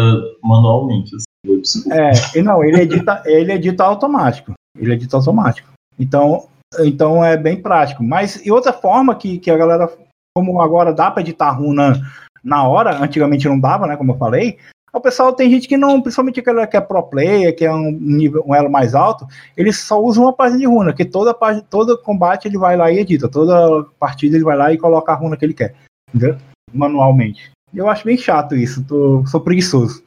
manualmente. 0.43 1.15
Assim. 1.15 1.91
É, 1.91 2.11
e 2.37 2.41
não, 2.41 2.63
ele 2.63 2.81
edita, 2.81 3.21
ele 3.25 3.53
edita 3.53 3.83
automático. 3.83 4.53
Ele 4.77 4.93
edita 4.93 5.17
automático. 5.17 5.69
Então, 5.97 6.47
então 6.79 7.23
é 7.23 7.35
bem 7.35 7.61
prático. 7.61 8.03
Mas 8.03 8.45
e 8.45 8.51
outra 8.51 8.71
forma 8.71 9.15
que, 9.15 9.37
que 9.39 9.51
a 9.51 9.57
galera, 9.57 9.91
como 10.35 10.61
agora 10.61 10.93
dá 10.93 11.11
para 11.11 11.21
editar 11.21 11.51
runa 11.51 11.99
na 12.43 12.67
hora, 12.67 13.03
antigamente 13.03 13.47
não 13.47 13.59
dava, 13.59 13.87
né? 13.87 13.97
Como 13.97 14.13
eu 14.13 14.17
falei. 14.17 14.57
O 14.93 14.99
pessoal 14.99 15.33
tem 15.33 15.49
gente 15.49 15.67
que 15.67 15.77
não, 15.77 16.01
principalmente 16.01 16.39
aquela 16.39 16.65
que 16.65 16.77
é 16.77 16.81
pro 16.81 17.03
player, 17.03 17.55
que 17.55 17.65
é 17.65 17.73
um 17.73 17.91
nível, 17.91 18.43
um 18.45 18.55
elo 18.55 18.69
mais 18.69 18.95
alto, 18.95 19.27
ele 19.55 19.71
só 19.71 20.01
usa 20.01 20.19
uma 20.19 20.33
página 20.33 20.59
de 20.59 20.65
runa, 20.65 20.93
que 20.93 21.05
toda 21.05 21.33
página, 21.33 21.65
todo 21.69 22.01
combate 22.01 22.47
ele 22.47 22.57
vai 22.57 22.75
lá 22.75 22.91
e 22.91 22.99
edita, 22.99 23.29
toda 23.29 23.85
partida 23.99 24.35
ele 24.35 24.43
vai 24.43 24.57
lá 24.57 24.73
e 24.73 24.77
coloca 24.77 25.11
a 25.11 25.15
runa 25.15 25.37
que 25.37 25.45
ele 25.45 25.53
quer, 25.53 25.75
entendeu? 26.13 26.37
Manualmente. 26.73 27.51
Eu 27.73 27.87
acho 27.87 28.05
bem 28.05 28.17
chato 28.17 28.55
isso, 28.55 28.83
tô, 28.83 29.23
sou 29.27 29.41
preguiçoso. 29.41 30.03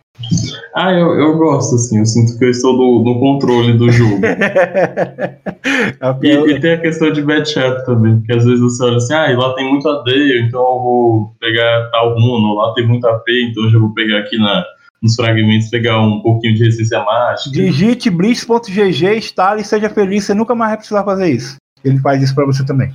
Ah, 0.74 0.92
eu, 0.92 1.14
eu 1.18 1.37
gosto, 1.37 1.74
assim. 1.74 1.98
Eu 1.98 2.06
sinto 2.06 2.38
que 2.38 2.44
eu 2.44 2.50
estou 2.50 2.76
no, 2.76 3.04
no 3.04 3.20
controle 3.20 3.76
do 3.76 3.90
jogo. 3.90 4.20
É 5.64 6.26
E, 6.26 6.50
e 6.50 6.61
tem 6.61 6.72
a 6.72 6.80
questão 6.80 7.12
de 7.12 7.22
matchup 7.22 7.87
também, 7.87 8.16
porque 8.18 8.32
às 8.32 8.44
vezes 8.44 8.61
você 8.61 8.82
olha 8.82 8.96
assim, 8.96 9.14
ah, 9.14 9.30
e 9.30 9.37
lá 9.37 9.54
tem 9.54 9.68
muito 9.70 9.88
AD, 9.88 10.11
então 10.40 10.61
eu 10.61 10.82
vou 10.82 11.35
pegar 11.38 11.88
tal 11.92 12.14
runa, 12.14 12.48
ou 12.48 12.54
lá 12.54 12.74
tem 12.74 12.87
muito 12.87 13.06
AP, 13.06 13.22
então 13.28 13.64
eu 13.64 13.70
já 13.70 13.78
vou 13.78 13.94
pegar 13.94 14.18
aqui 14.18 14.37
na, 14.38 14.64
nos 15.00 15.14
fragmentos, 15.14 15.70
pegar 15.70 16.00
um 16.00 16.20
pouquinho 16.20 16.54
de 16.54 16.64
resistência 16.64 17.04
mágica. 17.04 17.50
Digite 17.50 18.11
blitz.gg, 18.11 19.16
instale 19.16 19.61
e 19.62 19.64
seja 19.64 19.88
feliz, 19.88 20.24
você 20.24 20.35
nunca 20.35 20.54
mais 20.54 20.70
vai 20.70 20.78
precisar 20.78 21.04
fazer 21.04 21.30
isso. 21.30 21.56
Ele 21.85 21.98
faz 21.98 22.22
isso 22.22 22.35
pra 22.35 22.44
você 22.44 22.64
também. 22.64 22.92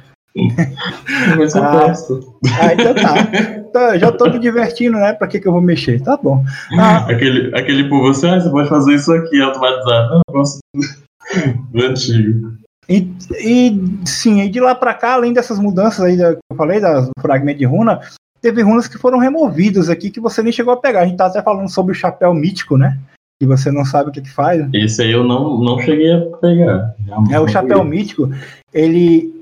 Mas 1.37 1.55
eu 1.55 1.63
Ah. 1.63 1.87
gosto. 1.87 2.35
Ah, 2.61 2.73
então 2.73 2.93
tá. 2.93 3.57
Então, 3.69 3.99
já 3.99 4.11
tô 4.11 4.29
me 4.29 4.39
divertindo, 4.39 4.97
né? 4.97 5.13
Pra 5.13 5.27
que, 5.27 5.39
que 5.39 5.47
eu 5.47 5.51
vou 5.51 5.61
mexer? 5.61 6.01
Tá 6.01 6.17
bom. 6.17 6.43
Ah, 6.79 7.05
Aquele, 7.09 7.55
aquele 7.55 7.89
povo 7.89 8.09
assim, 8.09 8.27
ah, 8.29 8.39
você 8.39 8.49
pode 8.49 8.69
fazer 8.69 8.93
isso 8.95 9.11
aqui, 9.13 9.41
automatizar. 9.41 10.09
Não, 10.09 10.21
eu 10.27 10.33
gosto 10.33 10.59
do, 11.71 11.85
antigo. 11.85 12.53
e, 12.89 13.11
e 13.41 13.81
sim, 14.05 14.41
e 14.41 14.49
de 14.49 14.59
lá 14.59 14.73
pra 14.73 14.93
cá, 14.93 15.13
além 15.13 15.33
dessas 15.33 15.59
mudanças 15.59 15.99
aí 16.05 16.17
da- 16.17 16.33
que 16.33 16.39
eu 16.51 16.55
falei, 16.57 16.79
das 16.79 17.05
do 17.07 17.11
fragmento 17.19 17.59
de 17.59 17.65
runa, 17.65 17.99
teve 18.41 18.61
runas 18.61 18.87
que 18.87 18.97
foram 18.97 19.17
removidas 19.19 19.89
aqui 19.89 20.09
que 20.09 20.19
você 20.21 20.41
nem 20.41 20.51
chegou 20.53 20.73
a 20.73 20.77
pegar. 20.77 21.01
A 21.01 21.05
gente 21.05 21.17
tá 21.17 21.25
até 21.25 21.41
falando 21.41 21.69
sobre 21.69 21.91
o 21.91 21.95
chapéu 21.95 22.33
mítico, 22.33 22.77
né? 22.77 22.97
Que 23.39 23.45
você 23.45 23.69
não 23.71 23.83
sabe 23.85 24.09
o 24.09 24.13
que, 24.13 24.21
que 24.21 24.31
faz. 24.31 24.65
Esse 24.73 25.01
aí 25.03 25.11
eu 25.11 25.23
não, 25.23 25.59
não 25.59 25.79
cheguei 25.79 26.11
a 26.13 26.21
pegar. 26.41 26.95
É 27.31 27.39
o 27.39 27.47
chapéu 27.47 27.83
mítico, 27.83 28.31
ele 28.73 29.36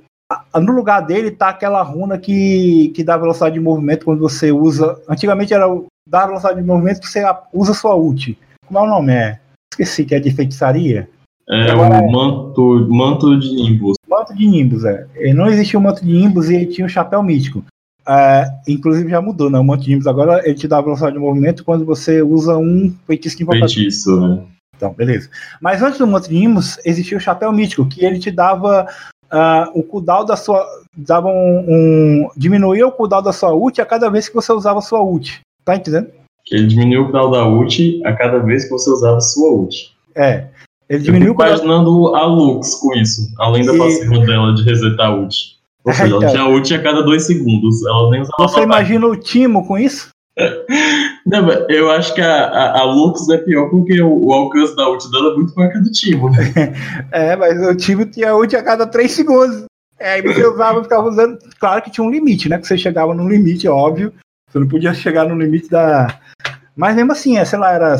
no 0.59 0.73
lugar 0.73 1.01
dele 1.01 1.31
tá 1.31 1.49
aquela 1.49 1.81
runa 1.81 2.17
que, 2.17 2.89
que 2.95 3.03
dá 3.03 3.17
velocidade 3.17 3.55
de 3.55 3.59
movimento 3.61 4.05
quando 4.05 4.19
você 4.19 4.51
usa. 4.51 4.99
Antigamente 5.07 5.53
era 5.53 5.71
o 5.71 5.85
dá 6.07 6.25
velocidade 6.25 6.59
de 6.59 6.65
movimento 6.65 7.01
que 7.01 7.07
você 7.07 7.23
usa 7.53 7.73
sua 7.73 7.95
ult. 7.95 8.37
Como 8.67 8.79
é 8.79 8.81
o 8.81 8.87
nome? 8.87 9.13
É? 9.13 9.39
Esqueci 9.73 10.05
que 10.05 10.15
é 10.15 10.19
de 10.19 10.31
feitiçaria. 10.31 11.09
É 11.47 11.69
Agora 11.69 12.01
o 12.01 12.11
manto, 12.11 12.87
manto 12.89 13.39
de 13.39 13.53
Nimbus. 13.53 13.95
Manto 14.07 14.33
de 14.33 14.47
Nimbus, 14.47 14.83
é. 14.83 15.05
E 15.15 15.33
não 15.33 15.47
existia 15.47 15.79
o 15.79 15.83
manto 15.83 16.03
de 16.03 16.11
Nimbus 16.11 16.49
e 16.49 16.55
ele 16.55 16.65
tinha 16.67 16.87
o 16.87 16.89
chapéu 16.89 17.21
mítico. 17.21 17.63
É, 18.07 18.45
inclusive 18.67 19.09
já 19.09 19.21
mudou, 19.21 19.49
né? 19.49 19.59
O 19.59 19.63
manto 19.63 19.83
de 19.83 19.91
Nimbus 19.91 20.07
agora 20.07 20.41
ele 20.43 20.55
te 20.55 20.67
dá 20.67 20.81
velocidade 20.81 21.15
de 21.15 21.21
movimento 21.21 21.63
quando 21.63 21.85
você 21.85 22.21
usa 22.21 22.57
um 22.57 22.93
feitiço 23.05 23.37
de 23.37 23.43
invocação. 23.43 23.67
Feitiço, 23.67 24.19
né? 24.19 24.43
Então, 24.75 24.93
beleza. 24.93 25.29
Mas 25.61 25.81
antes 25.81 25.99
do 25.99 26.07
Manto 26.07 26.27
de 26.27 26.35
Nimbus, 26.35 26.77
existia 26.83 27.17
o 27.17 27.21
Chapéu 27.21 27.51
Mítico, 27.51 27.85
que 27.85 28.03
ele 28.03 28.19
te 28.19 28.29
dava 28.29 28.85
ah, 29.31 29.69
o 29.73 29.83
cooldown 29.83 30.25
da 30.25 30.35
sua. 30.35 30.65
Dava 30.97 31.27
um, 31.27 31.65
um- 31.67 32.29
diminuía 32.37 32.87
o 32.87 32.91
cooldown 32.91 33.21
da 33.21 33.33
sua 33.33 33.53
ult 33.53 33.79
a 33.81 33.85
cada 33.85 34.09
vez 34.09 34.27
que 34.29 34.35
você 34.35 34.51
usava 34.53 34.79
a 34.79 34.81
sua 34.81 35.01
ult. 35.03 35.41
Tá 35.63 35.75
entendendo? 35.75 36.07
Ele 36.51 36.67
diminuiu 36.67 37.01
o 37.03 37.11
grau 37.11 37.31
da 37.31 37.45
ult 37.47 38.01
a 38.05 38.13
cada 38.13 38.39
vez 38.39 38.65
que 38.65 38.69
você 38.69 38.89
usava 38.89 39.19
sua 39.19 39.49
ult. 39.51 39.91
É. 40.15 40.47
Ele 40.87 41.03
diminuiu 41.03 41.31
o 41.31 41.35
fico 41.35 41.43
cooldown. 41.43 41.65
imaginando 41.65 42.15
a 42.15 42.25
Lux 42.27 42.75
com 42.75 42.93
isso, 42.95 43.33
além 43.39 43.65
da 43.65 43.73
E- 43.73 43.77
passiva 43.77 44.19
dela 44.19 44.53
de 44.53 44.63
resetar 44.63 45.07
a 45.07 45.15
ult. 45.15 45.55
Ou 45.83 45.91
É, 45.91 45.95
seja, 45.95 46.07
ela 46.15 46.17
então. 46.17 46.29
tinha 46.31 46.47
ult 46.47 46.73
a 46.73 46.81
cada 46.83 47.01
dois 47.01 47.23
segundos. 47.25 47.83
Ela 47.85 48.09
nem 48.11 48.21
usava 48.21 48.35
Você 48.47 48.61
imagina 48.61 49.07
o 49.07 49.15
Timo 49.15 49.65
com 49.67 49.77
isso? 49.77 50.09
Não, 51.25 51.49
eu 51.69 51.89
acho 51.91 52.13
que 52.13 52.21
a, 52.21 52.45
a, 52.45 52.79
a 52.81 52.83
Lux 52.83 53.27
é 53.29 53.37
pior 53.37 53.69
porque 53.69 54.01
o, 54.01 54.25
o 54.27 54.33
alcance 54.33 54.75
da 54.75 54.89
ult 54.89 55.09
dela 55.09 55.33
é 55.33 55.35
muito 55.35 55.55
maior 55.55 55.71
que 55.71 55.79
do 55.79 55.91
Timo. 55.91 56.29
É, 57.11 57.35
mas 57.35 57.59
o 57.65 57.75
Timo 57.75 58.05
tinha 58.05 58.35
ult 58.35 58.55
a 58.55 58.63
cada 58.63 58.85
3 58.85 59.11
segundos. 59.11 59.63
É, 59.97 60.13
aí 60.13 60.21
você 60.21 60.45
usava, 60.45 60.83
ficava 60.83 61.07
usando. 61.07 61.39
Claro 61.59 61.81
que 61.81 61.89
tinha 61.89 62.05
um 62.05 62.09
limite, 62.11 62.49
né? 62.49 62.57
Que 62.57 62.67
você 62.67 62.77
chegava 62.77 63.13
no 63.13 63.27
limite, 63.29 63.67
óbvio. 63.67 64.13
Você 64.49 64.59
não 64.59 64.67
podia 64.67 64.93
chegar 64.93 65.25
no 65.27 65.35
limite 65.35 65.69
da. 65.69 66.19
Mas 66.75 66.95
mesmo 66.95 67.13
assim, 67.13 67.37
é, 67.37 67.45
sei 67.45 67.57
lá, 67.57 67.71
era 67.71 67.95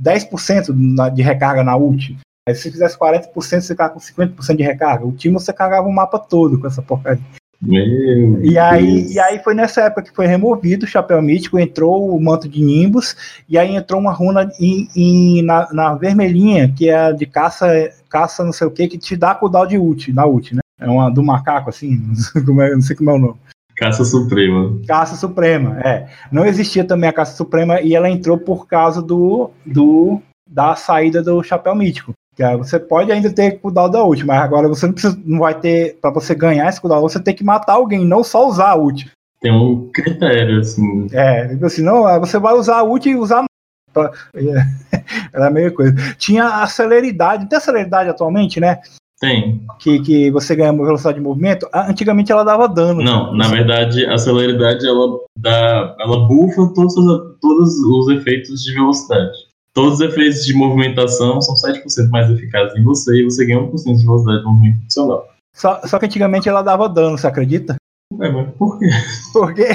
10% 0.00 0.68
na- 0.72 1.08
de 1.08 1.22
recarga 1.22 1.64
na 1.64 1.76
ult. 1.76 2.16
Aí 2.48 2.54
se 2.54 2.62
você 2.62 2.70
fizesse 2.70 2.96
40%, 2.96 3.60
você 3.60 3.74
ficava 3.74 3.92
com 3.92 4.00
50% 4.00 4.56
de 4.56 4.62
recarga. 4.62 5.04
O 5.04 5.12
time 5.12 5.34
você 5.34 5.52
carregava 5.52 5.88
o 5.88 5.92
mapa 5.92 6.18
todo 6.18 6.58
com 6.58 6.66
essa 6.66 6.80
porcaria. 6.80 7.22
Meu 7.62 8.42
E 8.42 8.58
aí, 8.58 9.00
Deus. 9.02 9.10
e 9.14 9.20
aí 9.20 9.38
foi 9.40 9.54
nessa 9.54 9.82
época 9.82 10.02
que 10.04 10.14
foi 10.16 10.26
removido 10.26 10.86
o 10.86 10.88
chapéu 10.88 11.20
mítico, 11.20 11.58
entrou 11.58 12.14
o 12.14 12.20
manto 12.22 12.48
de 12.48 12.62
Nimbus, 12.62 13.14
e 13.48 13.58
aí 13.58 13.74
entrou 13.76 14.00
uma 14.00 14.12
runa 14.12 14.50
em, 14.58 14.88
em- 14.96 15.42
na, 15.42 15.68
na 15.72 15.94
vermelhinha, 15.94 16.72
que 16.74 16.88
é 16.88 17.12
de 17.12 17.26
caça, 17.26 17.66
caça 18.08 18.42
não 18.44 18.52
sei 18.52 18.66
o 18.66 18.70
que, 18.70 18.88
que 18.88 18.96
te 18.98 19.14
dá 19.14 19.34
cooldown 19.34 19.66
de 19.66 19.76
ult, 19.76 20.10
na 20.12 20.24
ult, 20.24 20.54
né? 20.54 20.60
É 20.80 20.88
uma 20.88 21.10
do 21.10 21.22
macaco, 21.22 21.68
assim, 21.68 21.96
não 21.96 22.14
sei 22.16 22.42
como 22.42 22.62
é, 22.62 22.72
não 22.72 22.80
sei 22.80 22.96
como 22.96 23.10
é 23.10 23.14
o 23.14 23.18
nome. 23.18 23.36
Caça 23.76 24.04
Suprema. 24.04 24.78
Caça 24.86 25.16
Suprema, 25.16 25.78
é. 25.80 26.06
Não 26.32 26.44
existia 26.46 26.84
também 26.84 27.08
a 27.08 27.12
Caça 27.14 27.36
Suprema 27.36 27.80
e 27.80 27.94
ela 27.94 28.08
entrou 28.10 28.38
por 28.38 28.66
causa 28.66 29.00
do, 29.02 29.50
do 29.66 30.20
da 30.46 30.74
saída 30.76 31.22
do 31.22 31.42
chapéu 31.42 31.74
mítico. 31.74 32.12
É, 32.42 32.56
você 32.56 32.78
pode 32.78 33.10
ainda 33.12 33.30
ter 33.32 33.58
cooldown 33.60 33.90
da 33.90 34.04
ult, 34.04 34.24
mas 34.24 34.40
agora 34.40 34.68
você 34.68 34.86
não 34.86 34.92
precisa, 34.92 35.18
não 35.24 35.38
vai 35.40 35.58
ter, 35.58 35.98
pra 36.00 36.10
você 36.10 36.34
ganhar 36.34 36.68
esse 36.68 36.80
cooldown, 36.80 37.00
você 37.02 37.20
tem 37.20 37.34
que 37.34 37.44
matar 37.44 37.74
alguém, 37.74 38.04
não 38.04 38.22
só 38.24 38.48
usar 38.48 38.70
a 38.70 38.76
ult. 38.76 39.10
Tem 39.40 39.52
um 39.52 39.88
critério, 39.92 40.60
assim. 40.60 41.06
É, 41.12 41.48
tipo 41.48 41.64
assim, 41.66 41.82
não, 41.82 42.02
você 42.20 42.38
vai 42.38 42.54
usar 42.54 42.78
a 42.78 42.82
ult 42.82 43.08
e 43.08 43.16
usar 43.16 43.44
pra- 43.92 44.10
era 45.32 45.46
a 45.46 45.50
mesma 45.50 45.70
coisa. 45.74 45.94
Tinha 46.18 46.62
a 46.62 46.66
celeridade, 46.66 47.48
tem 47.48 47.56
a 47.58 47.60
celeridade 47.60 48.08
atualmente, 48.10 48.60
né? 48.60 48.78
Tem. 49.20 49.60
Que, 49.78 50.00
que 50.00 50.30
você 50.30 50.56
ganha 50.56 50.72
velocidade 50.72 51.18
de 51.18 51.24
movimento. 51.24 51.68
Antigamente 51.74 52.32
ela 52.32 52.42
dava 52.42 52.66
dano. 52.66 53.02
Não, 53.02 53.34
na 53.34 53.48
verdade, 53.48 54.06
a 54.06 54.16
celeridade 54.16 54.86
ela 54.86 55.18
dá. 55.38 55.94
Ela 56.00 56.26
bufa 56.26 56.72
todos, 56.74 56.96
os- 56.96 57.36
todos 57.40 57.78
os 57.80 58.08
efeitos 58.08 58.62
de 58.62 58.72
velocidade. 58.72 59.36
Todos 59.74 59.94
os 59.94 60.00
efeitos 60.00 60.44
de 60.44 60.52
movimentação 60.54 61.40
são 61.40 61.54
7% 61.54 62.08
mais 62.10 62.28
eficazes 62.30 62.76
em 62.76 62.82
você 62.82 63.20
e 63.20 63.24
você 63.24 63.46
ganha 63.46 63.60
1% 63.60 63.96
de 63.98 64.04
velocidade 64.04 64.38
de 64.40 64.44
movimento 64.44 64.78
adicional. 64.84 65.28
Só, 65.54 65.80
só 65.86 65.98
que 65.98 66.06
antigamente 66.06 66.48
ela 66.48 66.62
dava 66.62 66.88
dano, 66.88 67.16
você 67.16 67.26
acredita? 67.26 67.76
É, 68.20 68.28
mas 68.30 68.48
por 68.56 68.78
quê? 68.78 68.86
Por 69.32 69.54
quê? 69.54 69.68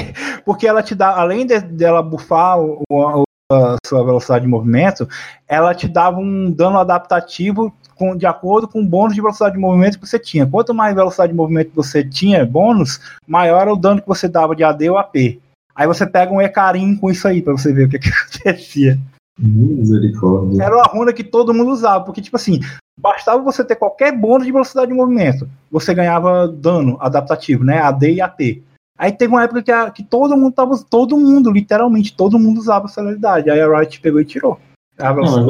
Porque 0.44 0.66
ela 0.66 0.82
te 0.82 0.94
dá, 0.94 1.16
além 1.18 1.46
de, 1.46 1.58
dela 1.60 2.02
bufar 2.02 2.58
o- 2.60 2.82
o- 2.90 3.22
a 3.50 3.76
sua 3.86 4.04
velocidade 4.04 4.44
de 4.44 4.50
movimento, 4.50 5.08
ela 5.48 5.72
te 5.74 5.86
dava 5.88 6.18
um 6.18 6.50
dano 6.50 6.78
adaptativo 6.78 7.72
com, 7.94 8.14
de 8.16 8.26
acordo 8.26 8.66
com 8.68 8.80
o 8.82 8.84
bônus 8.86 9.14
de 9.14 9.20
velocidade 9.22 9.54
de 9.54 9.60
movimento 9.60 9.98
que 9.98 10.06
você 10.06 10.18
tinha. 10.18 10.46
Quanto 10.46 10.74
mais 10.74 10.94
velocidade 10.94 11.32
de 11.32 11.36
movimento 11.36 11.70
você 11.74 12.04
tinha, 12.04 12.44
bônus, 12.44 13.00
maior 13.26 13.62
era 13.62 13.72
o 13.72 13.76
dano 13.76 14.02
que 14.02 14.08
você 14.08 14.28
dava 14.28 14.54
de 14.54 14.64
AD 14.64 14.90
ou 14.90 14.98
AP. 14.98 15.40
Aí 15.74 15.86
você 15.86 16.04
pega 16.06 16.32
um 16.32 16.42
Ecarim 16.42 16.96
com 16.96 17.10
isso 17.10 17.26
aí, 17.28 17.40
pra 17.40 17.52
você 17.52 17.72
ver 17.72 17.86
o 17.86 17.88
que, 17.88 17.98
que 18.00 18.08
acontecia. 18.44 18.98
Misericórdia. 19.38 20.62
Era 20.62 20.76
uma 20.76 20.84
runa 20.84 21.12
que 21.12 21.24
todo 21.24 21.52
mundo 21.54 21.70
usava, 21.70 22.04
porque, 22.04 22.20
tipo 22.22 22.36
assim, 22.36 22.60
bastava 22.98 23.42
você 23.42 23.64
ter 23.64 23.76
qualquer 23.76 24.12
bônus 24.16 24.46
de 24.46 24.52
velocidade 24.52 24.88
de 24.88 24.94
movimento, 24.94 25.48
você 25.70 25.92
ganhava 25.94 26.48
dano 26.48 26.96
adaptativo, 27.00 27.62
né? 27.64 27.78
AD 27.78 28.14
e 28.14 28.20
AP. 28.20 28.62
Aí 28.98 29.12
teve 29.12 29.32
uma 29.34 29.42
época 29.44 29.62
que, 29.62 29.70
a- 29.70 29.90
que 29.90 30.02
todo 30.02 30.36
mundo 30.36 30.52
tava. 30.54 30.74
Todo 30.88 31.18
mundo, 31.18 31.50
literalmente, 31.50 32.16
todo 32.16 32.38
mundo 32.38 32.58
usava 32.58 32.86
a 32.86 32.88
celeridade. 32.88 33.50
Aí 33.50 33.60
a 33.60 33.68
Riot 33.78 34.00
pegou 34.00 34.20
e 34.20 34.24
tirou. 34.24 34.58
A 34.98 35.12
velocidade- 35.12 35.46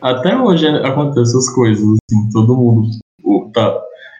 Até 0.00 0.36
hoje 0.36 0.68
acontecem 0.68 1.22
essas 1.22 1.48
coisas, 1.50 1.84
assim, 1.84 2.28
todo 2.32 2.56
mundo. 2.56 2.88
o- 3.24 3.50
Tá. 3.52 3.66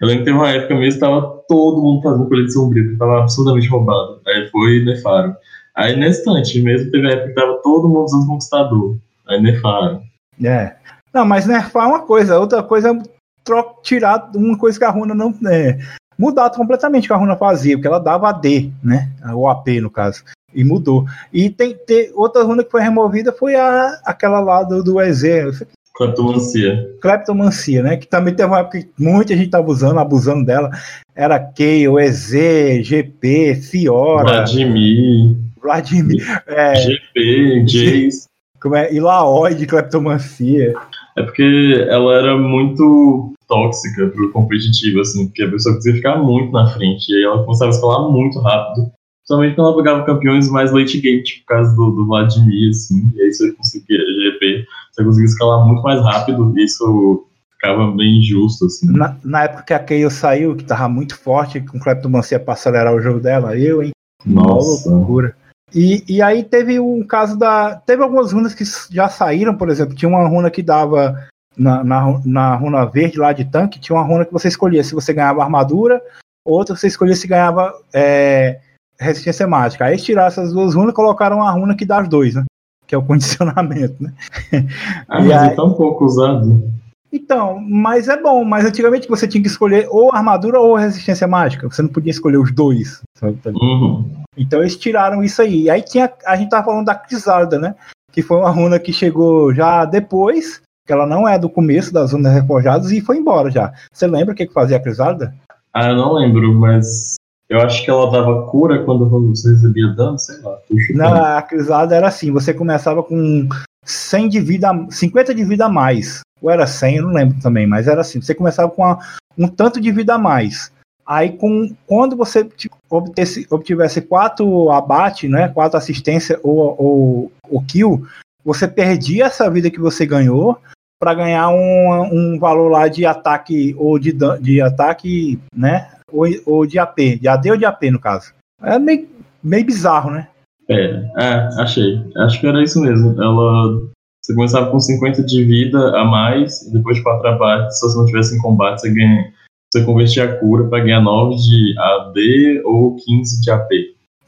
Eu 0.01 0.09
lembro 0.09 0.25
que 0.25 0.31
teve 0.31 0.37
uma 0.37 0.51
época 0.51 0.75
mesmo 0.75 0.95
que 0.95 1.07
tava 1.07 1.23
todo 1.49 1.81
mundo 1.81 2.03
fazendo 2.03 2.29
colete 2.29 2.53
sombrio, 2.53 2.91
que 2.91 2.97
tava 2.99 3.21
absolutamente 3.21 3.69
roubado. 3.69 4.21
Aí 4.27 4.49
foi 4.51 4.79
e 4.79 4.85
nefaram. 4.85 5.37
Aí 5.77 5.97
nesse 5.97 6.21
instante 6.21 6.61
mesmo 6.63 6.91
teve 6.91 7.09
época 7.11 7.29
que 7.29 7.35
tava 7.35 7.61
todo 7.63 7.89
mundo 7.89 8.05
usando 8.05 8.27
conquistador. 8.27 8.97
Aí 9.29 9.41
nefaram. 9.41 10.03
É. 10.43 10.75
Não, 11.13 11.25
mas 11.25 11.47
nerfar 11.47 11.85
é 11.85 11.89
uma 11.89 12.03
coisa, 12.03 12.39
outra 12.39 12.63
coisa 12.63 12.91
é 12.91 13.03
tro- 13.45 13.77
tirar 13.83 14.31
uma 14.35 14.59
coisa 14.59 14.79
que 14.79 14.85
a 14.85 14.91
runa 14.91 15.15
não. 15.15 15.35
É, 15.49 15.79
mudar 16.19 16.51
completamente 16.51 17.05
o 17.05 17.07
que 17.09 17.13
a 17.13 17.17
runa 17.17 17.37
fazia, 17.37 17.77
porque 17.77 17.87
ela 17.87 17.99
dava 18.01 18.29
AD, 18.29 18.73
né? 18.83 19.11
O 19.35 19.49
AP, 19.49 19.81
no 19.81 19.91
caso. 19.91 20.23
E 20.53 20.63
mudou. 20.65 21.05
E 21.33 21.51
tem, 21.51 21.75
tem 21.75 22.11
outra 22.15 22.43
runa 22.45 22.63
que 22.63 22.71
foi 22.71 22.81
removida 22.81 23.33
foi 23.33 23.55
a, 23.57 24.01
aquela 24.05 24.41
lá 24.41 24.63
do, 24.63 24.83
do 24.83 25.01
EZ, 25.01 25.65
Cleptomancia. 25.97 26.91
Cleptomancia, 27.01 27.83
né? 27.83 27.97
Que 27.97 28.07
também 28.09 28.35
teve 28.35 28.49
uma 28.49 28.59
época 28.59 28.81
que 28.81 28.89
muita 28.99 29.35
gente 29.35 29.47
estava 29.47 29.69
usando, 29.69 29.99
abusando 30.01 30.45
dela. 30.45 30.71
Era 31.15 31.39
Kayle, 31.39 31.97
EZ, 32.01 32.85
GP, 32.85 33.55
Fiora, 33.55 34.25
Vladimir, 34.25 35.37
Vladimir, 35.65 36.23
é, 36.47 36.75
GP, 36.75 37.65
Jace. 37.65 38.27
como 38.61 38.77
é, 38.77 38.93
Ilaoi 38.93 39.55
de 39.55 39.67
Cleptomancia. 39.67 40.75
É 41.17 41.23
porque 41.23 41.87
ela 41.89 42.15
era 42.15 42.37
muito 42.37 43.33
tóxica 43.49 44.09
pro 44.09 44.31
competitivo, 44.31 45.01
assim, 45.01 45.27
porque 45.27 45.43
a 45.43 45.51
pessoa 45.51 45.75
conseguia 45.75 45.97
ficar 45.97 46.19
muito 46.19 46.53
na 46.53 46.67
frente, 46.67 47.11
e 47.11 47.17
aí 47.17 47.25
ela 47.25 47.43
começava 47.45 47.71
a 47.71 47.75
escalar 47.75 48.11
muito 48.11 48.39
rápido. 48.41 48.91
Principalmente 49.21 49.55
quando 49.55 49.69
ela 49.69 49.77
pegava 49.77 50.05
campeões 50.05 50.51
mais 50.51 50.71
late 50.71 51.01
game, 51.01 51.23
tipo 51.23 51.43
o 51.43 51.47
caso 51.47 51.75
do, 51.75 51.91
do 51.93 52.07
Vladimir, 52.07 52.69
assim, 52.69 53.11
e 53.15 53.23
aí 53.23 53.33
você 53.33 53.53
conseguia, 53.53 53.99
GP, 53.99 54.67
você 54.93 55.03
conseguia 55.03 55.25
escalar 55.25 55.67
muito 55.67 55.83
mais 55.83 56.01
rápido, 56.03 56.53
e 56.59 56.65
isso 56.65 57.25
ficava 57.53 57.91
bem 57.93 58.19
injusto, 58.19 58.67
assim. 58.67 58.93
Na, 58.93 59.17
na 59.25 59.45
época 59.45 59.63
que 59.63 59.73
a 59.73 59.79
Kayle 59.79 60.11
saiu, 60.11 60.55
que 60.55 60.65
tava 60.65 60.91
muito 60.91 61.17
forte, 61.17 61.61
com 61.61 61.81
Cleptomancia 61.81 62.39
para 62.39 62.53
acelerar 62.53 62.95
o 62.95 63.01
jogo 63.01 63.19
dela, 63.19 63.57
eu, 63.57 63.83
hein? 63.83 63.93
Nossa. 64.27 64.89
Uma 64.91 64.99
loucura. 64.99 65.37
E, 65.75 66.05
e 66.09 66.23
aí 66.23 66.45
teve 66.45 66.79
um 66.79 67.03
caso 67.05 67.37
da. 67.37 67.75
Teve 67.77 68.03
algumas 68.03 68.33
runas 68.33 68.55
que 68.55 68.65
já 68.91 69.09
saíram, 69.09 69.57
por 69.57 69.69
exemplo, 69.69 69.95
tinha 69.95 70.09
uma 70.09 70.27
runa 70.29 70.51
que 70.51 70.63
dava 70.63 71.27
na, 71.57 71.83
na, 71.83 72.21
na 72.25 72.55
runa 72.57 72.85
verde 72.85 73.19
lá 73.19 73.33
de 73.33 73.45
tanque, 73.45 73.81
tinha 73.81 73.97
uma 73.97 74.05
runa 74.05 74.25
que 74.25 74.33
você 74.33 74.49
escolhia 74.49 74.85
se 74.85 74.95
você 74.95 75.13
ganhava 75.13 75.43
armadura, 75.43 76.01
outra 76.45 76.77
você 76.77 76.87
escolhia 76.87 77.17
se 77.17 77.27
ganhava 77.27 77.73
é, 77.93 78.61
resistência 78.99 79.47
mágica. 79.47 79.85
Aí 79.85 79.93
eles 79.93 80.05
tiraram 80.05 80.29
essas 80.29 80.53
duas 80.53 80.75
runas 80.75 80.93
e 80.93 80.97
colocaram 80.97 81.39
uma 81.39 81.51
runa 81.51 81.75
que 81.75 81.85
dá 81.85 81.99
as 82.01 82.09
dois, 82.09 82.35
né? 82.35 82.45
Que 82.87 82.95
é 82.95 82.99
o 82.99 83.03
condicionamento, 83.07 84.03
né? 84.03 84.13
Ah, 85.09 85.21
mas 85.21 85.33
aí- 85.33 85.49
é 85.49 85.55
tão 85.57 85.73
pouco 85.75 86.05
usado. 86.05 86.73
Então, 87.13 87.61
mas 87.61 88.09
é 88.09 88.21
bom, 88.21 88.45
mas 88.45 88.65
antigamente 88.65 89.09
você 89.09 89.29
tinha 89.29 89.41
que 89.41 89.47
escolher 89.49 89.87
ou 89.89 90.13
armadura 90.13 90.59
ou 90.59 90.75
resistência 90.75 91.29
mágica. 91.29 91.69
Você 91.71 91.81
não 91.81 91.89
podia 91.89 92.11
escolher 92.11 92.39
os 92.39 92.53
dois. 92.53 93.03
sabe? 93.17 93.39
Uhum. 93.55 94.24
Então 94.37 94.61
eles 94.61 94.77
tiraram 94.77 95.23
isso 95.23 95.41
aí. 95.43 95.63
E 95.65 95.71
aí 95.71 95.83
tinha. 95.83 96.13
A 96.27 96.37
gente 96.37 96.51
tava 96.51 96.65
falando 96.65 96.87
da 96.87 96.95
Crisarda, 96.95 97.59
né? 97.59 97.75
Que 98.13 98.23
foi 98.23 98.37
uma 98.39 98.51
runa 98.51 98.79
que 98.79 98.93
chegou 98.93 99.53
já 99.55 99.85
depois, 99.85 100.61
que 100.87 100.93
ela 100.93 101.07
não 101.07 101.27
é 101.29 101.39
do 101.39 101.49
começo 101.49 101.93
das 101.93 102.13
runas 102.13 102.33
reforjadas 102.33 102.91
e 102.93 103.01
foi 103.01 103.17
embora 103.19 103.51
já. 103.51 103.73
Você 103.93 104.07
lembra 104.07 104.33
o 104.33 104.37
que, 104.37 104.47
que 104.47 104.53
fazia 104.53 104.77
a 104.77 104.81
Crisarda? 104.81 105.35
Ah, 105.73 105.89
eu 105.89 105.97
não 105.97 106.13
lembro, 106.15 106.53
mas 106.55 107.15
eu 107.49 107.61
acho 107.61 107.85
que 107.85 107.91
ela 107.91 108.11
dava 108.11 108.47
cura 108.47 108.85
quando 108.85 109.09
você 109.09 109.51
recebia 109.51 109.89
dano, 109.89 110.19
sei 110.19 110.41
lá. 110.41 110.59
Não, 110.95 111.25
a 111.39 111.43
Crisarda 111.43 111.95
era 111.97 112.07
assim, 112.09 112.31
você 112.31 112.55
começava 112.55 113.03
com 113.03 113.49
100 113.85 114.29
de 114.29 114.41
vida, 114.41 114.71
50 114.91 115.35
de 115.35 115.45
vida 115.45 115.67
a 115.67 115.69
mais. 115.69 116.21
Ou 116.41 116.51
era 116.51 116.67
100, 116.67 116.97
eu 116.97 117.03
não 117.07 117.13
lembro 117.13 117.41
também, 117.41 117.67
mas 117.67 117.89
era 117.89 118.01
assim, 118.03 118.21
você 118.21 118.35
começava 118.35 118.71
com 118.71 118.85
a- 118.85 118.99
um 119.37 119.49
tanto 119.49 119.81
de 119.81 119.91
vida 119.91 120.15
a 120.15 120.19
mais. 120.19 120.71
Aí 121.07 121.33
com, 121.33 121.75
quando 121.87 122.17
você 122.17 122.49
obtesse- 122.91 123.47
obtivesse 123.51 124.01
quatro 124.01 124.71
abate, 124.71 125.29
né, 125.29 125.49
quatro 125.49 125.77
assistência 125.77 126.39
ou, 126.43 127.31
ou 127.51 127.63
kill, 127.63 128.07
você 128.45 128.67
perdia 128.67 129.27
essa 129.27 129.51
vida 129.51 129.71
que 129.71 129.81
você 129.81 130.07
ganhou 130.07 130.59
para 130.99 131.15
ganhar 131.15 131.51
um, 131.51 132.03
um 132.13 132.39
valor 132.39 132.69
lá 132.71 132.89
de 132.89 133.05
ataque 133.05 133.75
ou 133.79 133.99
de, 133.99 134.17
de 134.41 134.61
ataque, 134.61 135.39
né, 135.55 135.91
ou, 136.11 136.27
ou 136.47 136.67
de 136.67 136.79
AP, 136.79 137.19
de 137.21 137.29
AD 137.29 137.51
ou 137.51 137.57
de 137.57 137.65
AP 137.65 137.83
no 137.91 137.99
caso. 138.01 138.33
É 138.63 138.79
meio, 138.79 139.09
meio 139.43 139.67
bizarro, 139.67 140.11
né? 140.11 140.29
Pera, 140.67 141.11
é, 141.19 141.61
achei. 141.61 142.03
Acho 142.17 142.41
que 142.41 142.47
era 142.47 142.63
isso 142.63 142.81
mesmo. 142.81 143.21
Ela. 143.23 143.83
Você 144.23 144.35
começava 144.35 144.71
com 144.71 144.81
50 144.81 145.23
de 145.23 145.45
vida 145.45 146.01
a 146.01 146.03
mais, 146.03 146.63
e 146.63 146.73
depois 146.73 146.97
de 146.97 147.03
4 147.03 147.29
abates, 147.29 147.79
se 147.79 147.87
você 147.87 147.99
não 147.99 148.07
tivesse 148.07 148.35
em 148.35 148.39
combate, 148.39 148.81
você 148.81 148.91
ganha. 148.91 149.31
Você 149.75 149.85
convertia 149.85 150.25
a 150.25 150.37
cura 150.39 150.69
para 150.69 150.85
ganhar 150.85 151.01
9 151.01 151.35
de 151.35 151.75
AD 151.77 152.63
ou 152.65 152.95
15 152.95 153.41
de 153.43 153.51
AP. 153.51 153.69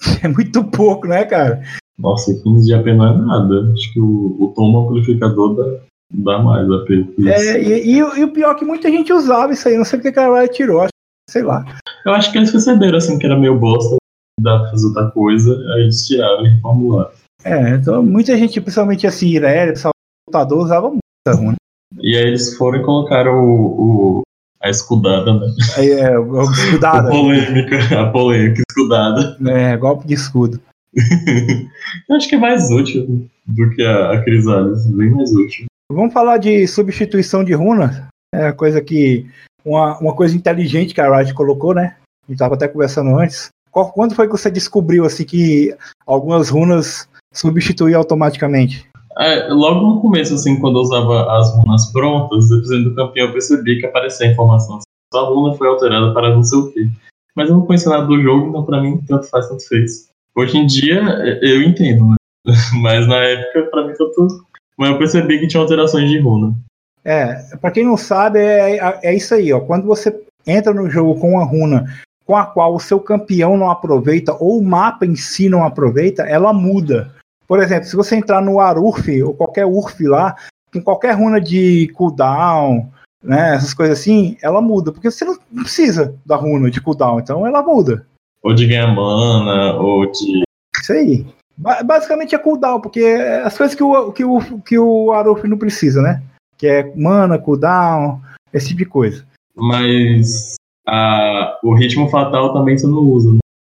É 0.25 0.27
muito 0.29 0.65
pouco, 0.65 1.07
né, 1.07 1.25
cara? 1.25 1.63
Nossa, 1.97 2.35
15 2.35 2.67
de 2.67 2.75
AP 2.75 2.87
não 2.87 3.07
é 3.07 3.17
nada. 3.17 3.73
Acho 3.73 3.93
que 3.93 4.01
o, 4.01 4.37
o 4.41 4.53
tom 4.57 4.77
amplificador 4.85 5.55
dá, 5.55 6.33
dá 6.33 6.39
mais 6.43 6.69
AP. 6.69 6.91
É, 7.29 7.63
e, 7.63 7.93
e 7.95 8.03
o- 8.03 8.17
e 8.17 8.25
o 8.25 8.33
pior 8.33 8.51
é 8.51 8.59
que 8.59 8.65
muita 8.65 8.91
gente 8.91 9.13
usava 9.13 9.53
isso 9.53 9.69
aí, 9.69 9.77
não 9.79 9.85
sei 9.85 10.01
porque 10.01 10.11
que 10.13 10.19
a 10.19 10.27
Riot 10.41 10.53
tirou, 10.53 10.81
acho 10.81 10.91
sei 11.31 11.43
lá. 11.45 11.65
Eu 12.05 12.13
acho 12.13 12.31
que 12.33 12.39
eles 12.39 12.51
perceberam 12.51 12.99
assim 12.99 13.19
que 13.19 13.25
era 13.27 13.39
meio 13.39 13.57
bosta, 13.59 13.97
dá 14.41 14.59
pra 14.59 14.71
fazer 14.71 14.87
outra 14.89 15.11
coisa, 15.13 15.57
aí 15.75 15.83
eles 15.83 16.05
tiraram 16.07 16.45
e 16.45 16.49
reformularam. 16.51 17.11
É, 17.45 17.71
então 17.77 18.03
muita 18.03 18.37
gente, 18.37 18.61
principalmente 18.61 19.07
assim, 19.07 19.29
Irelia, 19.29 19.73
pessoal 19.73 19.93
lutador, 20.29 20.59
usava 20.65 20.89
muito 20.89 20.99
essa 21.27 21.39
runa. 21.39 21.55
E 22.03 22.17
aí 22.17 22.27
eles 22.27 22.57
foram 22.57 22.81
e 22.81 22.85
colocaram 22.85 23.33
o, 23.33 24.19
o- 24.19 24.23
a 24.63 24.71
escudada, 24.71 25.35
né? 25.35 25.47
Aí, 25.77 25.91
É, 25.91 26.19
o 26.19 26.41
A 26.41 26.53
escudada, 26.53 27.11
polêmica, 27.11 28.01
a 28.01 28.11
polêmica 28.11 28.63
escudada. 28.69 29.37
é, 29.47 29.77
golpe 29.77 30.07
de 30.07 30.15
escudo. 30.15 30.61
Eu 32.09 32.17
acho 32.17 32.29
que 32.29 32.35
é 32.35 32.39
mais 32.39 32.71
útil 32.71 33.29
do 33.47 33.71
que 33.71 33.83
a, 33.83 34.13
a 34.13 34.23
Crisales, 34.23 34.87
bem 34.87 35.11
mais 35.11 35.31
útil. 35.33 35.67
Vamos 35.93 36.13
falar 36.13 36.39
de 36.39 36.67
substituição 36.67 37.45
de 37.45 37.53
runa, 37.53 38.09
é 38.35 38.51
coisa 38.53 38.81
que, 38.81 39.27
uma, 39.65 39.99
uma 39.99 40.15
coisa 40.15 40.37
inteligente 40.37 40.95
que 40.95 41.01
a 41.01 41.17
Riot 41.17 41.33
colocou, 41.35 41.75
né? 41.75 41.97
A 42.27 42.33
gente 42.33 42.39
tava 42.39 42.55
até 42.55 42.67
conversando 42.67 43.17
antes. 43.17 43.51
Qual, 43.71 43.93
quando 43.93 44.15
foi 44.15 44.27
que 44.27 44.33
você 44.33 44.51
descobriu 44.51 45.05
assim 45.05 45.25
que 45.25 45.75
algumas 46.07 46.49
runas 46.49 47.09
substituíam 47.33 48.01
automaticamente? 48.01 48.89
É, 49.19 49.49
logo 49.49 49.87
no 49.87 50.01
começo, 50.01 50.35
assim, 50.35 50.61
quando 50.61 50.79
eu 50.79 50.83
usava 50.83 51.39
as 51.39 51.55
runas 51.57 51.91
prontas, 51.91 52.49
dependendo 52.49 52.91
do 52.91 52.97
campeão, 52.97 53.27
eu 53.27 53.33
percebi 53.33 53.81
que 53.81 53.87
aparecia 53.87 54.27
a 54.27 54.31
informação. 54.31 54.81
Sua 55.13 55.23
runa 55.29 55.55
foi 55.55 55.69
alterada 55.69 56.13
para 56.13 56.35
não 56.35 56.43
sei 56.43 56.59
o 56.59 56.71
quê. 56.71 56.89
Mas 57.35 57.49
eu 57.49 57.57
não 57.57 57.67
conhecia 57.67 57.91
nada 57.91 58.07
do 58.07 58.21
jogo, 58.21 58.49
então 58.49 58.65
pra 58.65 58.81
mim 58.81 59.01
tanto 59.07 59.29
faz, 59.29 59.49
tanto 59.49 59.67
fez. 59.67 60.09
Hoje 60.35 60.59
em 60.59 60.67
dia 60.67 61.01
eu 61.43 61.63
entendo, 61.63 62.09
né? 62.09 62.17
Mas 62.83 63.07
na 63.07 63.17
época, 63.17 63.63
pra 63.71 63.87
mim, 63.87 63.95
tanto. 63.95 64.45
Mas 64.79 64.91
eu 64.91 64.99
percebi 64.99 65.39
que 65.39 65.47
tinha 65.47 65.63
alterações 65.63 66.11
de 66.11 66.19
runa. 66.19 66.55
É, 67.05 67.57
pra 67.61 67.71
quem 67.71 67.85
não 67.85 67.97
sabe, 67.97 68.41
é, 68.41 68.77
é, 68.77 69.01
é 69.03 69.15
isso 69.15 69.35
aí, 69.35 69.53
ó. 69.53 69.61
Quando 69.61 69.87
você 69.87 70.15
entra 70.47 70.75
no 70.75 70.91
jogo 70.91 71.19
com 71.19 71.33
uma 71.33 71.45
runa 71.45 71.87
com 72.27 72.37
a 72.37 72.45
qual 72.45 72.75
o 72.75 72.81
seu 72.81 72.99
campeão 72.99 73.57
não 73.57 73.71
aproveita, 73.71 74.37
ou 74.41 74.59
o 74.59 74.65
mapa 74.65 75.07
em 75.07 75.15
si 75.15 75.49
não 75.49 75.65
aproveita, 75.65 76.25
ela 76.25 76.53
muda. 76.53 77.15
Por 77.47 77.61
exemplo, 77.61 77.85
se 77.85 77.97
você 77.97 78.17
entrar 78.17 78.41
no 78.41 78.61
Arurf, 78.61 79.09
ou 79.23 79.35
qualquer 79.35 79.67
Urf 79.67 80.03
lá, 80.05 80.35
com 80.73 80.83
qualquer 80.83 81.13
runa 81.13 81.41
de 81.41 81.89
cooldown, 81.95 82.91
né, 83.23 83.55
essas 83.55 83.73
coisas 83.73 83.99
assim, 83.99 84.37
ela 84.43 84.61
muda, 84.61 84.93
porque 84.93 85.11
você 85.11 85.25
não 85.25 85.37
precisa 85.63 86.15
da 86.25 86.37
runa 86.37 86.71
de 86.71 86.81
cooldown, 86.81 87.21
então 87.21 87.47
ela 87.47 87.63
muda. 87.63 88.07
Ou 88.43 88.55
de 88.55 88.67
ganhar 88.67 88.89
mana, 88.89 89.75
ou 89.75 90.11
de. 90.11 90.43
Isso 90.81 90.93
aí. 90.93 91.27
Basicamente 91.59 92.35
é 92.35 92.39
cooldown, 92.39 92.81
porque 92.81 93.01
é 93.01 93.43
as 93.43 93.57
coisas 93.57 93.75
que 93.75 93.83
o, 93.83 94.13
que 94.13 94.25
o, 94.25 94.61
que 94.61 94.79
o 94.79 95.11
Aruf 95.13 95.49
não 95.49 95.57
precisa, 95.57 96.03
né? 96.03 96.23
Que 96.59 96.67
é 96.67 96.93
mana, 96.95 97.39
cooldown, 97.39 98.21
esse 98.53 98.69
tipo 98.69 98.81
de 98.81 98.85
coisa. 98.85 99.27
Mas 99.55 100.57
a, 100.87 101.59
o 101.63 101.75
ritmo 101.75 102.09
fatal 102.09 102.53
também 102.53 102.77
você 102.77 102.87
não 102.87 102.99
usa, 102.99 103.33
né? 103.33 103.39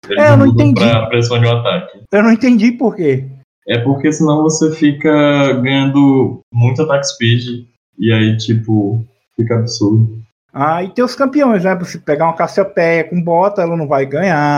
Ele 0.10 0.20
é, 0.20 0.32
eu 0.32 0.38
não 0.38 0.48
entendi. 0.48 0.82
Pra 0.82 1.06
pressão 1.08 1.40
de 1.40 1.48
ataque. 1.48 2.00
Eu 2.12 2.24
não 2.24 2.32
entendi 2.32 2.72
por 2.72 2.96
quê. 2.96 3.26
É 3.68 3.78
porque 3.80 4.12
senão 4.12 4.44
você 4.44 4.72
fica 4.72 5.54
ganhando 5.62 6.40
muito 6.54 6.82
ataque 6.82 7.08
speed 7.08 7.66
e 8.00 8.14
aí, 8.14 8.38
tipo, 8.38 9.06
fica 9.36 9.56
absurdo. 9.56 10.22
Ah, 10.54 10.82
e 10.84 10.90
tem 10.90 11.04
os 11.04 11.16
campeões, 11.16 11.66
né? 11.66 11.76
Você 11.76 11.98
pegar 11.98 12.26
uma 12.26 12.36
Cassiopeia 12.36 13.04
com 13.04 13.22
bota, 13.22 13.62
ela 13.62 13.76
não 13.76 13.88
vai 13.88 14.06
ganhar. 14.06 14.56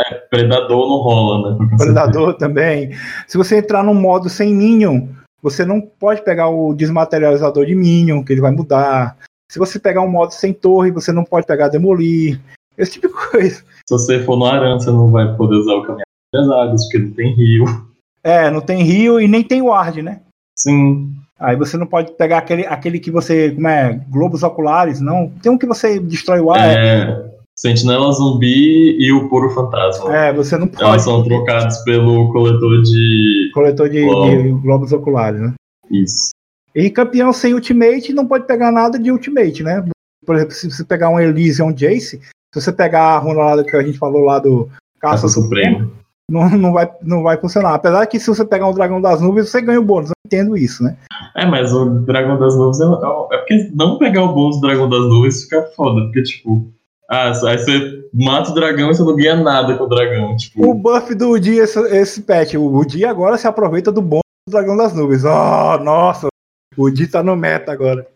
É, 0.00 0.14
Predador 0.14 0.88
não 0.88 0.98
rola, 0.98 1.56
né? 1.56 1.68
Predador 1.78 2.34
também. 2.34 2.90
Se 3.26 3.38
você 3.38 3.58
entrar 3.58 3.84
num 3.84 3.94
modo 3.94 4.28
sem 4.28 4.54
Minion, 4.54 5.06
você 5.40 5.64
não 5.64 5.80
pode 5.80 6.22
pegar 6.22 6.48
o 6.48 6.74
desmaterializador 6.74 7.64
de 7.64 7.74
Minion, 7.74 8.24
que 8.24 8.32
ele 8.32 8.40
vai 8.40 8.50
mudar. 8.50 9.16
Se 9.50 9.58
você 9.58 9.78
pegar 9.78 10.02
um 10.02 10.10
modo 10.10 10.32
sem 10.32 10.52
torre, 10.52 10.90
você 10.90 11.12
não 11.12 11.24
pode 11.24 11.46
pegar 11.46 11.68
Demolir. 11.68 12.40
Esse 12.76 12.92
tipo 12.92 13.08
de 13.08 13.14
coisa. 13.30 13.56
Se 13.56 13.90
você 13.90 14.22
for 14.24 14.36
no 14.36 14.44
Aran, 14.44 14.78
você 14.78 14.90
não 14.90 15.10
vai 15.10 15.34
poder 15.36 15.56
usar 15.56 15.74
o 15.74 15.82
caminhão 15.82 16.04
das 16.32 16.48
águas, 16.50 16.82
porque 16.84 16.98
não 16.98 17.10
tem 17.12 17.34
rio. 17.34 17.87
É, 18.28 18.50
não 18.50 18.60
tem 18.60 18.82
rio 18.82 19.18
e 19.18 19.26
nem 19.26 19.42
tem 19.42 19.62
ward, 19.62 20.02
né? 20.02 20.20
Sim. 20.54 21.14
Aí 21.38 21.56
você 21.56 21.76
não 21.76 21.86
pode 21.86 22.12
pegar 22.12 22.38
aquele, 22.38 22.66
aquele 22.66 22.98
que 22.98 23.10
você. 23.10 23.52
Como 23.52 23.68
é? 23.68 24.00
Globos 24.10 24.42
oculares, 24.42 25.00
não. 25.00 25.32
Tem 25.42 25.50
um 25.50 25.56
que 25.56 25.66
você 25.66 25.98
destrói 25.98 26.40
o 26.40 26.50
ar. 26.50 26.60
É. 26.60 27.28
Sentinela 27.56 28.12
zumbi 28.12 28.96
e 29.00 29.10
o 29.12 29.28
puro 29.28 29.50
fantasma. 29.50 30.14
É, 30.14 30.32
você 30.32 30.56
não 30.58 30.66
pode. 30.68 30.82
Elas 30.82 31.02
são 31.02 31.24
trocados 31.24 31.78
pelo 31.78 32.30
coletor 32.32 32.82
de. 32.82 33.50
Coletor 33.54 33.88
de, 33.88 34.00
de 34.04 34.50
globos 34.60 34.92
oculares, 34.92 35.40
né? 35.40 35.54
Isso. 35.90 36.30
E 36.74 36.90
campeão 36.90 37.32
sem 37.32 37.54
ultimate 37.54 38.12
não 38.12 38.26
pode 38.26 38.46
pegar 38.46 38.70
nada 38.70 38.98
de 38.98 39.10
ultimate, 39.10 39.62
né? 39.62 39.84
Por 40.24 40.36
exemplo, 40.36 40.54
se 40.54 40.70
você 40.70 40.84
pegar 40.84 41.08
um 41.08 41.18
Elysium 41.18 41.72
Jace, 41.72 42.20
se 42.52 42.60
você 42.60 42.70
pegar 42.72 43.14
a 43.14 43.18
runa 43.18 43.54
lá 43.54 43.64
que 43.64 43.74
a 43.74 43.82
gente 43.82 43.98
falou 43.98 44.22
lá 44.22 44.38
do 44.38 44.68
Caça, 45.00 45.22
Caça 45.22 45.28
Supremo, 45.28 45.90
não, 46.30 46.48
não, 46.50 46.72
vai, 46.72 46.90
não 47.02 47.22
vai 47.22 47.38
funcionar. 47.38 47.74
Apesar 47.74 48.06
que 48.06 48.20
se 48.20 48.26
você 48.26 48.44
pegar 48.44 48.68
um 48.68 48.74
Dragão 48.74 49.00
das 49.00 49.20
Nuvens, 49.20 49.48
você 49.48 49.62
ganha 49.62 49.80
o 49.80 49.84
bônus. 49.84 50.10
Eu 50.10 50.14
entendo 50.26 50.56
isso, 50.56 50.82
né? 50.82 50.96
É, 51.34 51.46
mas 51.46 51.72
o 51.72 51.86
Dragão 52.00 52.38
das 52.38 52.54
Nuvens 52.56 52.80
é, 52.80 52.84
é, 52.84 53.38
porque 53.38 53.70
não 53.74 53.98
pegar 53.98 54.24
o 54.24 54.34
bônus 54.34 54.60
do 54.60 54.66
Dragão 54.66 54.88
das 54.88 55.00
Nuvens 55.00 55.42
fica 55.44 55.62
foda. 55.74 56.02
Porque, 56.02 56.22
tipo, 56.22 56.70
ah, 57.10 57.32
aí 57.46 57.58
você 57.58 58.04
mata 58.12 58.50
o 58.50 58.54
dragão 58.54 58.90
e 58.90 58.94
você 58.94 59.02
não 59.02 59.16
ganha 59.16 59.36
nada 59.36 59.78
com 59.78 59.84
o 59.84 59.88
dragão. 59.88 60.36
Tipo... 60.36 60.68
O 60.68 60.74
buff 60.74 61.14
do 61.14 61.38
dia, 61.38 61.64
esse, 61.64 61.80
esse 61.96 62.22
patch, 62.22 62.54
o, 62.54 62.76
o 62.76 62.84
dia 62.84 63.08
agora 63.08 63.38
se 63.38 63.46
aproveita 63.46 63.90
do 63.90 64.02
bônus 64.02 64.22
do 64.46 64.52
Dragão 64.52 64.76
das 64.76 64.92
Nuvens. 64.92 65.24
Oh, 65.24 65.82
nossa! 65.82 66.28
O 66.76 66.90
dia 66.90 67.10
tá 67.10 67.22
no 67.22 67.34
meta 67.34 67.72
agora. 67.72 68.06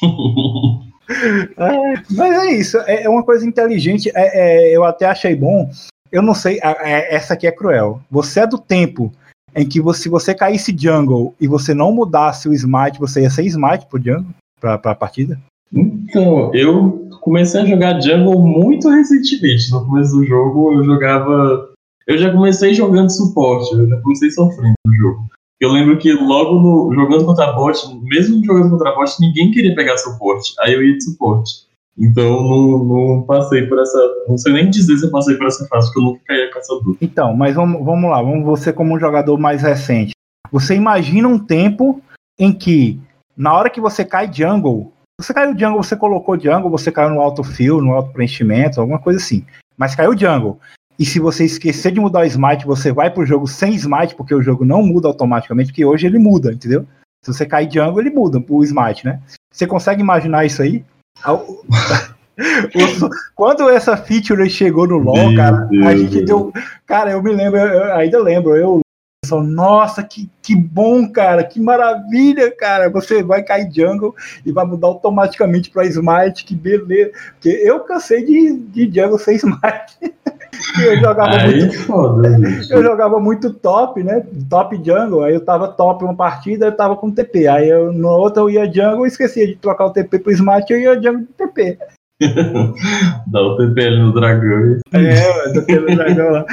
é, 1.58 1.94
mas 2.12 2.44
é 2.44 2.52
isso, 2.52 2.78
é, 2.86 3.02
é 3.02 3.08
uma 3.08 3.24
coisa 3.24 3.44
inteligente. 3.44 4.12
É, 4.14 4.70
é, 4.70 4.76
eu 4.76 4.84
até 4.84 5.06
achei 5.06 5.34
bom 5.34 5.68
eu 6.10 6.22
não 6.22 6.34
sei, 6.34 6.58
é, 6.62 7.14
essa 7.14 7.34
aqui 7.34 7.46
é 7.46 7.52
cruel. 7.52 8.00
Você 8.10 8.40
é 8.40 8.46
do 8.46 8.58
tempo 8.58 9.12
em 9.54 9.66
que 9.66 9.80
você, 9.80 10.02
se 10.02 10.08
você 10.08 10.34
caísse 10.34 10.76
jungle 10.76 11.34
e 11.40 11.46
você 11.46 11.72
não 11.72 11.92
mudasse 11.92 12.48
o 12.48 12.52
smite, 12.52 13.00
você 13.00 13.22
ia 13.22 13.30
ser 13.30 13.44
smite 13.44 13.86
pro 13.86 14.02
jungle, 14.02 14.34
pra, 14.60 14.76
pra 14.78 14.94
partida? 14.94 15.40
Então, 15.72 16.54
eu 16.54 17.08
comecei 17.20 17.60
a 17.60 17.66
jogar 17.66 18.00
jungle 18.00 18.40
muito 18.40 18.88
recentemente. 18.88 19.70
No 19.70 19.84
começo 19.84 20.12
do 20.12 20.24
jogo 20.24 20.74
eu 20.74 20.84
jogava. 20.84 21.70
Eu 22.06 22.18
já 22.18 22.30
comecei 22.30 22.72
jogando 22.72 23.10
suporte, 23.10 23.74
eu 23.74 23.88
já 23.88 24.00
comecei 24.00 24.30
sofrendo 24.30 24.74
no 24.86 24.94
jogo. 24.94 25.26
Eu 25.58 25.72
lembro 25.72 25.98
que 25.98 26.12
logo 26.12 26.60
no, 26.60 26.94
jogando 26.94 27.24
contra 27.24 27.52
bot, 27.52 27.78
mesmo 28.02 28.44
jogando 28.44 28.70
contra 28.70 28.94
bot, 28.94 29.10
ninguém 29.18 29.50
queria 29.50 29.74
pegar 29.74 29.96
suporte. 29.96 30.54
Aí 30.60 30.74
eu 30.74 30.84
ia 30.84 30.96
de 30.96 31.02
suporte. 31.02 31.66
Então 31.98 32.42
não, 32.42 32.84
não 32.84 33.22
passei 33.22 33.66
por 33.66 33.78
essa. 33.80 33.98
Não 34.28 34.36
sei 34.36 34.52
nem 34.52 34.70
dizer 34.70 34.96
se 34.98 35.06
eu 35.06 35.10
passei 35.10 35.36
por 35.36 35.46
essa 35.46 35.66
fase, 35.66 35.86
porque 35.86 36.00
eu 36.00 36.04
nunca 36.04 36.20
caí 36.26 36.50
com 36.50 36.58
essa. 36.58 36.74
Então, 37.00 37.34
mas 37.34 37.54
vamos, 37.54 37.84
vamos 37.84 38.10
lá, 38.10 38.20
vamos 38.20 38.44
você 38.44 38.72
como 38.72 38.94
um 38.94 39.00
jogador 39.00 39.38
mais 39.38 39.62
recente. 39.62 40.12
Você 40.52 40.74
imagina 40.74 41.26
um 41.26 41.38
tempo 41.38 42.02
em 42.38 42.52
que, 42.52 43.00
na 43.36 43.54
hora 43.54 43.70
que 43.70 43.80
você 43.80 44.04
cai 44.04 44.30
jungle, 44.32 44.92
você 45.18 45.32
caiu 45.32 45.58
jungle, 45.58 45.82
você 45.82 45.96
colocou 45.96 46.38
jungle, 46.38 46.70
você 46.70 46.92
caiu 46.92 47.10
no 47.10 47.20
alto 47.20 47.42
fio, 47.42 47.80
no 47.80 47.92
alto 47.92 48.12
preenchimento, 48.12 48.80
alguma 48.80 48.98
coisa 48.98 49.18
assim. 49.18 49.44
Mas 49.76 49.94
caiu 49.94 50.16
jungle. 50.16 50.58
E 50.98 51.04
se 51.04 51.18
você 51.18 51.44
esquecer 51.44 51.92
de 51.92 52.00
mudar 52.00 52.20
o 52.20 52.24
smite, 52.24 52.66
você 52.66 52.92
vai 52.92 53.10
pro 53.10 53.26
jogo 53.26 53.46
sem 53.46 53.74
smite, 53.74 54.14
porque 54.14 54.34
o 54.34 54.42
jogo 54.42 54.64
não 54.64 54.82
muda 54.82 55.08
automaticamente, 55.08 55.70
porque 55.70 55.84
hoje 55.84 56.06
ele 56.06 56.18
muda, 56.18 56.52
entendeu? 56.52 56.86
Se 57.22 57.32
você 57.32 57.46
cair 57.46 57.70
jungle, 57.70 58.00
ele 58.00 58.10
muda 58.10 58.42
o 58.46 58.64
smite, 58.64 59.04
né? 59.04 59.20
Você 59.52 59.66
consegue 59.66 60.00
imaginar 60.00 60.44
isso 60.44 60.62
aí? 60.62 60.84
Quando 63.34 63.70
essa 63.70 63.96
feature 63.96 64.48
chegou 64.50 64.86
no 64.86 64.98
LoL, 64.98 65.28
Meu 65.30 65.36
cara, 65.36 65.56
Deus 65.70 65.86
a 65.86 65.96
gente 65.96 66.22
Deus. 66.22 66.26
deu. 66.26 66.52
Cara, 66.86 67.12
eu 67.12 67.22
me 67.22 67.32
lembro, 67.32 67.58
eu 67.58 67.94
ainda 67.94 68.22
lembro, 68.22 68.54
eu. 68.56 68.80
Nossa, 69.28 70.04
que, 70.04 70.30
que 70.40 70.54
bom, 70.54 71.10
cara, 71.10 71.42
que 71.42 71.58
maravilha, 71.58 72.54
cara. 72.54 72.88
Você 72.90 73.24
vai 73.24 73.42
cair 73.42 73.68
jungle 73.74 74.14
e 74.44 74.52
vai 74.52 74.64
mudar 74.64 74.86
automaticamente 74.86 75.68
para 75.70 75.84
smite, 75.86 76.44
que 76.44 76.54
beleza. 76.54 77.10
Porque 77.32 77.48
eu 77.48 77.80
cansei 77.80 78.24
de, 78.24 78.56
de 78.56 78.84
jungle 78.84 79.18
sem 79.18 79.34
smite. 79.40 80.14
Eu 80.80 80.96
jogava 80.98 81.36
aí, 81.36 81.60
muito. 81.60 81.78
Foda, 81.80 82.38
eu 82.70 82.82
jogava 82.82 83.20
muito 83.20 83.52
top, 83.52 84.02
né? 84.02 84.24
Top 84.48 84.76
jungle. 84.76 85.24
Aí 85.24 85.34
eu 85.34 85.44
tava 85.44 85.68
top 85.68 86.04
uma 86.04 86.14
partida, 86.14 86.66
eu 86.66 86.76
tava 86.76 86.96
com 86.96 87.10
TP. 87.10 87.46
Aí 87.46 87.68
eu, 87.68 87.92
no 87.92 88.08
outro 88.08 88.42
eu 88.42 88.50
ia 88.50 88.72
jungle, 88.72 89.06
esquecia 89.06 89.46
de 89.46 89.56
trocar 89.56 89.86
o 89.86 89.92
TP 89.92 90.18
pro 90.18 90.32
smite, 90.32 90.72
eu 90.72 90.80
ia 90.80 90.94
jungle 90.94 91.20
de 91.20 91.32
TP. 91.34 91.78
Dá 93.26 93.42
o 93.42 93.56
TP 93.56 93.90
no 93.90 94.12
dragão. 94.12 94.78
É, 94.92 95.52
TP 95.52 95.80
no 95.80 95.96
dragão 95.96 96.30
lá. 96.30 96.44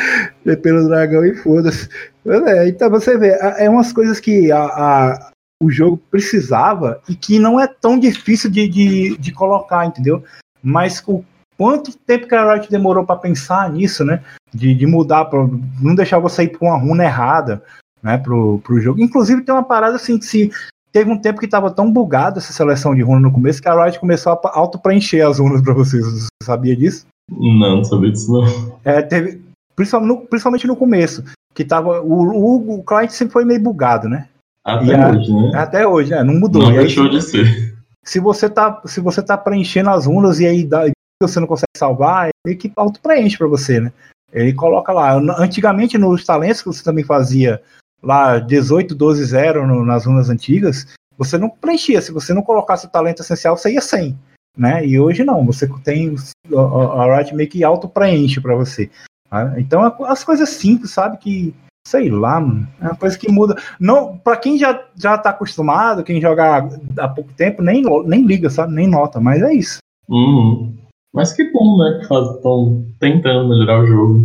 TP 0.44 0.72
no 0.72 0.88
dragão 0.88 1.26
e 1.26 1.36
foda-se. 1.36 1.88
É, 2.26 2.68
então 2.68 2.90
você 2.90 3.18
vê, 3.18 3.38
é 3.58 3.70
umas 3.70 3.94
coisas 3.94 4.20
que 4.20 4.52
a, 4.52 4.64
a, 4.64 5.32
o 5.62 5.72
jogo 5.72 5.98
precisava 6.12 7.02
e 7.08 7.16
que 7.16 7.40
não 7.40 7.60
é 7.60 7.68
tão 7.68 7.98
difícil 7.98 8.50
de, 8.50 8.68
de, 8.68 9.18
de 9.18 9.32
colocar, 9.32 9.86
entendeu? 9.86 10.24
Mas 10.62 11.02
o 11.08 11.24
quanto 11.64 11.98
tempo 11.98 12.28
que 12.28 12.36
a 12.36 12.54
Riot 12.54 12.70
demorou 12.70 13.06
para 13.06 13.16
pensar 13.16 13.72
nisso, 13.72 14.04
né? 14.04 14.22
De, 14.54 14.76
de 14.76 14.86
mudar, 14.86 15.24
pra, 15.26 15.48
não 15.82 15.96
deixar 15.96 16.20
você 16.20 16.44
ir 16.44 16.50
para 16.50 16.68
uma 16.68 16.78
runa 16.78 17.06
errada, 17.06 17.64
né? 18.02 18.18
Pro, 18.18 18.60
pro 18.60 18.82
jogo. 18.82 19.02
Inclusive 19.02 19.44
tem 19.44 19.56
uma 19.56 19.64
parada 19.64 19.96
assim 19.96 20.20
que 20.20 20.26
se 20.26 20.52
teve 20.92 21.10
um 21.10 21.18
tempo 21.18 21.40
que 21.40 21.46
estava 21.46 21.72
tão 21.72 21.90
bugado 21.90 22.40
essa 22.40 22.52
seleção 22.52 22.94
de 22.94 23.02
runa 23.02 23.22
no 23.22 23.32
começo 23.32 23.62
que 23.62 23.70
a 23.70 23.82
Riot 23.82 23.98
começou 23.98 24.34
a 24.34 24.40
auto-preencher 24.60 25.26
as 25.26 25.40
runas 25.40 25.62
para 25.62 25.74
vocês. 25.74 26.06
Você 26.06 26.28
sabia 26.44 26.76
disso? 26.76 27.06
Não, 27.32 27.78
não 27.78 27.84
sabia 27.86 28.12
disso 28.12 28.34
não. 28.34 28.78
É, 28.84 29.02
teve, 29.02 29.42
principalmente, 29.74 30.10
no, 30.10 30.18
principalmente 30.28 30.68
no 30.68 30.76
começo, 30.76 31.24
que 31.54 31.64
tava, 31.64 32.02
o, 32.02 32.24
o, 32.24 32.80
o 32.80 32.84
cliente 32.84 33.14
sempre 33.14 33.32
foi 33.32 33.46
meio 33.46 33.62
bugado, 33.62 34.10
né? 34.10 34.28
Até 34.66 35.08
hoje, 35.08 35.34
né? 35.34 35.52
Até 35.56 35.88
hoje, 35.88 36.12
né? 36.12 36.24
Não 36.24 36.34
mudou. 36.34 36.62
Não 36.62 36.72
aí, 36.72 36.80
deixou 36.80 37.08
de 37.08 37.22
ser. 37.22 37.74
Se 38.04 38.20
você 38.20 38.50
tá, 38.50 38.82
se 38.86 39.00
você 39.00 39.22
tá 39.22 39.38
preenchendo 39.38 39.92
as 39.92 40.06
runas 40.06 40.42
e 40.42 40.46
aí 40.46 40.66
dá, 40.66 40.90
você 41.24 41.40
não 41.40 41.48
consegue 41.48 41.78
salvar, 41.78 42.30
ele 42.46 42.56
que 42.56 42.72
auto-preenche 42.76 43.38
para 43.38 43.48
você, 43.48 43.80
né? 43.80 43.92
Ele 44.32 44.54
coloca 44.54 44.92
lá. 44.92 45.14
Antigamente, 45.38 45.98
nos 45.98 46.26
talentos 46.26 46.62
que 46.62 46.68
você 46.68 46.84
também 46.84 47.04
fazia 47.04 47.62
lá 48.02 48.40
18, 48.40 48.94
12, 48.96 49.24
0 49.26 49.68
no, 49.68 49.86
nas 49.86 50.06
runas 50.06 50.30
antigas, 50.30 50.88
você 51.18 51.38
não 51.38 51.50
preenchia. 51.50 52.02
Se 52.02 52.12
você 52.12 52.34
não 52.34 52.42
colocasse 52.42 52.86
o 52.86 52.90
talento 52.90 53.22
essencial, 53.22 53.56
você 53.56 53.74
ia 53.74 53.82
100. 53.82 54.18
né? 54.58 54.86
E 54.86 55.00
hoje 55.00 55.24
não, 55.24 55.46
você 55.46 55.68
tem 55.84 56.16
a 56.56 57.18
Riot 57.18 57.36
meio 57.36 57.50
que 57.50 57.64
auto-preenche 57.64 58.42
para 58.42 58.56
você. 58.56 58.90
Tá? 59.30 59.54
Então 59.58 59.84
as 60.06 60.24
coisas 60.24 60.50
simples, 60.50 60.92
sabe? 60.92 61.18
Que, 61.18 61.54
sei 61.88 62.10
lá, 62.10 62.40
mano, 62.40 62.68
é 62.82 62.86
uma 62.86 62.96
coisa 62.96 63.18
que 63.18 63.32
muda. 63.32 63.56
Não, 63.80 64.18
para 64.18 64.38
quem 64.38 64.58
já, 64.58 64.84
já 64.96 65.18
tá 65.18 65.30
acostumado, 65.30 66.04
quem 66.04 66.22
joga 66.22 66.70
há 66.98 67.08
pouco 67.08 67.32
tempo, 67.34 67.62
nem, 67.62 67.84
nem 68.06 68.26
liga, 68.26 68.50
sabe? 68.50 68.74
Nem 68.74 68.88
nota, 68.88 69.20
mas 69.20 69.42
é 69.42 69.54
isso. 69.54 69.78
Uhum. 70.10 70.76
Mas 71.14 71.32
que 71.32 71.44
bom, 71.52 71.78
né? 71.78 72.00
Que 72.00 72.14
estão 72.14 72.86
tentando 73.00 73.48
melhorar 73.48 73.82
o 73.82 73.86
jogo. 73.86 74.24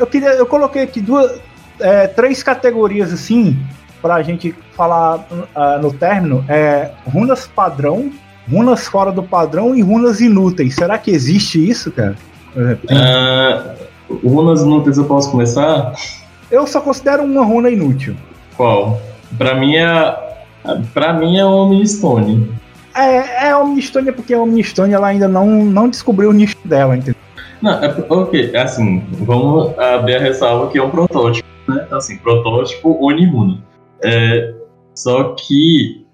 eu 0.00 0.06
queria, 0.06 0.30
eu 0.30 0.46
coloquei 0.46 0.82
aqui 0.82 1.00
duas, 1.00 1.40
é, 1.78 2.06
três 2.06 2.42
categorias 2.42 3.12
assim 3.12 3.58
para 4.00 4.14
a 4.14 4.22
gente 4.22 4.54
falar 4.72 5.26
uh, 5.30 5.82
no 5.82 5.92
término. 5.92 6.42
É 6.48 6.90
runas 7.04 7.46
padrão, 7.46 8.10
runas 8.50 8.88
fora 8.88 9.12
do 9.12 9.22
padrão 9.22 9.74
e 9.74 9.82
runas 9.82 10.20
inúteis. 10.20 10.74
Será 10.74 10.96
que 10.96 11.10
existe 11.10 11.68
isso, 11.68 11.92
cara? 11.92 12.16
Uh, 12.56 13.89
runas 14.24 14.62
inúteis 14.62 14.98
eu 14.98 15.04
posso 15.04 15.30
começar? 15.30 15.94
Eu 16.50 16.66
só 16.66 16.80
considero 16.80 17.22
uma 17.22 17.44
runa 17.44 17.70
inútil. 17.70 18.16
Qual? 18.56 19.00
Para 19.38 19.54
mim 19.54 19.76
é 19.76 20.30
para 20.92 21.12
mim 21.12 21.38
é 21.38 21.44
Omnistone. 21.44 22.50
É, 22.94 23.48
é 23.48 23.56
Omnistone 23.56 24.12
porque 24.12 24.34
a 24.34 24.40
Omnistone 24.40 24.92
ela 24.92 25.08
ainda 25.08 25.28
não, 25.28 25.64
não 25.64 25.88
descobriu 25.88 26.30
o 26.30 26.32
nicho 26.32 26.56
dela, 26.64 26.96
entendeu? 26.96 27.20
Não, 27.62 27.72
é, 27.72 28.04
ok, 28.08 28.50
é 28.54 28.60
assim, 28.60 29.02
vamos 29.20 29.78
abrir 29.78 30.16
a 30.16 30.20
ressalva 30.20 30.70
que 30.70 30.78
é 30.78 30.82
um 30.82 30.90
protótipo, 30.90 31.46
né? 31.68 31.86
Assim, 31.90 32.16
protótipo 32.18 32.96
Onihuna. 33.04 33.58
É, 34.02 34.54
só 34.94 35.34
que, 35.34 36.06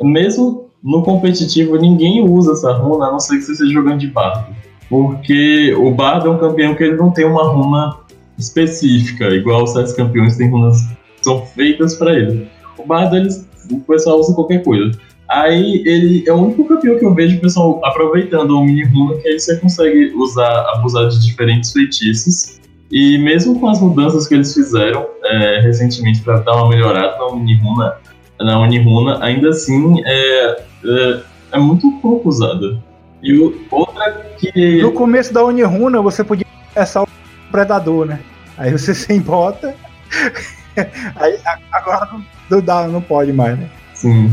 mesmo 0.00 0.70
no 0.82 1.02
competitivo, 1.02 1.76
ninguém 1.76 2.22
usa 2.22 2.52
essa 2.52 2.72
runa, 2.72 3.06
a 3.06 3.12
não 3.12 3.20
ser 3.20 3.36
que 3.36 3.42
você 3.42 3.52
esteja 3.52 3.72
jogando 3.72 3.98
de 3.98 4.06
bardo. 4.06 4.54
Porque 4.88 5.74
o 5.74 5.90
bardo 5.90 6.28
é 6.28 6.30
um 6.30 6.38
campeão 6.38 6.74
que 6.74 6.84
ele 6.84 6.96
não 6.96 7.10
tem 7.10 7.24
uma 7.24 7.42
runa 7.42 7.96
específica, 8.38 9.28
igual 9.30 9.64
os 9.64 9.72
sete 9.72 9.96
campeões 9.96 10.36
têm 10.36 10.50
runas 10.50 10.80
que 10.82 11.24
são 11.24 11.44
feitas 11.46 11.94
para 11.94 12.14
ele. 12.14 12.48
O 12.78 12.86
bardo, 12.86 13.16
eles, 13.16 13.48
o 13.70 13.80
pessoal 13.80 14.20
usa 14.20 14.34
qualquer 14.34 14.62
coisa. 14.62 14.96
Aí 15.28 15.82
ele 15.84 16.24
é 16.26 16.32
o 16.32 16.36
único 16.36 16.64
campeão 16.64 16.98
que 16.98 17.04
eu 17.04 17.12
vejo 17.12 17.36
o 17.36 17.40
pessoal 17.40 17.80
aproveitando 17.84 18.52
o 18.52 18.64
mini 18.64 18.84
runa, 18.84 19.16
que 19.20 19.28
aí 19.28 19.38
você 19.38 19.56
consegue 19.56 20.12
usar, 20.14 20.66
abusar 20.74 21.08
de 21.08 21.20
diferentes 21.24 21.72
feitiços. 21.72 22.60
E 22.90 23.18
mesmo 23.18 23.58
com 23.58 23.68
as 23.68 23.80
mudanças 23.80 24.28
que 24.28 24.34
eles 24.34 24.54
fizeram 24.54 25.06
é, 25.24 25.60
recentemente 25.62 26.22
para 26.22 26.38
dar 26.38 26.54
uma 26.54 26.68
melhorada 26.68 27.18
na 27.18 27.26
Uniruna, 27.26 27.94
na 28.38 28.60
Uniruna 28.60 29.18
ainda 29.24 29.48
assim 29.48 30.00
é, 30.04 30.62
é, 30.84 31.20
é, 31.52 31.58
muito 31.58 31.90
pouco 32.00 32.28
usada. 32.28 32.78
E 33.22 33.38
outra 33.70 34.26
que. 34.38 34.82
No 34.82 34.92
começo 34.92 35.32
da 35.32 35.44
Uniruna 35.44 36.00
você 36.00 36.22
podia 36.22 36.46
começar 36.74 37.02
o 37.02 37.08
Predador, 37.50 38.06
né? 38.06 38.20
Aí 38.58 38.72
você 38.72 38.92
sem 38.94 39.20
bota. 39.20 39.74
aí 41.16 41.38
agora 41.72 42.08
não, 42.50 42.60
dá, 42.60 42.86
não 42.86 43.00
pode 43.00 43.32
mais, 43.32 43.58
né? 43.58 43.68
Sim. 43.94 44.30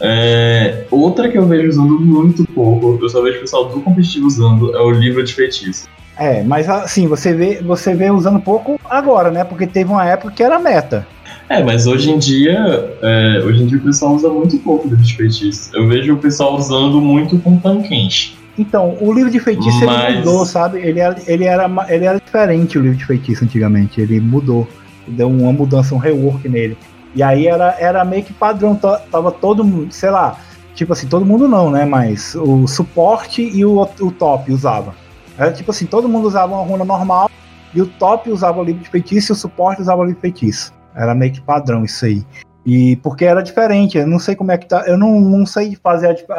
É, 0.00 0.84
outra 0.90 1.28
que 1.28 1.38
eu 1.38 1.46
vejo 1.46 1.68
usando 1.68 2.00
muito 2.00 2.44
pouco, 2.52 2.98
eu 3.00 3.08
só 3.08 3.22
vejo 3.22 3.38
o 3.38 3.40
pessoal 3.42 3.68
do 3.68 3.80
competitivo 3.80 4.26
usando, 4.26 4.76
é 4.76 4.80
o 4.80 4.90
livro 4.90 5.22
de 5.22 5.32
feitiço. 5.32 5.88
É, 6.16 6.42
mas 6.42 6.68
assim, 6.68 7.06
você 7.06 7.32
vê, 7.32 7.62
você 7.62 7.94
vê 7.94 8.10
usando 8.10 8.40
pouco 8.40 8.78
agora, 8.84 9.30
né? 9.30 9.44
Porque 9.44 9.66
teve 9.66 9.90
uma 9.90 10.04
época 10.04 10.32
que 10.32 10.42
era 10.42 10.58
meta. 10.58 11.06
É, 11.48 11.62
mas 11.62 11.86
hoje 11.86 12.10
em 12.10 12.18
dia, 12.18 12.96
é, 13.02 13.42
hoje 13.44 13.62
em 13.62 13.66
dia 13.66 13.78
o 13.78 13.80
pessoal 13.82 14.14
usa 14.14 14.28
muito 14.28 14.58
pouco 14.58 14.88
livro 14.88 15.02
de 15.02 15.14
feitiço. 15.14 15.70
Eu 15.74 15.86
vejo 15.86 16.14
o 16.14 16.16
pessoal 16.16 16.56
usando 16.56 17.00
muito 17.00 17.38
com 17.38 17.58
tanquente. 17.58 18.38
Então, 18.56 18.96
o 19.00 19.12
livro 19.12 19.30
de 19.30 19.40
feitiço 19.40 19.84
mas... 19.84 20.08
ele 20.08 20.18
mudou, 20.18 20.46
sabe? 20.46 20.78
Ele 20.78 21.00
era, 21.00 21.16
ele, 21.26 21.44
era, 21.44 21.70
ele 21.88 22.04
era 22.04 22.18
diferente 22.18 22.78
o 22.78 22.82
livro 22.82 22.96
de 22.96 23.04
feitiço 23.04 23.44
antigamente. 23.44 24.00
Ele 24.00 24.20
mudou. 24.20 24.68
Deu 25.06 25.28
uma 25.28 25.52
mudança, 25.52 25.94
um 25.94 25.98
rework 25.98 26.48
nele. 26.48 26.78
E 27.14 27.22
aí 27.22 27.46
era, 27.46 27.76
era 27.78 28.04
meio 28.04 28.24
que 28.24 28.32
padrão, 28.32 28.74
tava 28.74 29.30
todo 29.30 29.62
mundo, 29.62 29.92
sei 29.92 30.10
lá, 30.10 30.36
tipo 30.74 30.92
assim, 30.92 31.06
todo 31.06 31.24
mundo 31.24 31.46
não, 31.46 31.70
né? 31.70 31.84
Mas 31.84 32.34
o 32.34 32.66
suporte 32.66 33.42
e 33.42 33.64
o, 33.64 33.82
o 33.82 34.10
top 34.10 34.52
usava. 34.52 34.94
Era 35.38 35.52
tipo 35.52 35.70
assim, 35.70 35.86
todo 35.86 36.08
mundo 36.08 36.26
usava 36.26 36.54
uma 36.54 36.64
runa 36.64 36.84
normal 36.84 37.30
e 37.72 37.80
o 37.80 37.86
top 37.86 38.30
usava 38.30 38.60
o 38.60 38.64
livro 38.64 38.82
de 38.82 38.88
feitiço 38.88 39.32
e 39.32 39.34
o 39.34 39.36
suporte 39.36 39.82
usava 39.82 40.00
o 40.00 40.04
livro 40.04 40.16
de 40.16 40.20
feitiço. 40.22 40.72
Era 40.94 41.14
meio 41.14 41.32
que 41.32 41.40
padrão 41.40 41.84
isso 41.84 42.04
aí. 42.04 42.24
E 42.64 42.96
porque 42.96 43.24
era 43.24 43.42
diferente, 43.42 43.98
eu 43.98 44.06
não 44.06 44.18
sei 44.18 44.34
como 44.34 44.52
é 44.52 44.58
que 44.58 44.66
tá, 44.66 44.84
eu 44.86 44.96
não, 44.96 45.20
não 45.20 45.44
sei 45.44 45.76
fazer 45.82 46.24
a, 46.30 46.34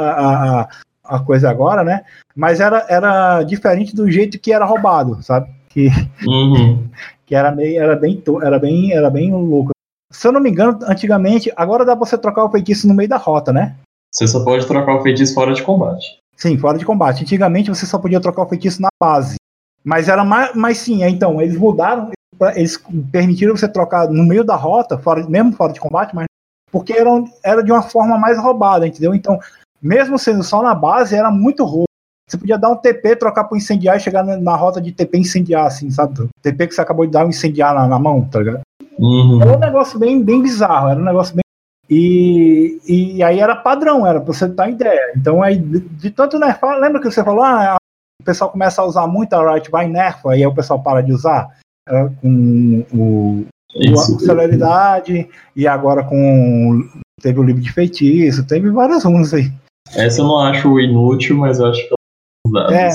a, 0.61 0.69
a 1.03 1.19
coisa 1.19 1.49
agora, 1.49 1.83
né? 1.83 2.03
Mas 2.35 2.59
era, 2.59 2.85
era 2.89 3.43
diferente 3.43 3.95
do 3.95 4.09
jeito 4.09 4.39
que 4.39 4.51
era 4.51 4.65
roubado, 4.65 5.21
sabe? 5.21 5.49
Que, 5.69 5.89
uhum. 6.25 6.87
que 7.25 7.35
era 7.35 7.51
meio, 7.51 7.79
era 7.81 7.95
bem, 7.95 8.23
era 8.41 8.59
bem, 8.59 8.91
era 8.91 9.09
bem 9.09 9.31
louco 9.31 9.75
se 10.15 10.27
eu 10.27 10.31
não 10.31 10.39
me 10.39 10.49
engano, 10.49 10.79
antigamente, 10.83 11.51
agora 11.55 11.85
dá 11.85 11.95
pra 11.95 12.05
você 12.05 12.17
trocar 12.17 12.45
o 12.45 12.51
feitiço 12.51 12.87
no 12.87 12.93
meio 12.93 13.09
da 13.09 13.17
rota, 13.17 13.51
né? 13.51 13.75
Você 14.11 14.27
só 14.27 14.43
pode 14.43 14.65
trocar 14.65 14.95
o 14.95 15.03
feitiço 15.03 15.33
fora 15.33 15.53
de 15.53 15.61
combate. 15.61 16.17
Sim, 16.37 16.57
fora 16.57 16.77
de 16.77 16.85
combate. 16.85 17.23
Antigamente 17.23 17.69
você 17.69 17.85
só 17.85 17.99
podia 17.99 18.21
trocar 18.21 18.43
o 18.43 18.47
feitiço 18.47 18.81
na 18.81 18.87
base. 18.99 19.35
Mas 19.83 20.07
era 20.07 20.23
mais, 20.23 20.55
mas 20.55 20.77
sim, 20.77 21.03
então, 21.03 21.41
eles 21.41 21.57
mudaram, 21.57 22.11
eles 22.55 22.81
permitiram 23.11 23.55
você 23.55 23.67
trocar 23.67 24.09
no 24.09 24.23
meio 24.23 24.43
da 24.43 24.55
rota, 24.55 24.97
fora, 24.97 25.27
mesmo 25.27 25.53
fora 25.53 25.73
de 25.73 25.79
combate, 25.79 26.15
mas 26.15 26.25
porque 26.71 26.93
era, 26.93 27.09
era 27.43 27.63
de 27.63 27.71
uma 27.71 27.81
forma 27.81 28.17
mais 28.17 28.37
roubada, 28.37 28.85
entendeu? 28.85 29.15
Então, 29.15 29.39
mesmo 29.81 30.19
sendo 30.19 30.43
só 30.43 30.61
na 30.61 30.75
base, 30.75 31.15
era 31.15 31.31
muito 31.31 31.63
roubo. 31.63 31.85
Você 32.27 32.37
podia 32.37 32.57
dar 32.57 32.69
um 32.69 32.75
TP, 32.75 33.15
trocar 33.15 33.43
pro 33.43 33.55
incendiar 33.55 33.97
e 33.97 33.99
chegar 33.99 34.23
na, 34.23 34.35
na 34.35 34.55
rota 34.55 34.81
de 34.81 34.91
TP 34.91 35.19
incendiar, 35.19 35.65
assim, 35.67 35.91
sabe? 35.91 36.27
TP 36.41 36.67
que 36.67 36.73
você 36.73 36.81
acabou 36.81 37.05
de 37.05 37.11
dar 37.11 37.25
um 37.25 37.29
incendiar 37.29 37.73
na, 37.73 37.87
na 37.87 37.99
mão, 37.99 38.25
tá 38.25 38.39
ligado? 38.39 38.61
Uhum. 38.97 39.41
Era 39.41 39.55
um 39.55 39.59
negócio 39.59 39.99
bem, 39.99 40.23
bem 40.23 40.41
bizarro, 40.41 40.89
era 40.89 40.99
um 40.99 41.05
negócio 41.05 41.35
bem. 41.35 41.43
E, 41.87 42.79
e 42.87 43.23
aí 43.23 43.39
era 43.39 43.55
padrão, 43.55 44.07
era 44.07 44.19
pra 44.19 44.33
você 44.33 44.49
ter 44.49 44.69
ideia. 44.69 45.13
Então 45.15 45.43
aí, 45.43 45.57
de, 45.57 45.79
de 45.79 46.11
tanto 46.11 46.39
nerfar, 46.39 46.79
lembra 46.79 46.99
que 46.99 47.09
você 47.09 47.23
falou, 47.23 47.43
ah, 47.43 47.75
o 48.19 48.23
pessoal 48.25 48.49
começa 48.49 48.81
a 48.81 48.85
usar 48.85 49.05
muito 49.05 49.33
a 49.33 49.53
Riot, 49.53 49.69
vai 49.69 49.87
nerfa, 49.87 50.31
aí 50.31 50.45
o 50.45 50.55
pessoal 50.55 50.81
para 50.81 51.03
de 51.03 51.13
usar? 51.13 51.55
Era 51.87 52.09
com 52.21 52.85
o, 52.93 53.45
Isso. 53.75 54.15
a 54.15 54.19
celeridade, 54.19 55.29
e 55.55 55.67
agora 55.67 56.03
com. 56.03 56.89
Teve 57.21 57.39
o 57.39 57.43
livro 57.43 57.61
de 57.61 57.71
feitiço, 57.71 58.45
teve 58.45 58.69
várias 58.69 59.03
runas 59.03 59.33
aí. 59.33 59.51
Essa 59.95 60.21
eu 60.21 60.25
não 60.25 60.39
acho 60.39 60.79
inútil, 60.79 61.37
mas 61.37 61.59
eu 61.59 61.67
acho 61.67 61.87
que 61.87 61.95
é, 62.71 62.89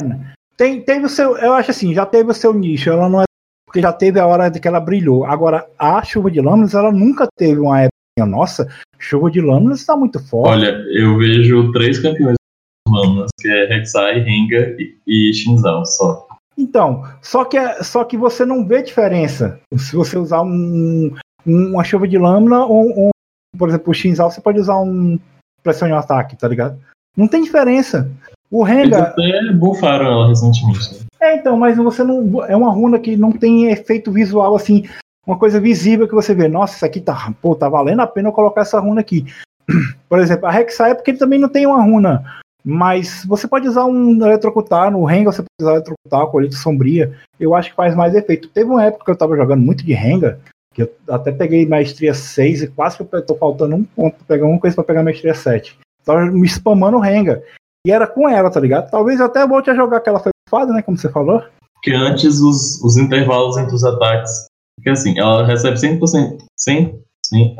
tem, 0.56 0.80
teve 0.82 1.06
o 1.06 1.08
seu, 1.08 1.36
eu 1.38 1.54
acho 1.54 1.70
assim, 1.70 1.94
já 1.94 2.06
teve 2.06 2.30
o 2.30 2.34
seu 2.34 2.52
nicho, 2.52 2.90
ela 2.90 3.08
não 3.08 3.22
é 3.22 3.24
porque 3.66 3.80
já 3.80 3.92
teve 3.92 4.18
a 4.18 4.26
hora 4.26 4.48
de 4.48 4.58
que 4.58 4.66
ela 4.66 4.80
brilhou. 4.80 5.24
Agora, 5.24 5.64
a 5.78 6.02
chuva 6.02 6.28
de 6.28 6.40
lâminas, 6.40 6.74
ela 6.74 6.90
nunca 6.90 7.28
teve 7.38 7.60
uma 7.60 7.82
época. 7.82 7.90
Nossa, 8.26 8.68
chuva 8.98 9.30
de 9.30 9.40
lâminas 9.40 9.80
está 9.80 9.96
muito 9.96 10.18
forte. 10.18 10.50
Olha, 10.50 10.84
eu 10.92 11.16
vejo 11.16 11.72
três 11.72 12.00
campeões 12.00 12.34
de 12.34 12.92
lâminas, 12.92 13.30
que 13.40 13.48
é 13.48 13.66
Rek'Sai, 13.66 14.20
Rengar 14.20 14.74
e, 14.78 14.96
e 15.06 15.32
Shinzal, 15.32 15.86
só. 15.86 16.26
Então, 16.56 17.04
só 17.22 17.44
que, 17.44 17.56
é, 17.56 17.82
só 17.82 18.04
que 18.04 18.16
você 18.16 18.44
não 18.44 18.66
vê 18.66 18.82
diferença 18.82 19.60
se 19.76 19.96
você 19.96 20.18
usar 20.18 20.42
um, 20.42 21.14
uma 21.46 21.84
chuva 21.84 22.06
de 22.06 22.18
lâmina 22.18 22.64
ou, 22.64 22.98
ou 22.98 23.10
por 23.56 23.68
exemplo, 23.68 23.90
o 23.90 23.94
Shinzal, 23.94 24.30
você 24.30 24.40
pode 24.40 24.60
usar 24.60 24.78
um 24.78 25.18
pressão 25.62 25.88
de 25.88 25.94
ataque, 25.94 26.36
tá 26.36 26.46
ligado? 26.48 26.78
Não 27.16 27.26
tem 27.26 27.42
diferença. 27.42 28.10
O 28.50 28.62
Rengar. 28.62 29.14
Eles 29.18 29.40
até 29.42 29.52
bufaram 29.52 30.06
ela 30.06 30.28
recentemente. 30.28 30.94
Né? 30.94 31.00
É, 31.20 31.36
então, 31.36 31.56
mas 31.56 31.76
você 31.76 32.02
não. 32.02 32.44
É 32.44 32.56
uma 32.56 32.70
runa 32.70 32.98
que 32.98 33.16
não 33.16 33.32
tem 33.32 33.70
efeito 33.70 34.10
visual 34.10 34.54
assim, 34.56 34.88
uma 35.26 35.38
coisa 35.38 35.60
visível 35.60 36.08
que 36.08 36.14
você 36.14 36.34
vê. 36.34 36.48
Nossa, 36.48 36.76
isso 36.76 36.84
aqui 36.84 37.00
tá. 37.00 37.32
Pô, 37.40 37.54
tá 37.54 37.68
valendo 37.68 38.00
a 38.00 38.06
pena 38.06 38.28
eu 38.28 38.32
colocar 38.32 38.62
essa 38.62 38.80
runa 38.80 39.00
aqui. 39.00 39.26
Por 40.08 40.18
exemplo, 40.18 40.46
a 40.46 40.50
Rek'Sai 40.50 40.92
é 40.92 40.94
porque 40.94 41.12
ele 41.12 41.18
também 41.18 41.38
não 41.38 41.48
tem 41.48 41.66
uma 41.66 41.82
runa. 41.82 42.24
Mas 42.64 43.24
você 43.24 43.48
pode 43.48 43.66
usar 43.66 43.84
um 43.84 44.14
eletrocutar, 44.24 44.90
no 44.90 45.04
Rengar 45.04 45.32
você 45.32 45.42
pode 45.42 45.48
usar 45.60 45.72
eletrocutar, 45.72 46.26
colheita 46.26 46.56
sombria. 46.56 47.14
Eu 47.38 47.54
acho 47.54 47.70
que 47.70 47.76
faz 47.76 47.94
mais 47.94 48.14
efeito. 48.14 48.48
Teve 48.48 48.70
uma 48.70 48.84
época 48.84 49.04
que 49.04 49.10
eu 49.10 49.16
tava 49.16 49.36
jogando 49.36 49.62
muito 49.62 49.84
de 49.84 49.92
Rengar, 49.92 50.38
que 50.74 50.82
eu 50.82 50.92
até 51.08 51.32
peguei 51.32 51.66
maestria 51.66 52.14
6 52.14 52.62
e 52.62 52.68
quase 52.68 52.96
que 52.96 53.06
eu 53.10 53.26
tô 53.26 53.34
faltando 53.34 53.76
um 53.76 53.84
ponto 53.84 54.16
pra 54.16 54.26
pegar 54.26 54.46
uma 54.46 54.60
coisa 54.60 54.74
pra 54.74 54.84
pegar 54.84 55.02
maestria 55.02 55.34
7. 55.34 55.78
Tava 56.04 56.26
me 56.26 56.46
spamando 56.46 56.98
o 56.98 57.00
Rengar. 57.00 57.40
E 57.86 57.90
era 57.90 58.06
com 58.06 58.28
ela, 58.28 58.50
tá 58.50 58.60
ligado? 58.60 58.90
Talvez 58.90 59.20
até 59.20 59.46
volte 59.46 59.70
a 59.70 59.74
jogar 59.74 59.98
aquela 59.98 60.22
fada, 60.48 60.72
né? 60.72 60.82
Como 60.82 60.98
você 60.98 61.08
falou. 61.08 61.42
Porque 61.74 61.92
antes 61.92 62.40
os, 62.40 62.82
os 62.82 62.96
intervalos 62.96 63.56
entre 63.56 63.74
os 63.74 63.84
ataques. 63.84 64.46
Porque 64.76 64.90
assim, 64.90 65.18
ela 65.18 65.46
recebe 65.46 65.76
100%, 65.76 66.38
100, 66.58 67.02
100, 67.26 67.56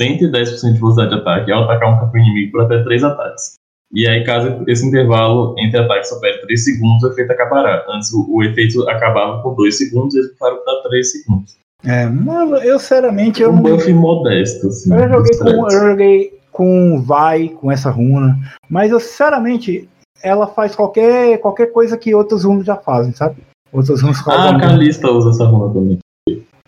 110% 0.00 0.72
de 0.72 0.78
velocidade 0.78 1.10
de 1.10 1.20
ataque. 1.20 1.50
Ela 1.50 1.64
atacar 1.64 1.94
um 1.94 2.00
campo 2.00 2.18
inimigo 2.18 2.52
por 2.52 2.64
até 2.64 2.82
3 2.82 3.04
ataques. 3.04 3.57
E 3.92 4.06
aí, 4.06 4.22
caso 4.24 4.64
esse 4.66 4.86
intervalo 4.86 5.54
entre 5.58 5.80
ataques 5.80 6.08
supere 6.08 6.40
3 6.42 6.64
segundos, 6.64 7.02
o 7.02 7.12
efeito 7.12 7.32
acabará. 7.32 7.84
Antes, 7.88 8.12
o, 8.12 8.26
o 8.30 8.44
efeito 8.44 8.88
acabava 8.88 9.42
por 9.42 9.54
2 9.54 9.76
segundos, 9.76 10.14
eles 10.14 10.30
passaram 10.38 10.62
para 10.62 10.88
3 10.90 11.10
segundos. 11.10 11.56
É, 11.84 12.06
mano, 12.06 12.56
eu 12.56 12.78
sinceramente 12.78 13.40
eu 13.40 13.50
um 13.50 13.60
buff 13.60 13.90
modesto, 13.92 14.66
assim. 14.66 14.92
Eu 14.92 15.08
joguei, 15.08 15.38
com, 15.38 15.70
eu 15.70 15.88
joguei 15.88 16.38
com 16.50 17.02
Vai, 17.02 17.48
com 17.48 17.70
essa 17.70 17.88
runa, 17.88 18.36
mas 18.68 18.90
eu 18.90 18.98
sinceramente 18.98 19.88
ela 20.22 20.48
faz 20.48 20.74
qualquer, 20.74 21.38
qualquer 21.38 21.66
coisa 21.66 21.96
que 21.96 22.14
outros 22.14 22.44
runas 22.44 22.66
já 22.66 22.76
fazem, 22.76 23.12
sabe? 23.12 23.36
Outros 23.72 24.02
runas 24.02 24.26
Ah, 24.26 24.50
a 24.50 24.60
Kalista 24.60 25.08
usa 25.10 25.30
essa 25.30 25.44
runa 25.44 25.72
também. 25.72 25.98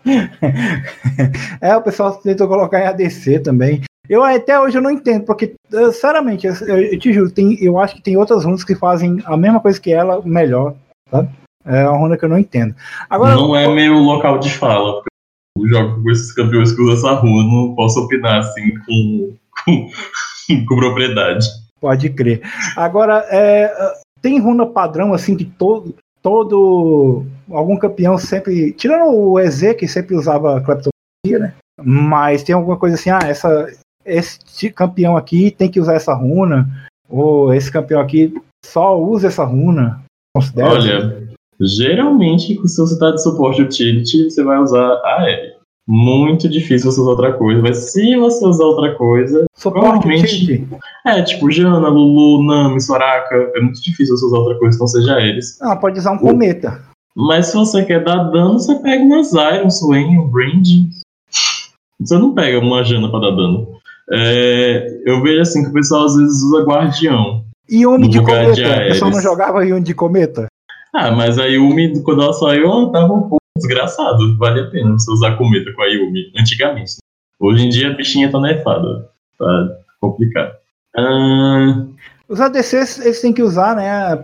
é, 1.61 1.75
o 1.75 1.81
pessoal 1.81 2.13
tentou 2.15 2.47
colocar 2.47 2.79
em 2.79 2.87
ADC 2.87 3.39
também. 3.39 3.81
Eu 4.09 4.23
até 4.23 4.59
hoje 4.59 4.77
eu 4.77 4.81
não 4.81 4.91
entendo, 4.91 5.25
porque, 5.25 5.53
sinceramente, 5.69 6.47
eu, 6.47 6.53
eu 6.53 6.99
te 6.99 7.13
juro, 7.13 7.31
tem, 7.31 7.57
eu 7.63 7.79
acho 7.79 7.95
que 7.95 8.01
tem 8.01 8.17
outras 8.17 8.43
runas 8.43 8.63
que 8.63 8.75
fazem 8.75 9.21
a 9.25 9.37
mesma 9.37 9.59
coisa 9.59 9.79
que 9.79 9.93
ela, 9.93 10.21
melhor, 10.23 10.75
sabe? 11.09 11.29
É 11.65 11.87
uma 11.87 11.97
runa 11.97 12.17
que 12.17 12.25
eu 12.25 12.29
não 12.29 12.39
entendo. 12.39 12.75
Agora, 13.09 13.35
não 13.35 13.55
é 13.55 13.67
meu 13.67 13.93
local 13.99 14.39
de 14.39 14.51
fala. 14.51 15.03
Eu 15.57 15.67
jogo 15.67 16.01
com 16.01 16.09
esses 16.09 16.33
campeões 16.33 16.71
que 16.71 16.81
usam 16.81 16.95
essa 16.95 17.19
runa, 17.19 17.43
não 17.43 17.75
posso 17.75 17.99
opinar 17.99 18.39
assim 18.39 18.73
com, 18.85 19.37
com, 19.63 19.87
com 20.67 20.75
propriedade. 20.75 21.45
Pode 21.79 22.09
crer. 22.09 22.41
Agora, 22.75 23.25
é, 23.29 23.71
tem 24.21 24.39
runa 24.39 24.65
padrão 24.65 25.13
assim 25.13 25.37
que 25.37 25.45
todo, 25.45 25.95
todo 26.21 27.25
algum 27.49 27.77
campeão 27.77 28.17
sempre, 28.17 28.71
tirando 28.73 29.11
o 29.11 29.39
EZ 29.39 29.75
que 29.77 29.87
sempre 29.87 30.15
usava 30.15 30.61
cleptomagia, 30.61 31.39
né? 31.39 31.53
Mas 31.83 32.43
tem 32.43 32.55
alguma 32.55 32.77
coisa 32.77 32.95
assim, 32.95 33.09
ah, 33.09 33.19
essa 33.23 33.67
esse 34.05 34.69
campeão 34.71 35.15
aqui 35.17 35.51
tem 35.51 35.69
que 35.69 35.79
usar 35.79 35.95
essa 35.95 36.13
runa 36.13 36.67
ou 37.09 37.53
esse 37.53 37.71
campeão 37.71 37.99
aqui 37.99 38.33
só 38.65 38.99
usa 38.99 39.27
essa 39.27 39.43
runa. 39.43 40.01
Considera 40.35 40.69
Olha, 40.69 41.27
geralmente 41.59 42.55
se 42.67 42.77
você 42.77 42.93
está 42.93 43.11
de 43.11 43.21
suporte 43.21 43.61
utility, 43.61 44.29
você 44.29 44.43
vai 44.43 44.57
usar 44.59 45.01
a 45.03 45.29
L. 45.29 45.53
Muito 45.87 46.47
difícil 46.47 46.91
você 46.91 47.01
usar 47.01 47.09
outra 47.09 47.33
coisa, 47.33 47.61
mas 47.61 47.91
se 47.91 48.15
você 48.15 48.45
usar 48.45 48.63
outra 48.63 48.95
coisa, 48.95 49.45
suporte 49.55 49.83
provavelmente 49.83 50.35
utility. 50.35 50.67
é 51.05 51.21
tipo 51.23 51.51
Jana, 51.51 51.89
Lulu, 51.89 52.43
Nami, 52.43 52.79
Soraka, 52.79 53.51
é 53.55 53.59
muito 53.59 53.81
difícil 53.81 54.15
você 54.15 54.25
usar 54.25 54.37
outra 54.37 54.57
coisa 54.57 54.77
que 54.77 54.81
não 54.81 54.87
seja 54.87 55.19
eles. 55.19 55.59
Ah, 55.61 55.75
pode 55.75 55.99
usar 55.99 56.11
um 56.11 56.19
cometa. 56.19 56.81
Mas 57.15 57.47
se 57.47 57.57
você 57.57 57.83
quer 57.83 58.03
dar 58.03 58.23
dano, 58.25 58.53
você 58.53 58.75
pega 58.75 59.03
uma 59.03 59.23
Zyra, 59.23 59.65
um 59.65 59.69
Swain, 59.69 60.17
um 60.17 60.29
Brand. 60.29 60.65
Você 61.99 62.17
não 62.17 62.33
pega 62.33 62.59
uma 62.59 62.83
Jana 62.83 63.09
para 63.09 63.19
dar 63.19 63.35
dano. 63.35 63.80
É, 64.11 65.01
eu 65.05 65.21
vejo 65.21 65.41
assim 65.41 65.63
que 65.63 65.69
o 65.69 65.73
pessoal 65.73 66.05
às 66.05 66.15
vezes 66.15 66.41
usa 66.43 66.63
Guardião. 66.63 67.45
E 67.69 67.81
Yumi 67.83 68.09
de 68.09 68.19
cometa? 68.19 68.53
De 68.53 68.63
o 68.63 68.87
pessoal 68.87 69.11
não 69.11 69.21
jogava 69.21 69.65
Yumi 69.65 69.81
de 69.81 69.93
cometa? 69.93 70.47
Ah, 70.93 71.11
mas 71.11 71.39
a 71.39 71.45
Yumi, 71.45 72.03
quando 72.03 72.21
ela 72.21 72.33
saiu, 72.33 72.65
ela 72.65 72.91
tava 72.91 73.13
um 73.13 73.21
pouco 73.21 73.37
desgraçado. 73.57 74.37
Vale 74.37 74.61
a 74.61 74.69
pena 74.69 74.91
você 74.91 75.09
usar 75.09 75.37
cometa 75.37 75.71
com 75.73 75.81
a 75.81 75.87
Yumi, 75.87 76.31
antigamente. 76.37 76.97
Hoje 77.39 77.65
em 77.65 77.69
dia 77.69 77.91
a 77.91 77.95
bichinha 77.95 78.29
tá 78.29 78.39
nefada. 78.39 79.09
Tá 79.39 79.69
complicado. 80.01 80.53
Ah... 80.95 81.85
Os 82.27 82.39
ADCs, 82.39 82.99
eles 83.05 83.21
têm 83.21 83.33
que 83.33 83.41
usar, 83.41 83.75
né? 83.75 84.19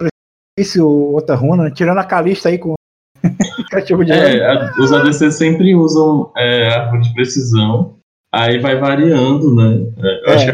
Esse 0.57 0.81
outra 0.81 1.35
runa, 1.35 1.71
tirando 1.71 1.99
a 1.99 2.03
Calista 2.03 2.49
aí 2.49 2.57
com 2.57 2.75
cachorro 3.71 4.03
de 4.03 4.11
é, 4.11 4.45
a, 4.45 4.73
os 4.79 4.91
ADCs 4.91 5.35
sempre 5.35 5.75
usam 5.75 6.31
é, 6.35 6.67
árvore 6.67 7.03
de 7.03 7.13
precisão. 7.13 7.96
Aí 8.37 8.59
vai 8.59 8.77
variando, 8.77 9.55
né? 9.55 9.85
É, 9.97 10.29
eu, 10.29 10.33
é. 10.33 10.35
Acho 10.35 10.45
que 10.45 10.51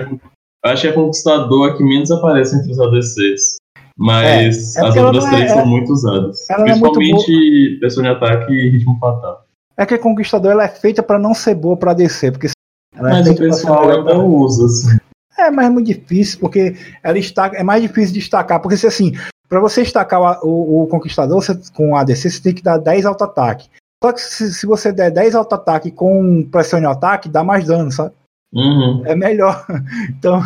a, 0.63 0.71
acho 0.71 0.81
que 0.84 0.88
a 0.88 0.93
Conquistador 0.93 1.69
é 1.69 1.77
que 1.77 1.84
menos 1.84 2.09
aparece 2.11 2.55
entre 2.55 2.71
os 2.71 2.79
ADCs. 2.79 3.57
Mas 3.97 4.75
é, 4.75 4.86
as 4.88 4.95
outras 4.95 5.25
três 5.25 5.51
são 5.51 5.65
muito 5.65 5.91
usadas. 5.91 6.47
Principalmente 6.47 7.77
pressão 7.79 8.01
de 8.01 8.09
ataque 8.09 8.51
e 8.51 8.69
ritmo 8.69 8.97
fatal. 8.99 9.45
É 9.77 9.86
que 9.86 9.93
a 9.93 9.99
Conquistador 9.99 10.51
ela 10.51 10.63
é 10.63 10.69
feita 10.69 11.03
para 11.03 11.19
não 11.19 11.34
ser 11.34 11.55
boa 11.55 11.77
para 11.77 11.93
descer, 11.93 12.31
porque 12.31 12.47
mas 12.95 13.27
o 13.27 13.36
pessoal 13.36 13.89
ainda 13.89 14.17
usa, 14.19 14.65
assim. 14.65 14.97
É, 15.38 15.49
mas 15.49 15.65
é 15.65 15.69
muito 15.69 15.88
difícil, 15.88 16.39
porque 16.39 16.75
ela 17.03 17.17
está, 17.17 17.47
é 17.55 17.63
mais 17.63 17.81
difícil 17.81 18.13
de 18.13 18.19
destacar, 18.19 18.61
porque 18.61 18.77
se 18.77 18.86
assim, 18.86 19.13
para 19.49 19.59
você 19.59 19.81
destacar 19.81 20.21
o, 20.43 20.47
o, 20.47 20.84
o 20.84 20.88
Conquistador 20.88 21.41
você, 21.41 21.59
com 21.73 21.95
ADC, 21.95 22.29
você 22.29 22.41
tem 22.41 22.53
que 22.53 22.61
dar 22.61 22.77
10 22.77 23.05
auto-ataque. 23.05 23.67
Só 24.03 24.11
que 24.11 24.19
se, 24.19 24.53
se, 24.53 24.65
você 24.65 24.91
der 24.91 25.11
10 25.11 25.33
auto-ataque 25.33 25.89
com 25.89 26.43
pressão 26.49 26.77
de 26.77 26.85
ataque, 26.85 27.29
dá 27.29 27.41
mais 27.41 27.65
dano, 27.65 27.89
sabe? 27.89 28.13
Uhum. 28.53 29.05
É 29.05 29.15
melhor. 29.15 29.65
Então, 30.09 30.41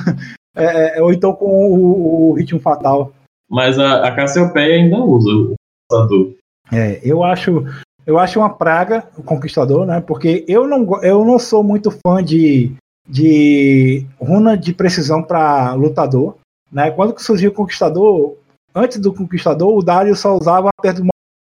é, 0.56 0.98
é, 0.98 1.02
ou 1.02 1.12
então 1.12 1.34
com 1.34 1.46
o, 1.46 2.30
o, 2.30 2.34
ritmo 2.34 2.60
fatal. 2.60 3.12
Mas 3.50 3.80
a, 3.80 4.08
a 4.08 4.16
Cassiopeia 4.16 4.76
ainda 4.76 4.98
usa 4.98 5.30
o 5.30 5.56
Conquistador. 5.90 6.34
É, 6.72 7.00
eu 7.04 7.24
acho, 7.24 7.64
eu 8.06 8.20
acho 8.20 8.40
uma 8.40 8.50
praga 8.50 9.08
o 9.18 9.24
Conquistador, 9.24 9.86
né? 9.86 10.02
Porque 10.02 10.46
eu 10.48 10.68
não, 10.68 11.04
eu 11.04 11.26
não 11.26 11.40
sou 11.40 11.64
muito 11.64 11.90
fã 11.90 12.24
de, 12.24 12.76
de 13.08 14.06
runa 14.20 14.56
de 14.56 14.74
precisão 14.74 15.24
para 15.24 15.74
lutador. 15.74 16.38
Né? 16.72 16.92
Quando 16.92 17.20
surgiu 17.20 17.50
o 17.50 17.56
Conquistador, 17.56 18.36
antes 18.76 19.00
do 19.00 19.14
Conquistador, 19.14 19.76
o 19.76 19.84
Dario 19.84 20.16
só 20.16 20.36
usava 20.36 20.70
perto 20.82 21.02
do 21.02 21.08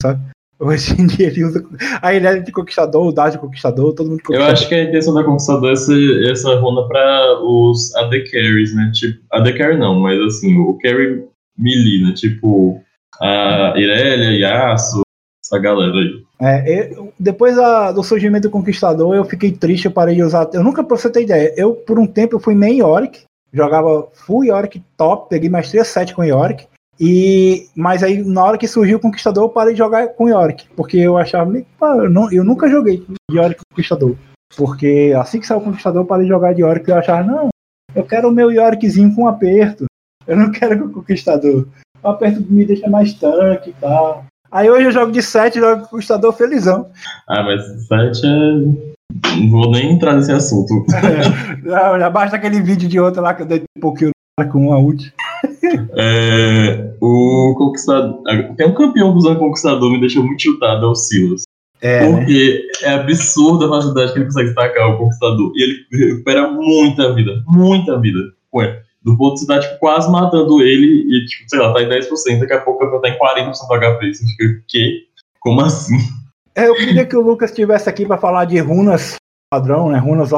sabe? 0.02 0.29
Hoje 0.60 1.02
em 1.02 1.08
dia 1.08 1.28
ele 1.28 1.46
usa 1.46 1.66
a 2.02 2.14
ilha 2.14 2.42
de 2.42 2.52
Conquistador, 2.52 3.08
o 3.08 3.14
Dario 3.14 3.32
de 3.32 3.38
Conquistador, 3.40 3.94
todo 3.94 4.10
mundo 4.10 4.22
Eu 4.30 4.44
acho 4.44 4.68
que 4.68 4.76
a 4.76 4.84
intenção 4.84 5.14
da 5.14 5.24
Conquistador 5.24 5.72
é 5.72 5.76
ser 5.78 6.30
essa 6.30 6.54
runa 6.56 6.86
para 6.86 7.42
os 7.42 7.96
AD 7.96 8.30
Carries, 8.30 8.76
né? 8.76 8.92
Tipo, 8.94 9.22
AD 9.32 9.54
Carry 9.58 9.78
não, 9.78 9.98
mas 9.98 10.20
assim, 10.20 10.60
o 10.60 10.78
Carry 10.80 11.24
melee, 11.58 12.04
né? 12.04 12.14
Tipo, 12.14 12.82
a 13.22 13.74
Irelia, 13.78 14.38
Yasuo, 14.38 15.04
essa 15.42 15.58
galera 15.58 15.94
aí. 15.94 16.24
É, 16.42 16.94
eu, 16.94 17.14
depois 17.18 17.58
a, 17.58 17.94
do 17.94 18.04
surgimento 18.04 18.50
do 18.50 18.52
Conquistador, 18.52 19.16
eu 19.16 19.24
fiquei 19.24 19.54
triste, 19.54 19.86
eu 19.86 19.92
parei 19.92 20.16
de 20.16 20.24
usar. 20.24 20.50
Eu 20.54 20.64
nunca, 20.64 20.84
pra 20.84 20.98
você 20.98 21.10
ter 21.10 21.24
ideia, 21.24 21.54
eu 21.56 21.74
por 21.74 21.98
um 21.98 22.08
tempo 22.08 22.36
eu 22.36 22.40
fui 22.40 22.54
meio 22.54 22.86
Yorick, 22.86 23.24
jogava 23.54 24.08
full 24.14 24.44
Yorick 24.44 24.82
top, 24.98 25.30
peguei 25.30 25.50
maestria 25.50 25.86
7 25.86 26.14
com 26.14 26.24
Yorick. 26.24 26.68
E, 27.00 27.68
mas 27.76 28.04
aí, 28.04 28.22
na 28.24 28.44
hora 28.44 28.58
que 28.58 28.68
surgiu 28.68 28.98
o 28.98 29.02
Conquistador, 29.02 29.46
eu 29.46 29.50
parei 29.50 29.74
de 29.74 29.78
jogar 29.78 30.10
com 30.10 30.28
Yorick, 30.28 30.68
porque 30.76 30.98
eu 30.98 31.18
achava, 31.18 31.52
eu, 31.56 32.10
não, 32.10 32.32
eu 32.32 32.44
nunca 32.44 32.70
joguei 32.70 33.06
de 33.30 33.38
Yorick 33.38 33.62
Conquistador. 33.72 34.16
Porque 34.58 35.14
assim 35.18 35.40
que 35.40 35.48
saiu 35.48 35.62
o 35.62 35.64
Conquistador, 35.64 36.02
eu 36.02 36.08
parei 36.08 36.26
de 36.26 36.32
jogar 36.32 36.54
de 36.54 36.62
Yorick 36.62 36.90
eu 36.90 36.98
achava, 36.98 37.24
não, 37.24 37.50
eu 37.96 38.04
quero 38.04 38.28
o 38.28 38.32
meu 38.32 38.52
Yorickzinho 38.52 39.16
com 39.16 39.28
aperto. 39.28 39.86
Eu 40.28 40.36
não 40.36 40.52
quero 40.54 40.86
o 40.86 40.92
Conquistador. 40.92 41.68
O 42.04 42.10
aperto 42.10 42.42
me 42.50 42.66
deixa 42.66 42.90
mais 42.90 43.14
tanque 43.14 43.70
e 43.70 43.74
tal. 43.74 44.26
Aí 44.52 44.70
hoje 44.70 44.86
eu 44.86 44.92
jogo 44.92 45.12
de 45.12 45.22
7, 45.22 45.60
jogo 45.60 45.88
Conquistador 45.88 46.34
felizão. 46.34 46.90
Ah, 47.28 47.44
mas 47.44 47.88
7 47.88 48.26
é. 48.26 48.90
Não 49.38 49.50
vou 49.50 49.72
nem 49.72 49.94
entrar 49.94 50.16
nesse 50.16 50.32
assunto. 50.32 50.74
É, 51.70 52.00
já 52.00 52.10
basta 52.10 52.36
aquele 52.36 52.62
vídeo 52.62 52.90
de 52.90 53.00
outro 53.00 53.22
lá 53.22 53.34
que 53.34 53.44
eu 53.44 53.46
dei 53.46 53.64
um 53.78 53.82
pouquinho 53.82 54.12
com 54.52 54.68
uma 54.68 54.80
ult. 54.80 55.14
É, 55.96 56.94
o 57.02 57.56
Conquistador. 57.58 58.22
Tem 58.56 58.68
um 58.68 58.74
campeão 58.74 59.14
usando 59.14 59.40
Conquistador 59.40 59.92
me 59.92 60.00
deixou 60.00 60.24
muito 60.24 60.42
chutado, 60.42 60.86
é 60.86 60.90
o 60.90 60.96
Silas. 60.96 61.44
É, 61.82 62.02
né? 62.02 62.12
porque 62.12 62.70
né? 62.82 62.90
é 62.90 62.94
absurda 62.96 63.66
a 63.66 63.70
facilidade 63.70 64.12
que 64.12 64.20
ele 64.20 64.26
consegue 64.26 64.48
destacar 64.48 64.90
o 64.90 64.98
Conquistador. 64.98 65.52
E 65.56 65.64
ele 65.64 66.08
recupera 66.10 66.52
muita 66.52 67.14
vida, 67.14 67.44
muita 67.48 68.00
vida. 68.00 68.20
Ué, 68.54 68.82
do 69.04 69.18
ponto 69.18 69.40
de 69.40 69.48
tá 69.48 69.60
tipo, 69.60 69.80
quase 69.80 70.12
matando 70.12 70.62
ele 70.62 71.06
e, 71.08 71.26
tipo, 71.26 71.50
sei 71.50 71.60
lá, 71.60 71.74
tá 71.74 71.82
em 71.82 71.90
10%, 71.90 72.40
daqui 72.40 72.54
a 72.54 72.62
pouco 72.62 72.84
eu 72.84 73.02
tá 73.02 73.10
em 73.10 73.18
40% 73.18 73.52
do 73.52 73.80
HP. 73.80 74.14
Você 74.14 74.26
fica, 74.26 74.64
que? 74.68 75.04
Como 75.40 75.62
assim? 75.62 75.96
É, 76.56 76.68
eu 76.68 76.76
queria 76.76 77.06
que 77.06 77.16
o 77.16 77.22
Lucas 77.22 77.52
estivesse 77.52 77.90
aqui 77.90 78.06
para 78.06 78.18
falar 78.18 78.46
de 78.46 78.60
runas 78.60 79.16
padrão, 79.50 79.90
né? 79.90 79.98
Runas 79.98 80.32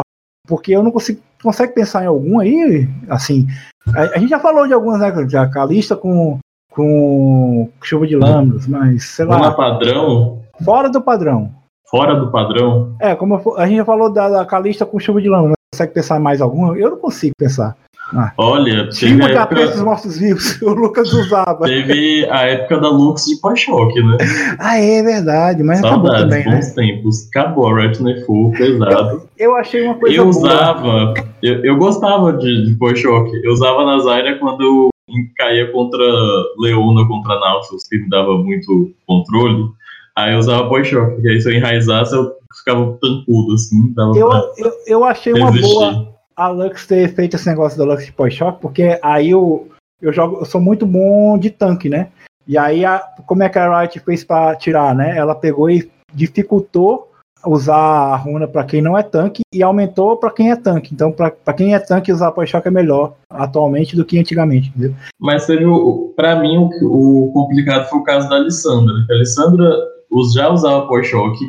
porque 0.52 0.74
eu 0.74 0.84
não 0.84 0.92
consigo 0.92 1.22
consegue 1.42 1.74
pensar 1.74 2.04
em 2.04 2.08
algum 2.08 2.42
aí, 2.42 2.90
assim, 3.10 3.48
a, 3.96 4.02
a 4.02 4.18
gente 4.20 4.30
já 4.30 4.40
falou 4.40 4.68
de 4.68 4.74
algumas, 4.74 5.00
né, 5.00 5.14
já 5.30 5.48
Calista 5.48 5.96
com 5.96 6.38
com 6.70 7.70
chuva 7.82 8.06
de 8.06 8.18
lâminas, 8.18 8.68
mas 8.68 9.06
sei 9.06 9.24
lá. 9.26 9.38
Runa 9.38 9.54
padrão? 9.54 10.42
Fora 10.64 10.90
do 10.90 11.02
padrão. 11.02 11.54
Fora 11.90 12.16
do 12.16 12.30
padrão? 12.30 12.96
É, 13.00 13.16
como 13.16 13.42
a 13.58 13.66
gente 13.66 13.78
já 13.78 13.86
falou 13.86 14.12
da, 14.12 14.30
da 14.30 14.46
Calista 14.46 14.86
com 14.86 15.00
chuva 15.00 15.22
de 15.22 15.30
lâminas, 15.30 15.56
consegue 15.74 15.94
pensar 15.94 16.20
mais 16.20 16.42
alguma? 16.42 16.78
Eu 16.78 16.92
não 16.92 16.98
consigo 16.98 17.34
pensar. 17.38 17.78
Ah. 18.14 18.34
Olha, 18.38 18.90
tinha 18.90 19.26
a 19.26 19.30
época... 19.30 19.68
dos 19.68 19.82
mortos-vivos, 19.82 20.62
o 20.62 20.72
Lucas 20.72 21.12
usava. 21.14 21.66
Teve 21.66 22.28
a 22.30 22.44
época 22.44 22.80
da 22.80 22.90
Lux 22.90 23.26
de 23.26 23.38
pós-choque, 23.38 24.02
né? 24.02 24.18
Ah, 24.60 24.78
é 24.78 25.02
verdade, 25.02 25.64
mas 25.64 25.80
Saudades, 25.80 26.10
acabou 26.10 26.30
também, 26.30 26.44
bons 26.44 26.68
né? 26.68 26.74
tempos. 26.76 27.28
Acabou 27.30 27.68
a 27.68 27.82
Retina 27.82 28.26
Full, 28.26 28.52
pesado. 28.52 29.24
Eu, 29.38 29.52
eu, 29.52 29.56
achei 29.56 29.82
uma 29.84 29.96
coisa 29.96 30.16
Eu 30.16 30.28
usava, 30.28 31.14
eu, 31.42 31.64
eu, 31.64 31.78
gostava 31.78 32.34
de, 32.34 32.66
de 32.66 32.76
pós-choque. 32.76 33.40
Eu 33.44 33.54
usava 33.54 33.86
na 33.86 34.00
Zaira 34.00 34.38
quando 34.38 34.62
eu 34.62 34.90
caía 35.38 35.72
contra 35.72 36.04
Leona, 36.60 37.08
contra 37.08 37.40
Nautilus, 37.40 37.88
que 37.88 37.98
me 37.98 38.10
dava 38.10 38.38
muito 38.38 38.92
controle. 39.08 39.70
Aí 40.18 40.34
eu 40.34 40.40
usava 40.40 40.68
pós-choque, 40.68 41.14
porque 41.14 41.30
aí 41.30 41.42
se 41.42 41.50
eu 41.50 41.54
enraizasse, 41.54 42.14
eu 42.14 42.34
ficava 42.60 42.98
tancudo, 43.02 43.54
assim. 43.54 43.94
eu, 44.16 44.30
eu, 44.58 44.72
eu 44.86 45.04
achei 45.06 45.34
uma 45.34 45.52
boa 45.52 46.12
a 46.36 46.48
Lux 46.48 46.88
ter 46.88 47.14
feito 47.14 47.36
esse 47.36 47.48
negócio 47.48 47.78
da 47.78 47.86
Lux 47.86 48.06
de 48.06 48.12
pós-choque, 48.12 48.62
porque 48.62 49.00
aí 49.02 49.34
o, 49.34 49.68
eu 50.02 50.12
jogo, 50.12 50.40
eu 50.40 50.46
sou 50.46 50.60
muito 50.60 50.86
bom 50.86 51.38
de 51.38 51.50
tanque, 51.50 51.90
né? 51.90 52.10
E 52.48 52.58
aí, 52.58 52.84
a, 52.84 53.00
como 53.26 53.44
é 53.44 53.50
que 53.50 53.60
a 53.60 53.82
Riot 53.82 54.00
fez 54.00 54.24
para 54.24 54.56
tirar, 54.56 54.96
né? 54.96 55.16
Ela 55.18 55.36
pegou 55.36 55.70
e 55.70 55.90
dificultou 56.14 57.12
usar 57.46 57.76
a 57.76 58.16
runa 58.16 58.48
para 58.48 58.64
quem 58.64 58.82
não 58.82 58.98
é 58.98 59.04
tanque 59.04 59.42
e 59.54 59.64
aumentou 59.64 60.18
para 60.18 60.32
quem 60.32 60.52
é 60.52 60.56
tanque. 60.56 60.94
Então, 60.94 61.12
para 61.12 61.54
quem 61.54 61.74
é 61.74 61.80
tanque, 61.80 62.12
usar 62.12 62.34
Shock 62.46 62.68
é 62.68 62.72
melhor 62.72 63.14
atualmente 63.30 63.96
do 63.96 64.06
que 64.06 64.20
antigamente, 64.20 64.70
entendeu? 64.70 64.94
Mas 65.20 65.46
teve, 65.46 65.66
para 66.16 66.40
mim, 66.40 66.58
o, 66.82 67.30
o, 67.30 67.32
complicado 67.34 67.90
foi 67.90 68.00
o 68.00 68.04
caso 68.04 68.30
da 68.30 68.36
Alessandra. 68.36 68.94
A 69.10 69.14
Alessandra 69.14 69.72
já 70.34 70.50
usava 70.50 71.04
Shock, 71.04 71.40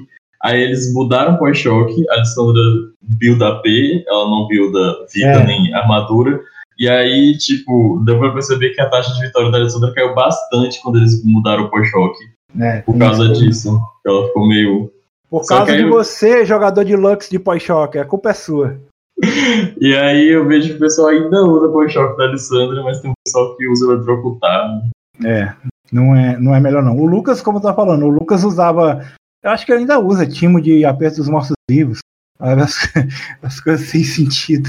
aí 0.42 0.60
eles 0.60 0.92
mudaram 0.92 1.36
Point 1.36 1.58
Shock, 1.58 2.04
a 2.10 2.14
Alessandra 2.14 2.62
builda 3.02 3.48
AP, 3.48 3.66
ela 4.06 4.30
não 4.30 4.46
builda 4.46 5.06
vida 5.12 5.26
é. 5.26 5.46
nem 5.46 5.74
armadura. 5.74 6.40
E 6.78 6.88
aí, 6.88 7.36
tipo, 7.38 8.02
deu 8.04 8.18
pra 8.18 8.32
perceber 8.32 8.70
que 8.70 8.80
a 8.80 8.88
taxa 8.88 9.12
de 9.14 9.26
vitória 9.26 9.50
da 9.50 9.58
Alessandra 9.58 9.92
caiu 9.92 10.14
bastante 10.14 10.80
quando 10.82 10.98
eles 10.98 11.22
mudaram 11.24 11.70
o 11.72 11.84
Shock. 11.84 12.16
É, 12.60 12.80
por 12.80 12.98
causa 12.98 13.28
disso. 13.28 13.80
Ela 14.04 14.26
ficou 14.26 14.48
meio 14.48 14.90
por 15.32 15.46
causa 15.46 15.74
de 15.74 15.84
você, 15.86 16.44
jogador 16.44 16.84
de 16.84 16.94
Lux 16.94 17.30
de 17.30 17.38
pós-choque, 17.38 17.96
a 17.96 18.04
culpa 18.04 18.28
é 18.28 18.34
sua. 18.34 18.78
e 19.80 19.96
aí 19.96 20.28
eu 20.28 20.46
vejo 20.46 20.68
que 20.68 20.74
o 20.74 20.78
pessoal 20.78 21.08
ainda 21.08 21.42
usa 21.42 21.72
pós-choque 21.72 22.18
da 22.18 22.24
Alessandra, 22.24 22.82
mas 22.82 23.00
tem 23.00 23.10
um 23.10 23.14
pessoal 23.24 23.56
que 23.56 23.66
usa 23.66 23.86
eletrocutado. 23.86 24.82
É, 25.24 25.50
não 25.90 26.14
é, 26.14 26.38
não 26.38 26.54
é 26.54 26.60
melhor 26.60 26.82
não. 26.82 26.98
O 26.98 27.06
Lucas, 27.06 27.40
como 27.40 27.56
eu 27.56 27.62
tava 27.62 27.74
falando, 27.74 28.04
o 28.04 28.10
Lucas 28.10 28.44
usava. 28.44 29.06
Eu 29.42 29.50
acho 29.50 29.66
que 29.66 29.72
ele 29.72 29.80
ainda 29.80 29.98
usa 29.98 30.26
timo 30.26 30.60
de 30.60 30.84
aperto 30.84 31.16
dos 31.16 31.28
mortos-vivos. 31.28 31.98
As, 32.38 32.76
as 33.42 33.60
coisas 33.60 33.88
sem 33.88 34.04
sentido. 34.04 34.68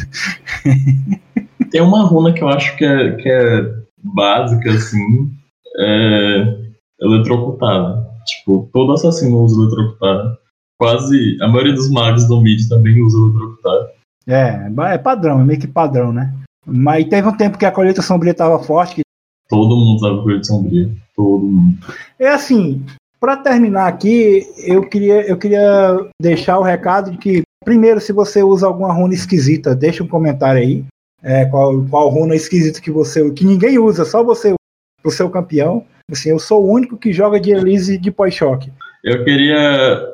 tem 1.70 1.82
uma 1.82 2.04
runa 2.04 2.34
que 2.34 2.44
eu 2.44 2.50
acho 2.50 2.76
que 2.78 2.86
é, 2.86 3.16
que 3.16 3.30
é 3.30 3.74
básica, 4.04 4.72
assim. 4.72 5.32
É 5.78 6.64
eletrocutada. 7.00 8.08
Tipo, 8.26 8.70
todo 8.72 8.94
assassino 8.94 9.40
usa 9.40 9.62
eletrocutada 9.62 10.40
quase. 10.84 11.38
A 11.42 11.48
maioria 11.48 11.74
dos 11.74 11.90
magos 11.90 12.28
do 12.28 12.42
mid 12.42 12.68
também 12.68 13.02
usa 13.02 13.18
o 13.18 13.30
eletrocutar. 13.30 13.88
É, 14.28 14.94
é 14.94 14.98
padrão, 14.98 15.42
é 15.42 15.44
meio 15.44 15.60
que 15.60 15.68
padrão, 15.68 16.12
né? 16.12 16.34
Mas 16.66 17.06
teve 17.08 17.28
um 17.28 17.36
tempo 17.36 17.58
que 17.58 17.66
a 17.66 17.72
colheita 17.72 18.02
sombria 18.02 18.34
tava 18.34 18.60
forte. 18.60 18.96
Que... 18.96 19.02
Todo 19.50 19.76
mundo 19.76 19.96
usava 19.96 20.22
colheita 20.22 20.46
sombria. 20.46 20.90
Todo 21.16 21.46
mundo. 21.46 21.78
É 22.20 22.30
assim, 22.30 22.86
para 23.24 23.38
terminar 23.38 23.88
aqui, 23.88 24.46
eu 24.58 24.82
queria, 24.82 25.22
eu 25.22 25.38
queria 25.38 25.98
deixar 26.22 26.60
o 26.60 26.62
recado 26.62 27.10
de 27.10 27.18
que, 27.18 27.42
primeiro, 27.64 28.02
se 28.02 28.12
você 28.12 28.44
usa 28.44 28.68
alguma 28.68 28.92
runa 28.92 29.14
esquisita, 29.14 29.74
deixa 29.74 30.04
um 30.04 30.08
comentário 30.10 30.62
aí. 30.62 30.84
É, 31.24 31.46
qual, 31.46 31.82
qual 31.86 32.10
runa 32.10 32.36
esquisita 32.36 32.82
que 32.82 32.92
você 32.92 33.32
que 33.32 33.46
ninguém 33.46 33.80
usa, 33.80 34.04
só 34.04 34.22
você 34.22 34.54
pro 35.02 35.10
seu 35.10 35.30
campeão. 35.30 35.86
Assim, 36.12 36.32
eu 36.32 36.38
sou 36.38 36.66
o 36.66 36.70
único 36.70 36.98
que 36.98 37.14
joga 37.14 37.40
de 37.40 37.52
Elise 37.52 37.98
de 37.98 38.12
pós-choque. 38.12 38.70
Eu 39.06 39.24
queria 39.24 40.06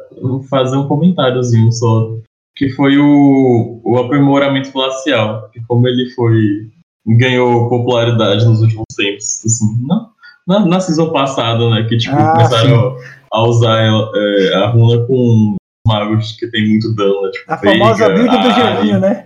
fazer 0.48 0.78
um 0.78 0.88
comentáriozinho 0.88 1.72
só, 1.72 2.16
que 2.56 2.70
foi 2.70 2.96
o, 3.00 3.82
o 3.84 3.98
aprimoramento 3.98 4.72
glacial, 4.72 5.50
que 5.52 5.60
como 5.68 5.88
ele 5.88 6.12
foi 6.12 6.70
ganhou 7.08 7.70
popularidade 7.70 8.46
nos 8.46 8.62
últimos 8.62 8.86
tempos, 8.96 9.44
assim, 9.44 9.66
não, 9.82 10.12
na, 10.50 10.66
na 10.66 10.80
season 10.80 11.12
passada, 11.12 11.70
né, 11.70 11.86
que 11.88 11.96
tipo, 11.96 12.16
ah, 12.16 12.32
começaram 12.32 12.98
sim. 12.98 13.06
a 13.32 13.44
usar 13.44 13.80
é, 13.82 14.56
a 14.56 14.68
runa 14.68 15.06
com 15.06 15.56
magos 15.88 16.32
que 16.34 16.48
tem 16.48 16.68
muito 16.68 16.94
dano, 16.96 17.22
né, 17.22 17.30
tipo, 17.30 17.54
a 17.54 17.58
famosa 17.58 18.10
build 18.10 18.38
do 18.38 18.52
gelinho, 18.52 19.00
né? 19.00 19.26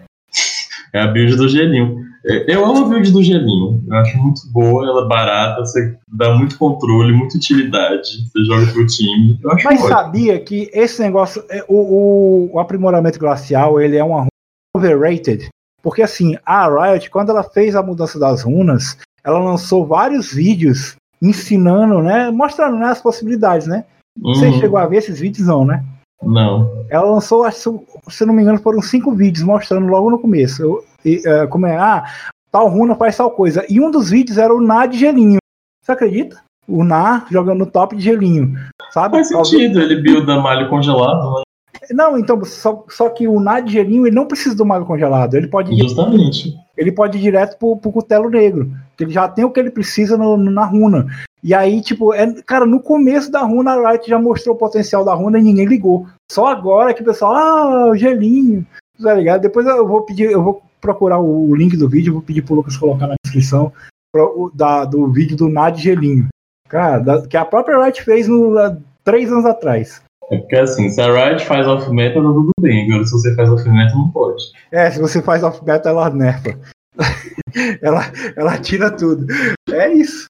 É 0.94 1.00
a 1.00 1.08
build 1.08 1.36
do 1.38 1.48
gelinho. 1.48 2.04
É, 2.26 2.54
eu 2.54 2.66
amo 2.66 2.86
a 2.86 2.90
build 2.90 3.12
do 3.12 3.24
gelinho. 3.24 3.84
Eu 3.88 3.96
acho 3.96 4.18
muito 4.18 4.42
boa, 4.52 4.86
ela 4.86 5.06
é 5.06 5.08
barata, 5.08 5.62
você 5.62 5.98
dá 6.08 6.36
muito 6.36 6.58
controle, 6.58 7.14
muita 7.14 7.38
utilidade. 7.38 8.30
Você 8.30 8.46
joga 8.46 8.72
pro 8.72 8.86
time. 8.86 9.40
Mas 9.44 9.66
ótimo. 9.66 9.88
sabia 9.88 10.40
que 10.40 10.70
esse 10.74 11.02
negócio, 11.02 11.44
é, 11.50 11.66
o, 11.68 11.76
o, 11.76 12.56
o, 12.56 12.60
aprimoramento 12.60 13.18
glacial, 13.18 13.82
ele 13.82 13.98
é 13.98 14.04
uma 14.04 14.28
overrated. 14.76 15.48
Porque 15.82 16.02
assim, 16.02 16.38
a 16.46 16.68
Riot, 16.70 17.10
quando 17.10 17.32
ela 17.32 17.44
fez 17.44 17.76
a 17.76 17.84
mudança 17.84 18.20
das 18.20 18.44
runas, 18.44 18.98
ela 19.24 19.40
lançou 19.40 19.86
vários 19.86 20.32
vídeos 20.32 20.96
ensinando, 21.24 22.02
né? 22.02 22.30
Mostrando 22.30 22.78
né, 22.78 22.88
as 22.88 23.02
possibilidades, 23.02 23.66
né? 23.66 23.86
Uhum. 24.22 24.34
Você 24.34 24.52
chegou 24.54 24.78
a 24.78 24.86
ver 24.86 24.98
esses 24.98 25.20
vídeos, 25.20 25.48
não, 25.48 25.66
né? 25.66 25.84
Não. 26.22 26.86
Ela 26.90 27.10
lançou, 27.10 27.44
acho, 27.44 27.84
se 28.10 28.26
não 28.26 28.34
me 28.34 28.42
engano, 28.42 28.60
foram 28.60 28.82
cinco 28.82 29.12
vídeos 29.14 29.44
mostrando 29.44 29.88
logo 29.88 30.12
no 30.12 30.20
começo. 30.20 30.62
Eu, 30.62 30.74
uh, 30.74 31.48
como 31.50 31.66
é, 31.66 31.78
ah, 31.78 32.06
tal 32.52 32.70
runa 32.70 32.96
faz 32.96 33.18
tal 33.18 33.32
coisa. 33.32 33.66
E 33.70 33.80
um 33.80 33.90
dos 33.90 34.10
vídeos 34.10 34.38
era 34.38 34.54
o 34.54 34.62
Ná 34.62 34.86
de 34.86 34.98
gelinho. 34.98 35.40
Você 35.84 35.92
acredita? 35.92 36.42
O 36.68 36.84
Ná 36.84 37.26
jogando 37.30 37.60
no 37.60 37.66
top 37.66 37.96
de 37.96 38.04
gelinho. 38.04 38.56
Sabe? 38.92 39.18
Faz 39.18 39.30
sentido, 39.30 39.82
ele 39.82 40.02
builda 40.02 40.40
malho 40.40 40.70
congelado, 40.70 41.38
né? 41.38 41.43
Não, 41.92 42.18
então, 42.18 42.44
só, 42.46 42.86
só 42.90 43.10
que 43.10 43.28
o 43.28 43.42
gelinho 43.66 44.08
ele 44.08 44.16
não 44.16 44.28
precisa 44.28 44.56
do 44.56 44.66
malho 44.66 44.86
congelado. 44.86 45.36
Ele 45.36 45.48
pode 45.48 45.76
Justamente. 45.76 46.56
ele 46.78 46.92
pode 46.92 47.18
ir 47.18 47.22
direto 47.22 47.58
pro, 47.58 47.78
pro 47.78 47.92
cutelo 47.92 48.30
negro. 48.30 48.72
Ele 49.00 49.12
já 49.12 49.28
tem 49.28 49.44
o 49.44 49.52
que 49.52 49.60
ele 49.60 49.72
precisa 49.72 50.18
no, 50.18 50.38
na 50.38 50.66
runa. 50.66 51.08
E 51.44 51.54
aí, 51.54 51.82
tipo, 51.82 52.14
é, 52.14 52.42
cara, 52.44 52.66
no 52.66 52.80
começo 52.80 53.30
da 53.30 53.42
runa, 53.42 53.74
a 53.74 53.92
Riot 53.92 54.10
já 54.10 54.18
mostrou 54.18 54.56
o 54.56 54.58
potencial 54.58 55.04
da 55.04 55.14
runa 55.14 55.40
e 55.40 55.44
ninguém 55.44 55.66
ligou. 55.66 56.08
Só 56.32 56.48
agora 56.48 56.94
que 56.94 57.02
o 57.02 57.06
pessoal, 57.06 57.36
ah, 57.36 57.90
o 57.90 57.96
gelinho, 57.96 58.66
tá 59.02 59.14
ligado? 59.14 59.42
Depois 59.42 59.66
eu 59.68 59.86
vou 59.86 60.04
pedir, 60.04 60.32
eu 60.32 60.42
vou 60.42 60.62
procurar 60.80 61.20
o 61.20 61.54
link 61.54 61.76
do 61.76 61.90
vídeo, 61.90 62.14
vou 62.14 62.22
pedir 62.22 62.44
pro 62.44 62.56
Lucas 62.56 62.78
colocar 62.78 63.08
na 63.08 63.16
descrição 63.26 63.74
pro, 64.12 64.52
da, 64.54 64.86
do 64.86 65.12
vídeo 65.12 65.36
do 65.36 65.50
Nad 65.50 65.78
Gelinho. 65.78 66.28
Cara, 66.70 67.00
da, 67.00 67.28
que 67.28 67.36
a 67.36 67.44
própria 67.44 67.82
Riot 67.84 68.04
fez 68.04 68.28
no, 68.28 68.58
há 68.58 68.78
três 69.04 69.32
anos 69.32 69.46
atrás. 69.46 70.02
É 70.32 70.38
porque 70.38 70.56
assim, 70.56 70.90
se 70.90 71.02
a 71.02 71.12
Riot 71.12 71.46
faz 71.46 71.68
off-meta, 71.68 72.16
tá 72.16 72.22
tudo 72.22 72.52
bem. 72.60 72.86
Agora, 72.86 73.06
se 73.06 73.12
você 73.12 73.36
faz 73.36 73.50
off-meta, 73.50 73.96
não 73.96 74.10
pode. 74.10 74.44
É, 74.72 74.90
se 74.90 75.00
você 75.00 75.22
faz 75.22 75.44
off-meta, 75.44 75.90
ela 75.90 76.10
nerfa. 76.10 76.58
ela, 77.82 78.02
ela 78.36 78.58
tira 78.58 78.92
tudo. 78.92 79.26
É 79.70 79.92
isso. 79.94 80.28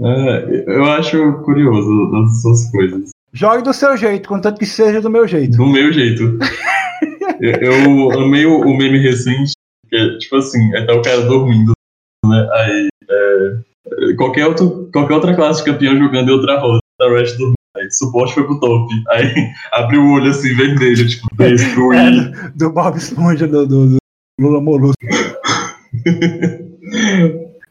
É, 0.00 0.64
eu 0.66 0.84
acho 0.84 1.32
curioso 1.44 2.10
essas 2.24 2.70
coisas. 2.70 3.10
Jogue 3.32 3.62
do 3.62 3.74
seu 3.74 3.96
jeito, 3.96 4.28
contanto 4.28 4.58
que 4.58 4.66
seja 4.66 5.00
do 5.00 5.10
meu 5.10 5.28
jeito. 5.28 5.56
Do 5.56 5.66
meu 5.66 5.92
jeito. 5.92 6.38
eu, 7.40 7.52
eu 7.60 8.20
amei 8.20 8.46
o, 8.46 8.60
o 8.60 8.76
meme 8.76 8.98
recente 8.98 9.52
porque, 9.88 10.18
tipo 10.18 10.36
assim, 10.36 10.74
é 10.74 10.92
o 10.92 11.02
cara 11.02 11.22
dormindo, 11.22 11.72
né? 12.26 12.48
Aí, 12.52 12.88
é, 13.10 14.14
qualquer, 14.16 14.46
outro, 14.46 14.90
qualquer 14.92 15.14
outra 15.14 15.34
classe 15.34 15.64
de 15.64 15.70
campeão 15.70 15.98
jogando 15.98 16.28
em 16.28 16.32
outra 16.32 16.60
roda, 16.60 16.80
a 17.00 17.08
Red 17.08 17.36
dormindo. 17.36 17.57
Suporte 17.90 18.34
foi 18.34 18.44
pro 18.44 18.60
top. 18.60 18.94
Aí, 19.10 19.34
abriu 19.72 20.02
o 20.02 20.12
olho 20.12 20.30
assim, 20.30 20.54
vermelho, 20.54 21.08
tipo, 21.08 21.28
destruir. 21.36 21.98
É, 21.98 22.50
do, 22.54 22.70
Bob 22.70 22.96
Esponja, 22.96 23.46
do, 23.46 23.66
do, 23.66 23.86
do 23.86 23.96
Lula 24.40 24.60
Molusco. 24.60 24.96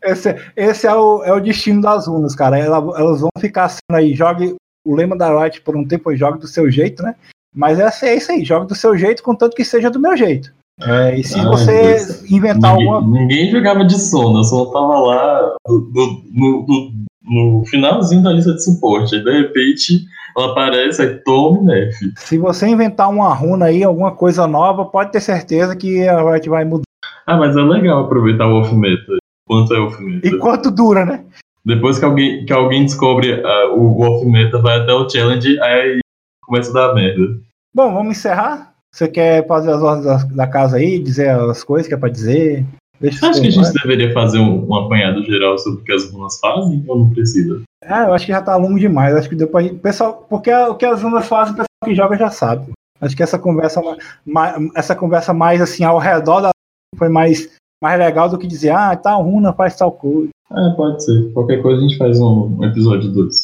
esse, 0.03 0.35
esse 0.55 0.87
é, 0.87 0.93
o, 0.93 1.23
é 1.23 1.33
o 1.33 1.39
destino 1.39 1.81
das 1.81 2.07
runas, 2.07 2.35
cara. 2.35 2.57
Elas, 2.57 2.83
elas 2.97 3.21
vão 3.21 3.29
ficar 3.39 3.69
sendo 3.69 3.95
aí, 3.95 4.13
jogue 4.13 4.55
o 4.85 4.95
lema 4.95 5.17
da 5.17 5.37
Riot 5.37 5.61
por 5.61 5.75
um 5.75 5.85
tempo, 5.85 6.15
jogue 6.15 6.39
do 6.39 6.47
seu 6.47 6.71
jeito, 6.71 7.03
né? 7.03 7.15
Mas 7.53 7.79
essa 7.79 8.07
é 8.07 8.15
isso 8.15 8.31
aí, 8.31 8.43
jogue 8.43 8.67
do 8.67 8.75
seu 8.75 8.97
jeito, 8.97 9.23
contanto 9.23 9.55
que 9.55 9.65
seja 9.65 9.89
do 9.89 9.99
meu 9.99 10.15
jeito. 10.15 10.51
É, 10.79 11.17
e 11.17 11.23
se 11.23 11.39
ah, 11.39 11.49
você 11.49 11.95
Deus. 11.95 12.31
inventar 12.31 12.73
ninguém, 12.73 12.93
alguma. 12.93 13.19
Ninguém 13.19 13.51
jogava 13.51 13.83
de 13.83 13.99
sono, 13.99 14.39
eu 14.39 14.43
só 14.43 14.65
tava 14.65 14.99
lá 14.99 15.55
no, 15.67 15.79
no, 15.79 16.65
no, 16.67 16.91
no, 17.27 17.63
finalzinho 17.65 18.23
da 18.23 18.31
lista 18.31 18.53
de 18.53 18.63
suporte. 18.63 19.15
Aí 19.15 19.23
de 19.23 19.31
repente 19.31 20.05
ela 20.37 20.51
aparece, 20.51 21.01
aí 21.01 21.15
tome 21.23 21.61
nerf. 21.61 21.95
Se 22.17 22.37
você 22.37 22.67
inventar 22.67 23.09
uma 23.09 23.33
runa 23.33 23.65
aí, 23.65 23.83
alguma 23.83 24.11
coisa 24.11 24.47
nova, 24.47 24.85
pode 24.85 25.11
ter 25.11 25.19
certeza 25.19 25.75
que 25.75 26.07
a 26.07 26.21
Riot 26.21 26.49
vai 26.49 26.63
mudar. 26.63 26.83
Ah, 27.25 27.37
mas 27.37 27.55
é 27.57 27.61
legal 27.61 28.05
aproveitar 28.05 28.47
o 28.47 28.59
off-meta. 28.59 29.17
Quanto 29.47 29.73
é 29.73 29.79
off-meta? 29.79 30.27
E 30.27 30.37
quanto 30.37 30.71
dura, 30.71 31.05
né? 31.05 31.25
Depois 31.65 31.99
que 31.99 32.05
alguém, 32.05 32.45
que 32.45 32.53
alguém 32.53 32.85
descobre 32.85 33.33
uh, 33.33 33.75
o 33.75 34.01
off-meta, 34.01 34.59
vai 34.59 34.79
até 34.79 34.93
o 34.93 35.09
challenge, 35.09 35.59
aí 35.59 35.99
começa 36.41 36.69
a 36.71 36.73
dar 36.73 36.95
merda. 36.95 37.39
Bom, 37.73 37.93
vamos 37.93 38.17
encerrar? 38.17 38.73
Você 38.93 39.07
quer 39.07 39.45
fazer 39.45 39.71
as 39.71 39.81
ordens 39.81 40.05
da, 40.05 40.17
da 40.35 40.47
casa 40.47 40.77
aí, 40.77 40.97
dizer 40.97 41.29
as 41.29 41.63
coisas 41.63 41.87
que 41.87 41.93
é 41.93 41.97
pra 41.97 42.09
dizer? 42.09 42.65
Deixa 42.99 43.27
acho 43.27 43.41
que 43.41 43.47
a 43.47 43.51
gente 43.51 43.73
deveria 43.73 44.13
fazer 44.13 44.39
um, 44.39 44.67
um, 44.67 44.75
apanhado 44.75 45.23
geral 45.23 45.57
sobre 45.57 45.81
o 45.81 45.83
que 45.83 45.91
as 45.91 46.11
runas 46.11 46.39
fazem 46.39 46.83
ou 46.87 46.99
não 46.99 47.09
precisa? 47.09 47.61
É, 47.83 48.03
eu 48.03 48.13
acho 48.13 48.25
que 48.25 48.31
já 48.31 48.41
tá 48.41 48.55
longo 48.55 48.79
demais. 48.79 49.15
Acho 49.15 49.29
que 49.29 49.35
deu 49.35 49.47
pra 49.47 49.61
gente. 49.61 49.75
Pessoal, 49.75 50.25
porque 50.29 50.51
o 50.51 50.75
que 50.75 50.85
as 50.85 51.01
runas 51.01 51.27
fazem, 51.27 51.53
o 51.53 51.57
pessoal 51.57 51.85
que 51.85 51.95
joga 51.95 52.17
já 52.17 52.29
sabe. 52.29 52.71
Acho 52.99 53.15
que 53.15 53.21
essa 53.21 53.37
conversa, 53.37 53.81
mais, 54.25 54.55
essa 54.75 54.95
conversa 54.95 55.33
mais 55.33 55.61
assim 55.61 55.83
ao 55.83 55.99
redor 55.99 56.41
da 56.41 56.49
foi 56.97 57.09
mais, 57.09 57.49
mais 57.81 57.99
legal 57.99 58.27
do 58.27 58.37
que 58.37 58.47
dizer, 58.47 58.71
ah, 58.71 58.95
tal 58.95 59.23
runa 59.23 59.53
faz 59.53 59.75
tal 59.75 59.91
coisa. 59.91 60.29
É, 60.51 60.69
pode 60.75 61.03
ser. 61.03 61.31
Qualquer 61.33 61.61
coisa 61.61 61.79
a 61.79 61.87
gente 61.87 61.97
faz 61.97 62.19
um, 62.19 62.57
um 62.57 62.63
episódio 62.63 63.11
2. 63.11 63.43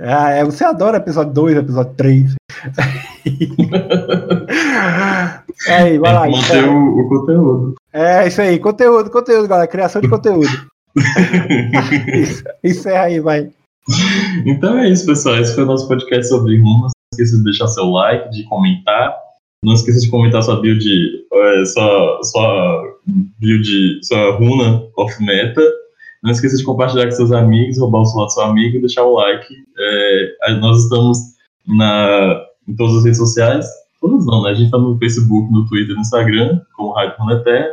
Ah, 0.00 0.30
é, 0.30 0.44
você 0.44 0.64
adora 0.64 0.98
episódio 0.98 1.32
2, 1.32 1.56
episódio 1.56 1.94
3. 1.94 2.34
é, 5.68 5.98
vai 5.98 6.12
lá, 6.12 6.28
manter 6.28 6.64
o, 6.64 6.98
o, 6.98 7.08
conteúdo. 7.08 7.74
É, 7.92 8.26
isso 8.26 8.40
aí, 8.40 8.58
conteúdo, 8.58 9.08
conteúdo, 9.10 9.46
galera. 9.48 9.68
Criação 9.68 10.02
de 10.02 10.08
conteúdo. 10.08 10.48
Encerra 12.64 13.04
aí, 13.04 13.20
vai. 13.20 13.48
Então 14.46 14.78
é 14.78 14.88
isso, 14.88 15.04
pessoal. 15.06 15.36
Esse 15.36 15.54
foi 15.54 15.64
o 15.64 15.66
nosso 15.66 15.86
podcast 15.88 16.28
sobre 16.28 16.58
runas. 16.58 16.92
Não 16.92 17.12
esqueça 17.12 17.36
de 17.36 17.44
deixar 17.44 17.66
seu 17.68 17.84
like, 17.84 18.30
de 18.30 18.44
comentar. 18.44 19.14
Não 19.62 19.74
esqueça 19.74 20.00
de 20.00 20.10
comentar 20.10 20.42
sua 20.42 20.60
build, 20.60 20.84
é, 21.32 21.64
sua, 21.64 22.20
sua 22.22 22.82
build, 23.38 24.00
sua 24.02 24.36
runa 24.36 24.82
off 24.96 25.22
meta. 25.22 25.62
Não 26.24 26.32
esqueça 26.32 26.56
de 26.56 26.64
compartilhar 26.64 27.04
com 27.04 27.10
seus 27.12 27.30
amigos, 27.30 27.78
roubar 27.78 28.00
o 28.00 28.06
celular 28.06 28.26
do 28.26 28.32
seu 28.32 28.42
amigo 28.44 28.76
e 28.76 28.80
deixar 28.80 29.04
o 29.04 29.14
like. 29.14 29.54
É, 29.78 30.54
nós 30.54 30.82
estamos 30.82 31.18
na, 31.66 32.42
em 32.66 32.74
todas 32.74 32.96
as 32.96 33.04
redes 33.04 33.18
sociais. 33.18 33.66
Todas 34.00 34.26
não, 34.26 34.42
né? 34.42 34.50
A 34.50 34.54
gente 34.54 34.66
está 34.66 34.78
no 34.78 34.98
Facebook, 34.98 35.52
no 35.52 35.66
Twitter, 35.68 35.94
no 35.94 36.00
Instagram, 36.00 36.60
como 36.74 36.92
Rádio 36.92 37.16
Runeterra. 37.18 37.68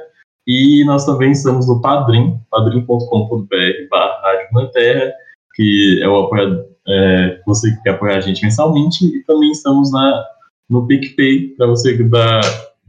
E 0.45 0.83
nós 0.85 1.05
também 1.05 1.31
estamos 1.31 1.67
no 1.67 1.81
Padrim, 1.81 2.39
padrim.com.br 2.49 3.55
barra 3.89 4.21
Rádio 4.21 4.47
Runeterra 4.51 5.11
que 5.55 5.99
é 6.01 6.07
o 6.07 6.25
apoiador, 6.25 6.65
é, 6.87 7.41
você 7.45 7.71
que 7.71 7.83
quer 7.83 7.91
apoiar 7.91 8.17
a 8.17 8.21
gente 8.21 8.43
mensalmente, 8.43 9.05
e 9.05 9.23
também 9.23 9.51
estamos 9.51 9.91
na, 9.91 10.25
no 10.69 10.87
PicPay, 10.87 11.49
para 11.57 11.67
você 11.67 11.97
dar, 12.03 12.41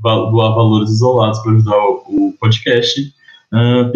doar 0.03 0.55
valores 0.55 0.91
isolados 0.91 1.39
para 1.41 1.53
ajudar 1.53 1.77
o, 1.77 2.03
o 2.09 2.35
podcast, 2.41 3.01
uh, 3.53 3.93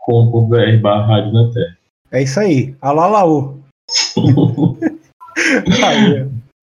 picpay.com.br 0.00 0.80
barra 0.80 1.06
Rádio 1.06 1.32
na 1.32 1.50
Terra. 1.52 1.76
É 2.12 2.22
isso 2.22 2.40
aí. 2.40 2.74
Alô, 2.80 3.00
alô. 3.00 3.54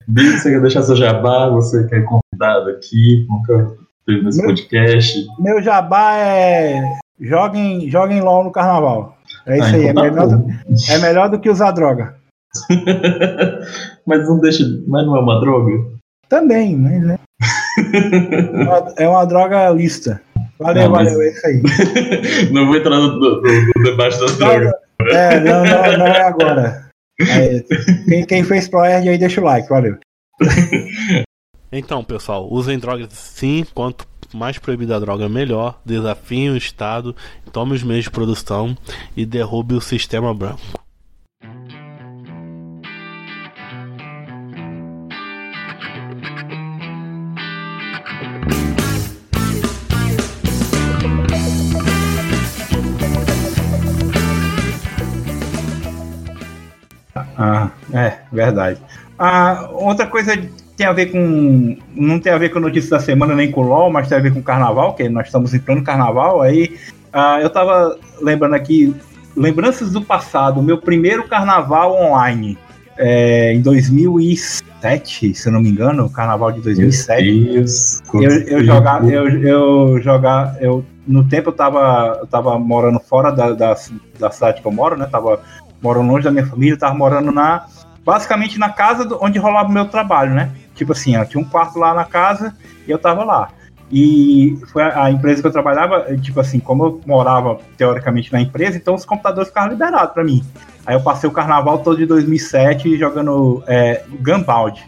Bia, 0.08 0.38
você 0.38 0.52
quer 0.52 0.62
deixar 0.62 0.84
seu 0.84 0.96
jabá? 0.96 1.50
Você 1.50 1.86
que 1.88 1.96
é 1.96 2.02
convidado 2.02 2.70
aqui, 2.70 3.26
nunca 3.30 3.76
teve 4.06 4.24
nesse 4.24 4.38
meu, 4.40 4.48
podcast. 4.48 5.28
Meu 5.40 5.62
jabá 5.62 6.16
é 6.18 6.82
joguem, 7.20 7.90
joguem 7.90 8.22
LOL 8.22 8.46
no 8.46 8.52
carnaval. 8.52 9.18
É 9.46 9.58
isso 9.58 9.66
ah, 9.66 9.72
aí, 9.72 9.88
então 9.88 10.06
é, 10.06 10.12
tá 10.12 10.16
melhor 10.16 10.38
do, 10.38 10.46
é 10.90 10.98
melhor 11.00 11.30
do 11.30 11.40
que 11.40 11.50
usar 11.50 11.72
droga. 11.72 12.16
mas 14.06 14.28
não 14.28 14.40
deixa. 14.40 14.64
Mas 14.88 15.06
não 15.06 15.18
é 15.18 15.20
uma 15.20 15.42
droga? 15.42 15.74
Também, 16.30 16.78
mas 16.78 17.04
né? 17.04 17.20
é 18.98 19.08
uma 19.08 19.26
droga 19.26 19.70
lista. 19.70 20.22
Valeu, 20.60 20.90
mas... 20.90 21.12
valeu, 21.12 21.22
é 21.22 21.30
isso 21.30 21.48
aí. 21.48 21.62
não 22.52 22.68
vou 22.68 22.76
entrar 22.76 22.98
no, 22.98 23.20
no, 23.20 23.42
no 23.42 23.84
debate 23.84 24.20
das 24.20 24.38
drogas. 24.38 24.72
É, 25.12 25.40
não, 25.40 25.64
não, 25.64 25.98
não 25.98 26.08
é 26.08 26.22
agora. 26.24 26.90
Aí, 27.20 27.64
quem, 28.08 28.26
quem 28.26 28.44
fez 28.44 28.68
ProErd 28.68 29.08
aí 29.08 29.18
deixa 29.18 29.42
o 29.42 29.44
like, 29.44 29.70
valeu. 29.70 29.98
Então, 31.70 32.02
pessoal, 32.02 32.48
usem 32.50 32.80
drogas 32.80 33.10
sim, 33.12 33.66
quanto 33.74 34.08
mais 34.34 34.58
proibida 34.58 34.96
a 34.96 35.00
droga, 35.00 35.28
melhor. 35.28 35.82
Desafie 35.86 36.50
o 36.50 36.56
Estado, 36.56 37.14
tome 37.52 37.74
os 37.74 37.84
meios 37.84 38.06
de 38.06 38.12
produção 38.12 38.76
e 39.18 39.26
derrube 39.26 39.76
o 39.76 39.82
sistema 39.82 40.34
branco. 40.34 40.62
Ah, 57.38 57.70
é, 57.94 58.14
verdade. 58.32 58.82
Ah, 59.20 59.70
outra 59.72 60.08
coisa 60.08 60.36
tem 60.76 60.86
a 60.86 60.94
ver 60.94 61.08
com. 61.08 61.78
Não 61.96 62.20
tem 62.20 62.32
a 62.32 62.38
ver 62.38 62.50
com 62.50 62.60
a 62.60 62.62
notícia 62.62 62.92
da 62.92 63.00
semana 63.00 63.36
nem 63.36 63.52
com 63.52 63.62
o 63.62 63.68
LOL, 63.68 63.92
mas 63.92 64.08
tem 64.08 64.18
a 64.18 64.22
ver 64.22 64.34
com 64.34 64.40
o 64.40 64.44
carnaval, 64.44 64.94
que 64.94 65.08
nós 65.08 65.28
estamos 65.28 65.54
em 65.54 65.60
plano 65.60 65.84
carnaval. 65.84 66.42
Aí 66.42 66.78
uh, 67.14 67.42
eu 67.42 67.50
tava 67.50 67.98
lembrando 68.22 68.56
aqui, 68.56 68.96
lembranças 69.36 69.92
do 69.92 70.02
passado, 70.02 70.62
meu 70.62 70.78
primeiro 70.78 71.28
carnaval 71.28 71.94
online. 71.94 72.58
É, 73.00 73.54
em 73.54 73.62
2007, 73.62 75.36
se 75.36 75.48
eu 75.48 75.54
não 75.54 75.62
me 75.62 75.70
engano, 75.70 76.06
o 76.06 76.10
carnaval 76.10 76.52
de 76.52 76.62
2007. 76.62 77.44
Deus, 77.44 78.02
eu, 78.12 78.22
eu 78.22 78.64
jogava, 78.64 79.08
eu, 79.08 79.30
eu 79.30 80.02
jogava, 80.02 80.58
eu 80.60 80.84
no 81.08 81.24
tempo 81.24 81.50
eu 81.50 81.54
tava, 81.54 82.18
eu 82.20 82.28
tava 82.28 82.58
morando 82.58 83.00
fora 83.00 83.32
da, 83.32 83.52
da, 83.52 83.76
da 84.20 84.32
cidade 84.32 84.62
que 84.62 84.68
eu 84.68 84.72
moro, 84.72 84.98
né? 84.98 85.06
Tava 85.06 85.40
morando 85.82 86.12
longe 86.12 86.24
da 86.24 86.32
minha 86.32 86.46
família, 86.46 86.78
tava 86.78 86.96
morando 86.96 87.32
na 87.32 87.66
basicamente 88.04 88.58
na 88.58 88.70
casa 88.70 89.04
do, 89.04 89.22
onde 89.22 89.38
rolava 89.38 89.68
o 89.68 89.72
meu 89.72 89.86
trabalho, 89.86 90.34
né? 90.34 90.52
Tipo 90.74 90.94
assim, 90.94 91.18
ó, 91.18 91.26
tinha 91.26 91.42
um 91.42 91.44
quarto 91.44 91.78
lá 91.78 91.94
na 91.94 92.06
casa 92.06 92.56
e 92.88 92.92
eu 92.92 92.98
tava 92.98 93.26
lá. 93.26 93.50
E 93.92 94.58
foi 94.72 94.84
a, 94.84 95.04
a, 95.04 95.12
empresa 95.12 95.42
que 95.42 95.48
eu 95.48 95.52
trabalhava, 95.52 96.06
tipo 96.18 96.40
assim, 96.40 96.60
como 96.60 96.86
eu 96.86 97.02
morava 97.06 97.60
teoricamente 97.78 98.32
na 98.32 98.42
empresa, 98.42 98.78
então 98.78 98.96
os 98.96 99.06
computadores 99.06 99.50
ficavam 99.50 99.72
liberados 99.72 100.14
para 100.14 100.24
mim. 100.24 100.42
Aí 100.86 100.96
eu 100.96 101.02
passei 101.02 101.30
o 101.30 101.34
carnaval 101.34 101.80
todo 101.80 101.98
de 101.98 102.06
2007 102.06 102.98
jogando 102.98 103.62
é, 103.68 104.04
Gunbound. 104.22 104.82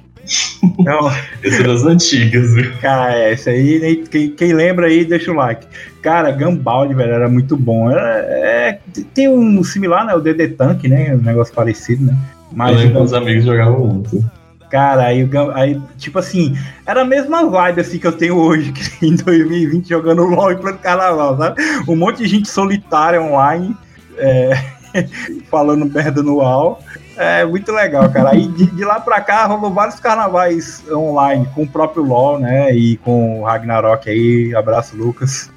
Então, 0.79 1.11
esse 1.43 1.61
é 1.61 1.63
das 1.63 1.83
antigas, 1.83 2.53
viu? 2.53 2.71
Cara, 2.81 3.15
é, 3.15 3.33
esse 3.33 3.49
aí, 3.49 4.03
quem, 4.09 4.31
quem, 4.31 4.53
lembra 4.53 4.87
aí, 4.87 5.05
deixa 5.05 5.31
o 5.31 5.35
like. 5.35 5.65
Cara, 6.01 6.31
Gunbound, 6.31 6.93
velho, 6.93 7.13
era 7.13 7.29
muito 7.29 7.55
bom. 7.57 7.89
Era, 7.89 8.19
é, 8.27 8.79
tem 9.13 9.29
um 9.29 9.63
similar, 9.63 10.05
né? 10.05 10.13
O 10.13 10.21
DD 10.21 10.49
Tank, 10.49 10.83
né? 10.87 11.15
Um 11.15 11.21
negócio 11.21 11.53
parecido, 11.53 12.05
né? 12.05 12.17
Mas, 12.51 12.73
eu 12.73 12.77
lembro 12.79 12.97
que 12.97 13.03
os 13.03 13.13
amigos 13.13 13.45
jogavam 13.45 13.87
muito. 13.87 14.23
Cara, 14.69 15.05
aí, 15.05 15.27
aí, 15.55 15.81
tipo 15.97 16.19
assim, 16.19 16.55
era 16.85 17.01
a 17.01 17.05
mesma 17.05 17.49
vibe 17.49 17.81
assim 17.81 17.97
que 17.97 18.05
eu 18.05 18.11
tenho 18.11 18.37
hoje, 18.37 18.71
que 18.73 19.05
em 19.05 19.15
2020 19.15 19.89
jogando 19.89 20.23
LOL 20.23 20.51
e 20.51 20.57
plano 20.57 20.77
carnaval, 20.77 21.37
sabe? 21.37 21.61
Um 21.87 21.95
monte 21.95 22.19
de 22.19 22.27
gente 22.27 22.47
solitária 22.47 23.21
online, 23.21 23.75
é, 24.17 24.53
falando 25.49 25.85
merda 25.85 26.21
no 26.21 26.35
UAU. 26.35 26.79
É 27.19 27.43
muito 27.43 27.69
legal, 27.73 28.09
cara. 28.09 28.29
Aí 28.29 28.47
de, 28.47 28.65
de, 28.65 28.85
lá 28.85 28.97
pra 28.97 29.19
cá 29.19 29.45
rolou 29.45 29.73
vários 29.73 29.99
carnavais 29.99 30.81
online, 30.89 31.45
com 31.53 31.63
o 31.63 31.67
próprio 31.67 32.01
LOL, 32.01 32.39
né? 32.39 32.73
E 32.73 32.95
com 32.95 33.41
o 33.41 33.43
Ragnarok 33.43 34.09
aí. 34.09 34.55
Abraço, 34.55 34.95
Lucas. 34.95 35.51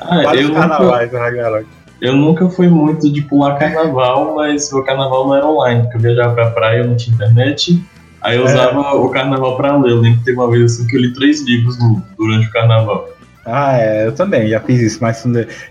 Ah, 0.00 0.22
vários 0.22 0.50
carnavais 0.50 1.10
nunca, 1.10 1.24
Ragnarok. 1.24 1.66
Eu 2.00 2.14
nunca 2.14 2.48
fui 2.48 2.68
muito 2.68 3.12
de 3.12 3.22
pular 3.22 3.58
carnaval, 3.58 4.36
mas 4.36 4.72
o 4.72 4.84
carnaval 4.84 5.26
não 5.26 5.34
era 5.34 5.46
online, 5.46 5.82
porque 5.82 5.96
eu 5.96 6.00
viajava 6.00 6.32
pra 6.32 6.50
praia, 6.52 6.78
eu 6.78 6.86
não 6.86 6.96
tinha 6.96 7.12
internet. 7.12 7.84
Aí 8.22 8.36
eu 8.36 8.46
é. 8.46 8.52
usava 8.52 8.96
o 8.96 9.10
carnaval 9.10 9.56
pra 9.56 9.76
ler. 9.76 9.90
Eu 9.90 10.00
lembro 10.00 10.20
que 10.20 10.24
teve 10.26 10.38
uma 10.38 10.48
vez 10.48 10.72
assim 10.72 10.86
que 10.86 10.96
eu 10.96 11.00
li 11.00 11.12
três 11.12 11.42
livros 11.42 11.76
no, 11.80 12.00
durante 12.16 12.46
o 12.46 12.52
carnaval. 12.52 13.08
Ah, 13.44 13.76
é, 13.76 14.06
eu 14.06 14.12
também 14.12 14.48
já 14.48 14.60
fiz 14.60 14.80
isso, 14.80 14.98
mas 15.00 15.24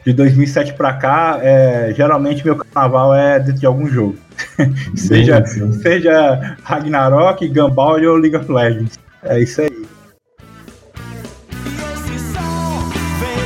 de 0.05 0.11
2007 0.11 0.73
pra 0.73 0.91
cá, 0.91 1.39
é, 1.41 1.93
geralmente 1.95 2.43
meu 2.43 2.57
carnaval 2.57 3.15
é 3.15 3.39
dentro 3.39 3.61
de 3.61 3.65
algum 3.65 3.87
jogo. 3.87 4.17
seja, 4.95 5.43
seja 5.45 6.57
Ragnarok, 6.63 7.47
Gumball 7.47 8.01
ou 8.03 8.15
League 8.15 8.35
of 8.35 8.51
Legends. 8.51 8.99
É 9.23 9.39
isso 9.41 9.61
aí. 9.61 9.69
E 11.65 11.69
esse 11.93 12.33
som 12.33 12.89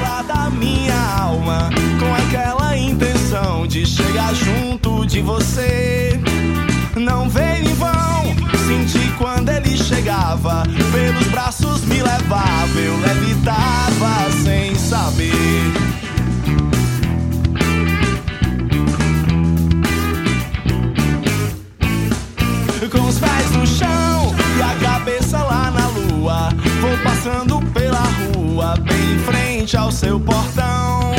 lá 0.01 0.21
da 0.21 0.49
minha 0.49 1.19
alma, 1.19 1.69
com 1.99 2.13
aquela 2.13 2.77
intenção 2.77 3.67
de 3.67 3.85
chegar 3.85 4.33
junto 4.33 5.05
de 5.05 5.21
você. 5.21 6.19
Não 6.95 7.27
vem 7.29 7.61
em 7.61 7.73
vão 7.73 8.13
senti 8.65 9.11
quando 9.17 9.49
ele 9.49 9.77
chegava, 9.77 10.63
pelos 10.91 11.27
braços 11.27 11.83
me 11.85 12.01
levava, 12.01 12.79
eu 12.79 12.97
levitava 12.97 14.31
sem 14.43 14.73
saber. 14.75 15.63
Passando 26.97 27.59
pela 27.73 27.99
rua, 27.99 28.75
bem 28.81 29.15
em 29.15 29.19
frente 29.19 29.77
ao 29.77 29.91
seu 29.91 30.19
portão. 30.19 31.13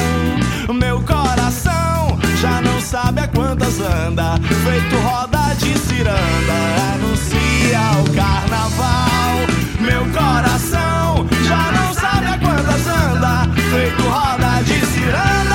Meu 0.72 1.00
coração 1.02 2.18
já 2.40 2.60
não 2.60 2.80
sabe 2.80 3.20
a 3.20 3.28
quantas 3.28 3.80
anda, 3.80 4.36
feito 4.64 4.96
roda 4.96 5.54
de 5.58 5.78
ciranda 5.78 6.84
o 8.00 8.14
carnaval. 8.14 9.36
Meu 9.80 10.04
coração 10.12 11.26
já 11.46 11.72
não 11.72 11.92
sabe 11.92 12.26
a 12.26 12.38
quantas 12.38 12.86
anda, 12.86 13.48
feito 13.70 14.02
roda 14.02 14.62
de 14.62 14.86
ciranda, 14.86 15.53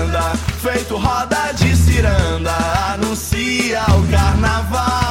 anda, 0.00 0.32
feito 0.62 0.96
roda 0.96 1.52
de 1.52 1.76
ciranda, 1.76 2.56
anuncia 2.94 3.82
o 3.98 4.10
carnaval. 4.10 5.09